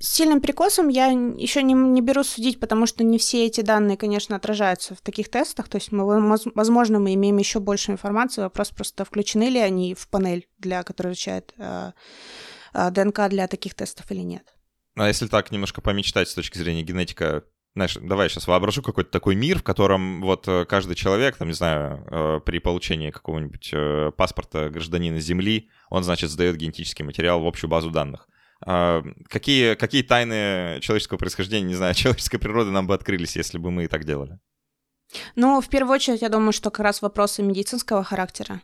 с 0.00 0.08
сильным 0.08 0.40
перекосом 0.40 0.88
я 0.88 1.08
еще 1.08 1.62
не, 1.62 1.74
не 1.74 2.00
беру 2.00 2.24
судить, 2.24 2.58
потому 2.58 2.86
что 2.86 3.04
не 3.04 3.18
все 3.18 3.44
эти 3.44 3.60
данные, 3.60 3.98
конечно, 3.98 4.34
отражаются 4.34 4.94
в 4.94 5.02
таких 5.02 5.30
тестах. 5.30 5.68
То 5.68 5.76
есть, 5.76 5.92
мы, 5.92 6.38
возможно, 6.54 6.98
мы 6.98 7.12
имеем 7.12 7.36
еще 7.36 7.60
больше 7.60 7.92
информации. 7.92 8.40
Вопрос 8.40 8.70
просто, 8.70 9.04
включены 9.04 9.50
ли 9.50 9.58
они 9.58 9.94
в 9.94 10.08
панель, 10.08 10.48
для 10.58 10.82
которая 10.84 11.12
изучает 11.12 11.52
э, 11.58 11.92
э, 12.72 12.90
ДНК 12.92 13.28
для 13.28 13.46
таких 13.46 13.74
тестов 13.74 14.10
или 14.10 14.20
нет. 14.20 14.54
А 14.96 15.06
если 15.06 15.26
так 15.26 15.52
немножко 15.52 15.82
помечтать 15.82 16.30
с 16.30 16.34
точки 16.34 16.56
зрения 16.56 16.82
генетика, 16.82 17.44
знаешь, 17.74 17.98
давай 18.00 18.24
я 18.24 18.28
сейчас 18.30 18.46
воображу 18.46 18.80
какой-то 18.80 19.10
такой 19.10 19.34
мир, 19.34 19.58
в 19.58 19.62
котором 19.62 20.22
вот 20.22 20.48
э, 20.48 20.64
каждый 20.64 20.94
человек, 20.94 21.36
там, 21.36 21.48
не 21.48 21.54
знаю, 21.54 22.06
э, 22.10 22.40
при 22.46 22.58
получении 22.58 23.10
какого-нибудь 23.10 23.68
э, 23.74 24.12
паспорта 24.16 24.70
гражданина 24.70 25.20
Земли, 25.20 25.68
он, 25.90 26.04
значит, 26.04 26.30
сдает 26.30 26.56
генетический 26.56 27.04
материал 27.04 27.42
в 27.42 27.46
общую 27.46 27.68
базу 27.68 27.90
данных. 27.90 28.29
А, 28.66 29.02
какие, 29.28 29.74
какие 29.74 30.02
тайны 30.02 30.78
человеческого 30.80 31.18
происхождения, 31.18 31.66
не 31.66 31.74
знаю, 31.74 31.94
человеческой 31.94 32.38
природы 32.38 32.70
нам 32.70 32.86
бы 32.86 32.94
открылись, 32.94 33.36
если 33.36 33.58
бы 33.58 33.70
мы 33.70 33.84
и 33.84 33.88
так 33.88 34.04
делали? 34.04 34.38
Ну, 35.34 35.60
в 35.60 35.68
первую 35.68 35.94
очередь, 35.94 36.22
я 36.22 36.28
думаю, 36.28 36.52
что 36.52 36.70
как 36.70 36.84
раз 36.84 37.02
вопросы 37.02 37.42
медицинского 37.42 38.04
характера. 38.04 38.62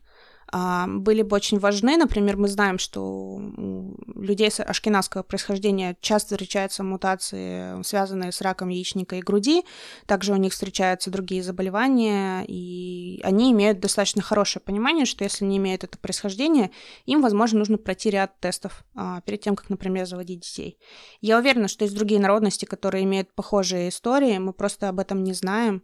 А, 0.52 0.86
были 0.86 1.22
бы 1.22 1.36
очень 1.36 1.58
важны. 1.58 1.96
Например, 1.96 2.36
мы 2.36 2.48
знаем, 2.48 2.78
что 2.78 3.02
у 3.02 3.96
людей 4.20 4.50
с 4.50 4.62
ашкеназского 4.62 5.22
происхождения 5.22 5.96
часто 6.00 6.34
встречаются 6.34 6.82
мутации, 6.82 7.82
связанные 7.82 8.32
с 8.32 8.40
раком 8.40 8.68
яичника 8.68 9.16
и 9.16 9.22
груди. 9.22 9.64
Также 10.06 10.32
у 10.32 10.36
них 10.36 10.52
встречаются 10.52 11.10
другие 11.10 11.42
заболевания, 11.42 12.44
и 12.46 13.20
они 13.24 13.52
имеют 13.52 13.80
достаточно 13.80 14.22
хорошее 14.22 14.62
понимание, 14.64 15.04
что 15.04 15.24
если 15.24 15.44
не 15.44 15.56
имеют 15.58 15.84
это 15.84 15.98
происхождение, 15.98 16.70
им, 17.06 17.22
возможно, 17.22 17.58
нужно 17.58 17.78
пройти 17.78 18.10
ряд 18.10 18.38
тестов 18.40 18.84
а, 18.94 19.20
перед 19.22 19.40
тем, 19.40 19.56
как, 19.56 19.68
например, 19.70 20.06
заводить 20.06 20.40
детей. 20.40 20.78
Я 21.20 21.38
уверена, 21.38 21.68
что 21.68 21.84
есть 21.84 21.96
другие 21.96 22.20
народности, 22.20 22.64
которые 22.64 23.04
имеют 23.04 23.34
похожие 23.34 23.88
истории, 23.88 24.38
мы 24.38 24.52
просто 24.52 24.88
об 24.88 25.00
этом 25.00 25.24
не 25.24 25.32
знаем. 25.32 25.82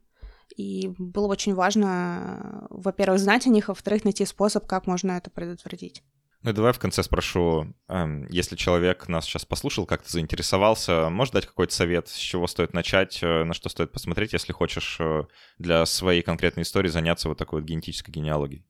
И 0.56 0.94
было 0.98 1.26
очень 1.26 1.54
важно, 1.54 2.66
во-первых, 2.70 3.18
знать 3.18 3.46
о 3.46 3.50
них, 3.50 3.68
а 3.68 3.72
во-вторых, 3.72 4.04
найти 4.04 4.24
способ, 4.24 4.66
как 4.66 4.86
можно 4.86 5.12
это 5.12 5.30
предотвратить. 5.30 6.02
Ну 6.42 6.50
и 6.50 6.54
давай 6.54 6.72
в 6.72 6.80
конце 6.80 7.04
спрошу, 7.04 7.72
эм, 7.88 8.26
если 8.28 8.56
человек 8.56 9.06
нас 9.06 9.24
сейчас 9.24 9.44
послушал, 9.44 9.86
как-то 9.86 10.10
заинтересовался, 10.10 11.08
можешь 11.08 11.32
дать 11.32 11.46
какой-то 11.46 11.72
совет, 11.72 12.08
с 12.08 12.16
чего 12.16 12.48
стоит 12.48 12.74
начать, 12.74 13.20
э, 13.22 13.44
на 13.44 13.54
что 13.54 13.68
стоит 13.68 13.92
посмотреть, 13.92 14.32
если 14.32 14.52
хочешь 14.52 14.96
э, 14.98 15.22
для 15.58 15.86
своей 15.86 16.22
конкретной 16.22 16.64
истории 16.64 16.88
заняться 16.88 17.28
вот 17.28 17.38
такой 17.38 17.60
вот 17.60 17.68
генетической 17.68 18.10
генеалогией? 18.10 18.66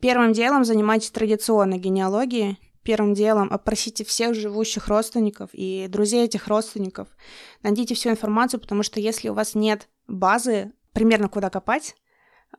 Первым 0.00 0.32
делом 0.32 0.64
занимайтесь 0.64 1.10
традиционной 1.10 1.78
генеалогией, 1.78 2.58
первым 2.82 3.12
делом 3.12 3.52
опросите 3.52 4.04
всех 4.04 4.34
живущих 4.34 4.88
родственников 4.88 5.50
и 5.52 5.86
друзей 5.88 6.24
этих 6.24 6.48
родственников. 6.48 7.08
Найдите 7.62 7.94
всю 7.94 8.08
информацию, 8.08 8.60
потому 8.60 8.82
что 8.82 8.98
если 8.98 9.28
у 9.28 9.34
вас 9.34 9.54
нет 9.54 9.88
базы, 10.06 10.72
примерно 10.92 11.28
куда 11.28 11.50
копать, 11.50 11.94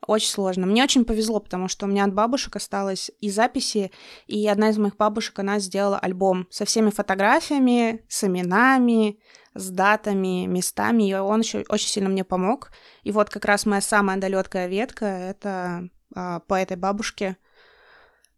очень 0.07 0.29
сложно. 0.29 0.65
Мне 0.65 0.83
очень 0.83 1.05
повезло, 1.05 1.39
потому 1.39 1.67
что 1.67 1.85
у 1.85 1.89
меня 1.89 2.03
от 2.03 2.13
бабушек 2.13 2.55
осталось 2.55 3.11
и 3.19 3.29
записи, 3.29 3.91
и 4.27 4.47
одна 4.47 4.69
из 4.69 4.77
моих 4.77 4.97
бабушек, 4.97 5.39
она 5.39 5.59
сделала 5.59 5.97
альбом 5.97 6.47
со 6.49 6.65
всеми 6.65 6.89
фотографиями, 6.89 8.03
с 8.09 8.23
именами, 8.23 9.19
с 9.53 9.69
датами, 9.69 10.45
местами, 10.45 11.09
и 11.09 11.13
он 11.13 11.41
еще 11.41 11.63
очень 11.69 11.87
сильно 11.87 12.09
мне 12.09 12.23
помог. 12.23 12.71
И 13.03 13.11
вот 13.11 13.29
как 13.29 13.45
раз 13.45 13.65
моя 13.65 13.81
самая 13.81 14.17
далекая 14.17 14.67
ветка— 14.67 15.05
это 15.05 15.89
а, 16.15 16.39
по 16.41 16.55
этой 16.55 16.77
бабушке. 16.77 17.37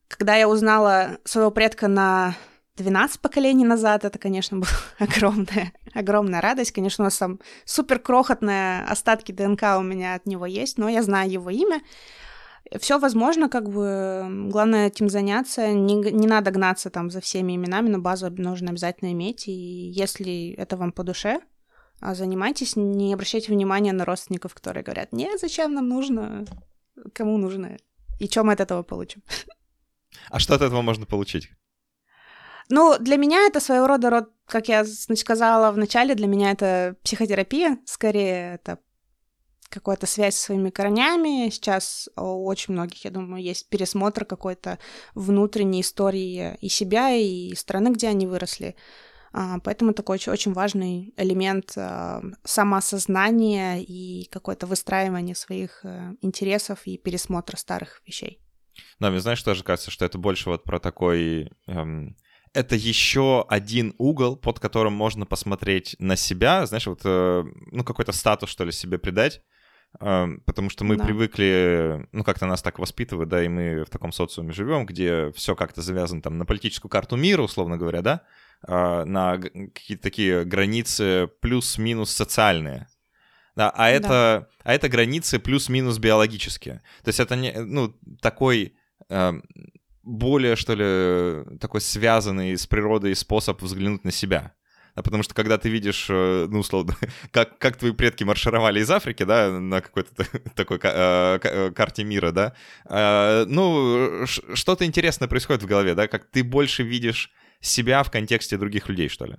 Когда 0.08 0.36
я 0.36 0.48
узнала 0.48 1.18
своего 1.24 1.52
предка 1.52 1.88
на 1.88 2.36
12 2.76 3.22
поколений 3.22 3.66
назад, 3.66 4.06
это, 4.06 4.20
конечно, 4.20 4.58
была 4.58 4.70
огромная, 5.00 5.74
огромная 5.96 6.42
радость. 6.42 6.72
Конечно, 6.72 7.04
у 7.04 7.06
нас 7.06 7.18
там 7.18 7.40
супер 7.66 8.00
крохотные 8.00 8.84
остатки 8.84 9.32
ДНК 9.32 9.64
у 9.78 9.82
меня 9.82 10.16
от 10.16 10.26
него 10.26 10.46
есть, 10.46 10.78
но 10.78 10.90
я 10.90 11.02
знаю 11.02 11.32
его 11.32 11.50
имя. 11.50 11.82
Все 12.80 12.98
возможно, 12.98 13.48
как 13.48 13.70
бы, 13.70 14.26
главное 14.50 14.88
этим 14.88 15.08
заняться, 15.08 15.72
не, 15.72 15.96
не 15.96 16.28
надо 16.28 16.50
гнаться 16.52 16.90
там 16.90 17.12
за 17.12 17.22
всеми 17.22 17.56
именами, 17.56 17.90
но 17.90 18.00
базу 18.00 18.30
нужно 18.32 18.72
обязательно 18.72 19.12
иметь, 19.12 19.48
и 19.48 19.52
если 19.52 20.56
это 20.58 20.76
вам 20.76 20.92
по 20.92 21.04
душе, 21.04 21.42
а 22.00 22.16
занимайтесь, 22.16 22.76
не 22.76 23.14
обращайте 23.14 23.52
внимания 23.52 23.94
на 23.94 24.04
родственников, 24.04 24.56
которые 24.56 24.84
говорят, 24.84 25.14
не, 25.14 25.38
зачем 25.38 25.76
нам 25.76 25.88
нужно, 25.88 26.46
кому 27.14 27.38
нужно, 27.38 27.78
и 28.20 28.28
чем 28.28 28.48
мы 28.48 28.54
от 28.54 28.60
этого 28.60 28.82
получим. 28.82 29.22
А 30.30 30.40
что 30.40 30.56
от 30.56 30.62
этого 30.62 30.82
можно 30.82 31.06
получить? 31.06 31.50
Ну, 32.70 32.98
для 33.00 33.18
меня 33.18 33.46
это 33.46 33.60
своего 33.60 33.86
рода 33.86 34.10
род, 34.10 34.30
как 34.46 34.68
я 34.68 34.86
сказала 34.86 35.72
в 35.72 35.78
начале, 35.78 36.16
для 36.16 36.28
меня 36.28 36.52
это 36.52 36.96
психотерапия, 37.04 37.80
скорее 37.86 38.56
это 38.56 38.80
какая-то 39.70 40.06
связь 40.06 40.36
со 40.36 40.46
своими 40.46 40.70
корнями. 40.70 41.50
Сейчас 41.50 42.10
у 42.16 42.46
очень 42.46 42.74
многих, 42.74 43.04
я 43.06 43.12
думаю, 43.12 43.44
есть 43.44 43.70
пересмотр 43.70 44.26
какой-то 44.26 44.80
внутренней 45.14 45.82
истории 45.82 46.58
и 46.62 46.70
себя, 46.70 47.12
и 47.12 47.54
страны, 47.56 47.90
где 47.90 48.08
они 48.08 48.28
выросли. 48.28 48.76
А, 49.34 49.60
поэтому 49.60 49.94
такой 49.94 50.16
очень, 50.16 50.32
очень 50.32 50.54
важный 50.54 51.14
элемент 51.18 51.74
а, 51.76 52.22
самоосознания 52.46 53.80
и 53.82 54.30
какое-то 54.32 54.66
выстраивание 54.66 55.36
своих 55.36 55.82
э, 55.84 56.14
интересов 56.22 56.80
и 56.86 56.98
пересмотра 56.98 57.58
старых 57.58 58.02
вещей. 58.06 58.40
Да, 59.00 59.10
мне 59.10 59.20
знаешь, 59.20 59.44
тоже 59.44 59.64
кажется, 59.64 59.92
что 59.92 60.06
это 60.06 60.18
больше 60.18 60.50
вот 60.50 60.64
про 60.64 60.80
такой 60.80 61.52
эм, 61.68 62.16
это 62.56 62.76
еще 62.76 63.46
один 63.50 63.94
угол, 63.98 64.38
под 64.38 64.60
которым 64.60 64.94
можно 64.94 65.26
посмотреть 65.26 65.96
на 66.00 66.16
себя, 66.16 66.66
знаешь, 66.66 66.88
вот, 66.88 67.02
э, 67.04 67.44
ну, 67.72 67.84
какой-то 67.84 68.12
статус, 68.12 68.50
что 68.50 68.64
ли, 68.64 68.72
себе 68.72 68.98
придать, 68.98 69.42
э, 70.00 70.28
потому 70.46 70.70
что 70.70 70.84
мы 70.84 70.96
да. 70.96 71.04
привыкли, 71.04 72.08
ну, 72.12 72.24
как-то 72.24 72.46
нас 72.46 72.62
так 72.62 72.80
воспитывают, 72.80 73.30
да, 73.30 73.44
и 73.44 73.48
мы 73.48 73.84
в 73.84 73.90
таком 73.90 74.12
социуме 74.12 74.54
живем, 74.54 74.86
где 74.86 75.32
все 75.34 75.56
как-то 75.56 75.82
завязано 75.82 76.22
там 76.22 76.38
на 76.38 76.46
политическую 76.46 76.90
карту 76.90 77.18
мира, 77.18 77.42
условно 77.42 77.78
говоря, 77.78 78.02
да, 78.02 78.22
э, 78.68 79.04
на 79.04 79.38
какие-то 79.38 80.04
такие 80.04 80.46
границы 80.46 81.30
плюс-минус 81.42 82.12
социальные, 82.12 82.88
да, 83.56 83.70
а 83.70 83.90
это, 83.90 84.08
да. 84.08 84.48
а 84.64 84.74
это 84.74 84.90
границы 84.90 85.40
плюс-минус 85.40 85.98
биологические. 85.98 86.82
То 87.04 87.10
есть 87.10 87.20
это 87.20 87.36
не, 87.36 87.52
ну, 87.52 87.94
такой 88.22 88.76
более, 90.06 90.56
что 90.56 90.74
ли, 90.74 91.58
такой 91.60 91.82
связанный 91.82 92.58
с 92.58 92.68
природой 92.68 93.16
способ 93.16 93.62
взглянуть 93.62 94.04
на 94.04 94.12
себя. 94.12 94.54
А 94.94 95.04
потому 95.04 95.24
что 95.24 95.34
когда 95.34 95.58
ты 95.58 95.68
видишь, 95.68 96.08
э, 96.10 96.48
ну, 96.50 96.60
условно, 96.60 96.96
как, 97.32 97.60
как 97.60 97.76
твои 97.76 97.92
предки 97.92 98.24
маршировали 98.24 98.80
из 98.80 98.90
Африки, 98.90 99.24
да, 99.24 99.52
на 99.52 99.82
какой-то 99.82 100.12
такой 100.56 100.80
э, 100.82 101.40
э, 101.44 101.72
карте 101.72 102.04
мира, 102.06 102.32
да, 102.32 103.46
ну, 103.48 104.26
что-то 104.26 104.86
интересное 104.86 105.28
происходит 105.28 105.64
в 105.64 105.68
голове, 105.68 105.96
да, 105.96 106.08
как 106.08 106.32
ты 106.32 106.44
больше 106.44 106.84
видишь 106.84 107.32
себя 107.60 108.04
в 108.04 108.12
контексте 108.12 108.58
других 108.58 108.88
людей, 108.88 109.10
что 109.10 109.26
ли. 109.26 109.36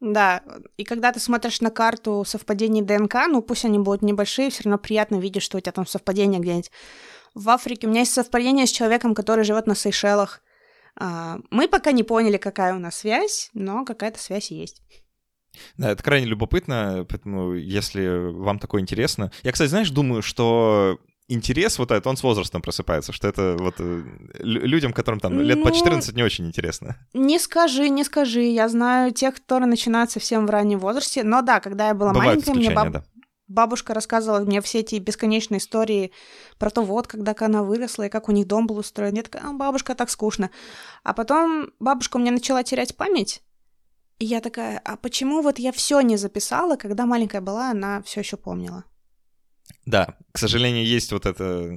Да, 0.00 0.42
и 0.76 0.84
когда 0.84 1.12
ты 1.12 1.18
смотришь 1.18 1.60
на 1.60 1.70
карту 1.70 2.24
совпадений 2.26 2.82
ДНК, 2.82 3.14
ну 3.26 3.40
пусть 3.42 3.64
они 3.64 3.78
будут 3.78 4.02
небольшие, 4.02 4.50
все 4.50 4.64
равно 4.64 4.78
приятно 4.78 5.16
видеть, 5.16 5.42
что 5.42 5.56
у 5.56 5.60
тебя 5.60 5.72
там 5.72 5.86
совпадение 5.86 6.40
где-нибудь 6.40 6.70
в 7.34 7.50
Африке. 7.50 7.86
У 7.86 7.90
меня 7.90 8.00
есть 8.00 8.12
совпадение 8.12 8.66
с 8.66 8.70
человеком, 8.72 9.14
который 9.14 9.44
живет 9.44 9.66
на 9.66 9.74
Сейшелах. 9.74 10.42
А, 10.96 11.38
мы 11.50 11.68
пока 11.68 11.92
не 11.92 12.02
поняли, 12.02 12.36
какая 12.36 12.74
у 12.74 12.78
нас 12.78 12.98
связь, 12.98 13.50
но 13.52 13.84
какая-то 13.84 14.18
связь 14.18 14.50
есть. 14.50 14.82
Да, 15.76 15.90
это 15.90 16.02
крайне 16.02 16.26
любопытно, 16.26 17.06
поэтому 17.08 17.54
если 17.54 18.30
вам 18.32 18.58
такое 18.58 18.80
интересно... 18.80 19.30
Я, 19.42 19.52
кстати, 19.52 19.68
знаешь, 19.68 19.90
думаю, 19.90 20.22
что 20.22 20.98
интерес 21.28 21.78
вот 21.78 21.90
этот, 21.90 22.06
он 22.06 22.16
с 22.16 22.22
возрастом 22.22 22.60
просыпается, 22.60 23.12
что 23.12 23.28
это 23.28 23.56
вот 23.58 23.76
э, 23.78 24.02
людям, 24.40 24.92
которым 24.92 25.20
там 25.20 25.40
лет 25.40 25.58
ну, 25.58 25.64
по 25.64 25.72
14 25.72 26.14
не 26.14 26.22
очень 26.22 26.46
интересно. 26.46 26.96
Не 27.14 27.38
скажи, 27.38 27.88
не 27.88 28.04
скажи. 28.04 28.42
Я 28.42 28.68
знаю 28.68 29.12
тех, 29.12 29.34
которые 29.34 29.68
начинают 29.68 30.10
совсем 30.10 30.46
в 30.46 30.50
раннем 30.50 30.80
возрасте. 30.80 31.22
Но 31.22 31.40
да, 31.42 31.60
когда 31.60 31.88
я 31.88 31.94
была 31.94 32.12
Бывают 32.12 32.46
маленькая, 32.46 32.54
мне 32.54 32.74
баб... 32.74 32.90
да 32.90 33.04
бабушка 33.54 33.94
рассказывала 33.94 34.40
мне 34.40 34.60
все 34.60 34.80
эти 34.80 34.96
бесконечные 34.96 35.58
истории 35.58 36.12
про 36.58 36.70
то, 36.70 36.82
вот, 36.82 37.06
когда 37.06 37.34
она 37.38 37.62
выросла, 37.62 38.04
и 38.04 38.08
как 38.10 38.28
у 38.28 38.32
них 38.32 38.46
дом 38.46 38.66
был 38.66 38.78
устроен. 38.78 39.14
Я 39.14 39.22
такая, 39.22 39.42
а, 39.44 39.52
бабушка, 39.52 39.94
так 39.94 40.10
скучно. 40.10 40.50
А 41.02 41.14
потом 41.14 41.70
бабушка 41.78 42.16
у 42.16 42.20
меня 42.20 42.32
начала 42.32 42.62
терять 42.62 42.96
память, 42.96 43.42
и 44.18 44.26
я 44.26 44.40
такая, 44.40 44.80
а 44.84 44.96
почему 44.96 45.42
вот 45.42 45.58
я 45.58 45.72
все 45.72 46.00
не 46.00 46.16
записала, 46.16 46.76
когда 46.76 47.06
маленькая 47.06 47.40
была, 47.40 47.70
она 47.70 48.02
все 48.02 48.20
еще 48.20 48.36
помнила? 48.36 48.84
Да, 49.86 50.16
к 50.32 50.38
сожалению, 50.38 50.86
есть 50.86 51.12
вот 51.12 51.26
это 51.26 51.76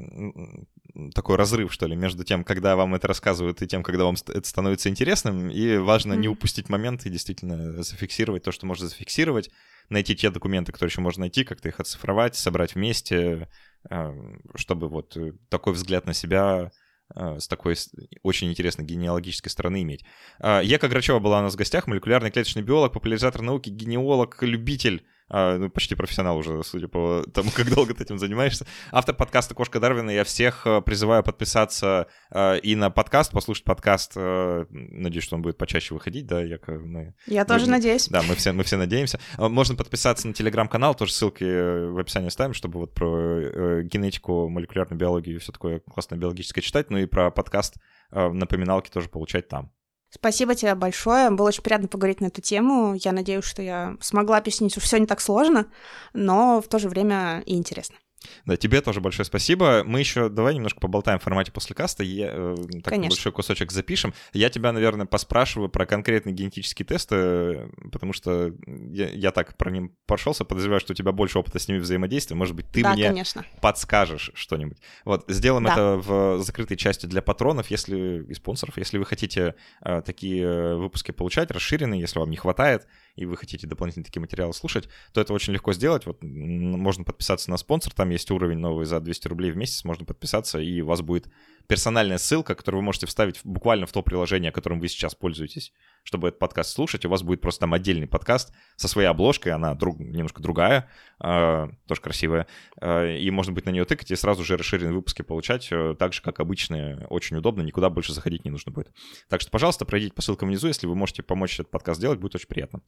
такой 1.14 1.36
разрыв, 1.36 1.72
что 1.74 1.88
ли, 1.88 1.96
между 1.96 2.24
тем, 2.24 2.44
когда 2.44 2.76
вам 2.76 2.96
это 2.96 3.08
рассказывают, 3.08 3.62
и 3.62 3.68
тем, 3.68 3.84
когда 3.84 4.06
вам 4.06 4.16
это 4.28 4.48
становится 4.48 4.90
интересным. 4.90 5.50
И 5.50 5.78
важно 5.78 6.14
mm-hmm. 6.14 6.18
не 6.18 6.28
упустить 6.28 6.70
момент 6.70 7.06
и 7.06 7.10
действительно 7.10 7.84
зафиксировать 7.84 8.44
то, 8.44 8.52
что 8.52 8.66
можно 8.66 8.88
зафиксировать, 8.88 9.50
найти 9.90 10.16
те 10.16 10.30
документы, 10.30 10.72
которые 10.72 10.92
еще 10.92 11.02
можно 11.02 11.22
найти, 11.22 11.44
как-то 11.44 11.70
их 11.70 11.80
оцифровать, 11.80 12.36
собрать 12.36 12.76
вместе, 12.76 13.50
э, 13.90 14.14
чтобы 14.56 14.90
вот 14.90 15.16
э, 15.18 15.34
такой 15.50 15.74
взгляд 15.74 16.06
на 16.06 16.14
себя 16.14 16.72
э, 17.16 17.40
с 17.40 17.48
такой 17.48 17.76
очень 18.24 18.50
интересной 18.50 18.86
генеалогической 18.86 19.50
стороны 19.50 19.82
иметь. 19.84 20.06
Ека 20.40 20.88
Грачева 20.88 21.20
была 21.20 21.40
у 21.40 21.44
нас 21.44 21.54
в 21.54 21.58
гостях, 21.58 21.88
молекулярный 21.88 22.32
клеточный 22.32 22.64
биолог, 22.64 22.94
популяризатор 22.94 23.42
науки, 23.42 23.70
генеалог, 23.70 24.42
любитель 24.42 25.06
а, 25.30 25.58
ну, 25.58 25.70
почти 25.70 25.96
профессионал 25.96 26.38
уже, 26.38 26.64
судя 26.64 26.88
по 26.88 27.24
тому, 27.34 27.52
как 27.56 27.70
долго 27.70 27.94
ты 27.94 28.04
этим 28.04 28.18
занимаешься. 28.18 28.66
Автор 28.92 29.16
подкаста 29.16 29.56
«Кошка 29.56 29.80
Дарвина». 29.80 30.10
Я 30.10 30.24
всех 30.24 30.66
э, 30.66 30.82
призываю 30.82 31.24
подписаться 31.24 32.08
э, 32.32 32.60
и 32.60 32.76
на 32.76 32.90
подкаст, 32.90 33.32
послушать 33.32 33.66
подкаст. 33.66 34.14
Э, 34.16 34.66
надеюсь, 34.70 35.26
что 35.26 35.36
он 35.36 35.42
будет 35.42 35.58
почаще 35.58 35.94
выходить, 35.94 36.28
да, 36.28 36.42
я, 36.42 36.60
мы, 36.68 37.14
Я 37.26 37.44
тоже 37.44 37.66
мы, 37.66 37.72
надеюсь. 37.72 38.08
Да, 38.08 38.22
мы 38.24 38.36
все, 38.36 38.54
мы 38.54 38.64
все 38.64 38.78
надеемся. 38.78 39.20
Можно 39.38 39.76
подписаться 39.76 40.28
на 40.28 40.34
телеграм-канал, 40.34 40.96
тоже 40.96 41.12
ссылки 41.12 41.44
в 41.44 42.00
описании 42.00 42.30
ставим, 42.30 42.54
чтобы 42.54 42.80
вот 42.80 42.94
про 42.94 43.84
генетику, 43.84 44.48
молекулярную 44.48 44.98
биологию 44.98 45.36
и 45.36 45.40
все 45.40 45.52
такое 45.52 45.80
классное 45.80 46.18
биологическое 46.18 46.62
читать, 46.62 46.90
ну 46.90 46.98
и 46.98 47.06
про 47.06 47.32
подкаст 47.32 47.76
напоминалки 48.12 48.90
тоже 48.90 49.10
получать 49.10 49.50
там. 49.50 49.72
Спасибо 50.10 50.56
тебе 50.56 50.74
большое. 50.76 51.30
Было 51.30 51.50
очень 51.50 51.64
приятно 51.64 51.88
поговорить 51.88 52.22
на 52.22 52.28
эту 52.28 52.42
тему. 52.42 52.96
Я 52.96 53.12
надеюсь, 53.12 53.44
что 53.44 53.62
я 53.62 53.98
смогла 54.00 54.38
объяснить, 54.38 54.72
что 54.72 54.82
все 54.82 54.98
не 55.00 55.06
так 55.06 55.20
сложно, 55.20 55.68
но 56.14 56.62
в 56.62 56.68
то 56.68 56.80
же 56.80 56.90
время 56.90 57.44
и 57.46 57.56
интересно. 57.56 57.98
Да, 58.46 58.58
тебе 58.58 58.82
тоже 58.82 59.02
большое 59.02 59.26
спасибо. 59.26 59.84
Мы 59.86 60.00
еще 60.00 60.30
давай 60.30 60.56
немножко 60.56 60.80
поболтаем 60.80 61.20
в 61.20 61.24
формате 61.24 61.52
после 61.52 61.76
каста. 61.76 62.04
Я, 62.04 62.30
э, 62.32 62.56
так 62.84 62.86
Конечно. 62.86 63.16
большой 63.16 63.32
кусочек 63.32 63.72
запишем. 63.72 64.14
Я 64.34 64.50
тебя, 64.50 64.72
наверное, 64.72 65.06
поспрашиваю 65.06 65.70
про 65.70 65.86
конкретные 65.86 66.34
генетические 66.34 66.86
тесты, 66.86 67.70
потому 67.92 68.14
что 68.14 68.54
я, 68.68 69.10
я 69.10 69.32
так 69.32 69.56
про 69.58 69.70
ним 69.70 69.96
прошелся, 70.06 70.46
подозреваю, 70.46 70.80
что 70.80 70.94
у 70.94 70.96
тебя 70.96 71.12
больше 71.12 71.40
опыта 71.40 71.60
с 71.60 71.68
ними 71.68 71.80
взаимодействия. 71.80 72.36
Может 72.36 72.56
быть, 72.56 72.70
ты 72.72 72.84
да, 72.84 72.94
мне 72.94 73.08
конечно. 73.08 73.46
подскажешь 73.62 74.32
что-нибудь. 74.34 74.78
Вот, 75.06 75.26
сделаем 75.28 75.66
да. 75.66 75.74
это 75.74 75.98
в 75.98 76.40
закрытой 76.44 76.76
части 76.76 77.06
для 77.06 77.22
патронов, 77.22 77.70
если 77.70 78.26
и 78.28 78.34
спонсоров. 78.34 78.78
Если 78.78 78.98
вы 78.98 79.06
хотите 79.06 79.56
э, 79.82 80.02
такие 80.02 80.76
выпуски 80.76 81.12
получать, 81.12 81.52
расширенные, 81.52 82.02
если 82.02 82.20
вам 82.20 82.30
не 82.30 82.38
хватает, 82.38 82.88
и 83.16 83.26
вы 83.26 83.38
хотите 83.38 83.68
дополнительные 83.68 84.06
такие 84.06 84.22
материалы 84.22 84.54
слушать, 84.54 84.90
то 85.14 85.22
это 85.22 85.34
очень 85.34 85.54
легко 85.54 85.74
сделать. 85.74 86.06
Вот 86.06 86.20
можно 86.22 87.04
подписаться 87.04 87.50
на 87.50 87.58
спонсор, 87.58 87.94
там 87.94 88.07
есть 88.10 88.30
уровень 88.32 88.58
новый 88.58 88.86
за 88.86 89.00
200 89.00 89.28
рублей 89.28 89.52
в 89.52 89.58
месяц, 89.58 89.84
можно 89.84 90.06
подписаться, 90.06 90.60
и 90.60 90.82
у 90.82 90.86
вас 90.86 91.02
будет 91.02 91.28
персональная 91.68 92.18
ссылка, 92.18 92.56
которую 92.56 92.82
вы 92.82 92.86
можете 92.86 93.06
вставить 93.06 93.42
буквально 93.44 93.86
в 93.86 93.92
то 93.92 94.02
приложение, 94.02 94.52
которым 94.52 94.80
вы 94.80 94.88
сейчас 94.88 95.16
пользуетесь, 95.16 95.74
чтобы 96.04 96.30
этот 96.30 96.40
подкаст 96.40 96.72
слушать. 96.72 97.06
У 97.06 97.10
вас 97.10 97.24
будет 97.24 97.42
просто 97.42 97.62
там 97.62 97.74
отдельный 97.74 98.08
подкаст 98.08 98.54
со 98.78 98.88
своей 98.88 99.08
обложкой, 99.10 99.52
она 99.52 99.76
друг, 99.76 100.00
немножко 100.00 100.42
другая, 100.42 100.90
э, 101.22 101.68
тоже 101.88 102.02
красивая, 102.02 102.48
э, 102.82 103.18
и 103.18 103.30
можно 103.32 103.54
будет 103.54 103.66
на 103.66 103.72
нее 103.72 103.86
тыкать 103.86 104.12
и 104.12 104.16
сразу 104.16 104.44
же 104.44 104.56
расширенные 104.58 104.94
выпуски 104.94 105.22
получать, 105.22 105.68
э, 105.72 105.96
так 106.00 106.14
же, 106.14 106.22
как 106.22 106.40
обычные, 106.40 107.06
очень 107.10 107.36
удобно, 107.36 107.62
никуда 107.62 107.90
больше 107.90 108.14
заходить 108.14 108.46
не 108.46 108.52
нужно 108.52 108.72
будет. 108.72 108.92
Так 109.30 109.42
что, 109.42 109.52
пожалуйста, 109.52 109.86
пройдите 109.86 110.14
по 110.14 110.22
ссылкам 110.22 110.48
внизу, 110.48 110.68
если 110.68 110.88
вы 110.88 110.96
можете 110.96 111.22
помочь 111.22 111.60
этот 111.60 111.70
подкаст 111.70 112.00
сделать, 112.00 112.20
будет 112.20 112.36
очень 112.36 112.48
приятно. 112.48 112.82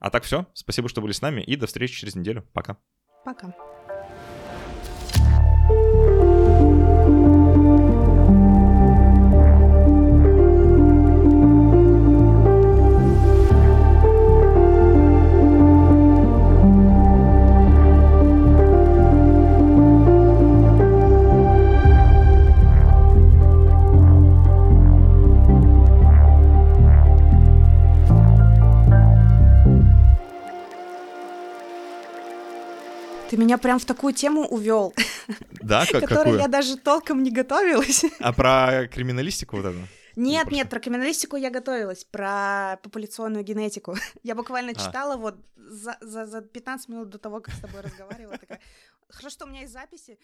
А 0.00 0.10
так 0.10 0.24
все, 0.24 0.46
спасибо, 0.54 0.88
что 0.88 1.02
были 1.02 1.12
с 1.12 1.20
нами, 1.20 1.42
и 1.42 1.56
до 1.56 1.66
встречи 1.66 1.94
через 1.94 2.14
неделю. 2.14 2.46
Пока. 2.52 2.78
Пока. 3.24 3.54
Ты 33.34 33.40
меня 33.40 33.58
прям 33.58 33.80
в 33.80 33.84
такую 33.84 34.12
тему 34.12 34.46
увел. 34.46 34.94
Да, 35.60 35.86
как 35.86 36.06
которой 36.06 36.38
я 36.38 36.46
даже 36.46 36.76
толком 36.76 37.24
не 37.24 37.32
готовилась. 37.32 38.04
А 38.20 38.32
про 38.32 38.86
криминалистику 38.86 39.56
вот 39.56 39.66
это? 39.66 39.78
Нет, 40.16 40.52
нет, 40.52 40.70
про 40.70 40.78
криминалистику 40.78 41.36
я 41.36 41.50
готовилась, 41.50 42.04
про 42.04 42.78
популяционную 42.82 43.42
генетику. 43.42 43.96
Я 44.22 44.36
буквально 44.36 44.70
а. 44.70 44.74
читала 44.74 45.16
вот 45.16 45.34
за, 45.56 45.96
за, 46.00 46.26
за 46.26 46.42
15 46.42 46.88
минут 46.88 47.08
до 47.08 47.18
того, 47.18 47.40
как 47.40 47.54
с 47.54 47.58
тобой 47.58 47.80
разговаривала. 47.80 48.38
Такая, 48.38 48.60
хорошо, 49.08 49.30
что 49.30 49.46
у 49.46 49.48
меня 49.48 49.62
есть 49.62 49.72
записи. 49.72 50.16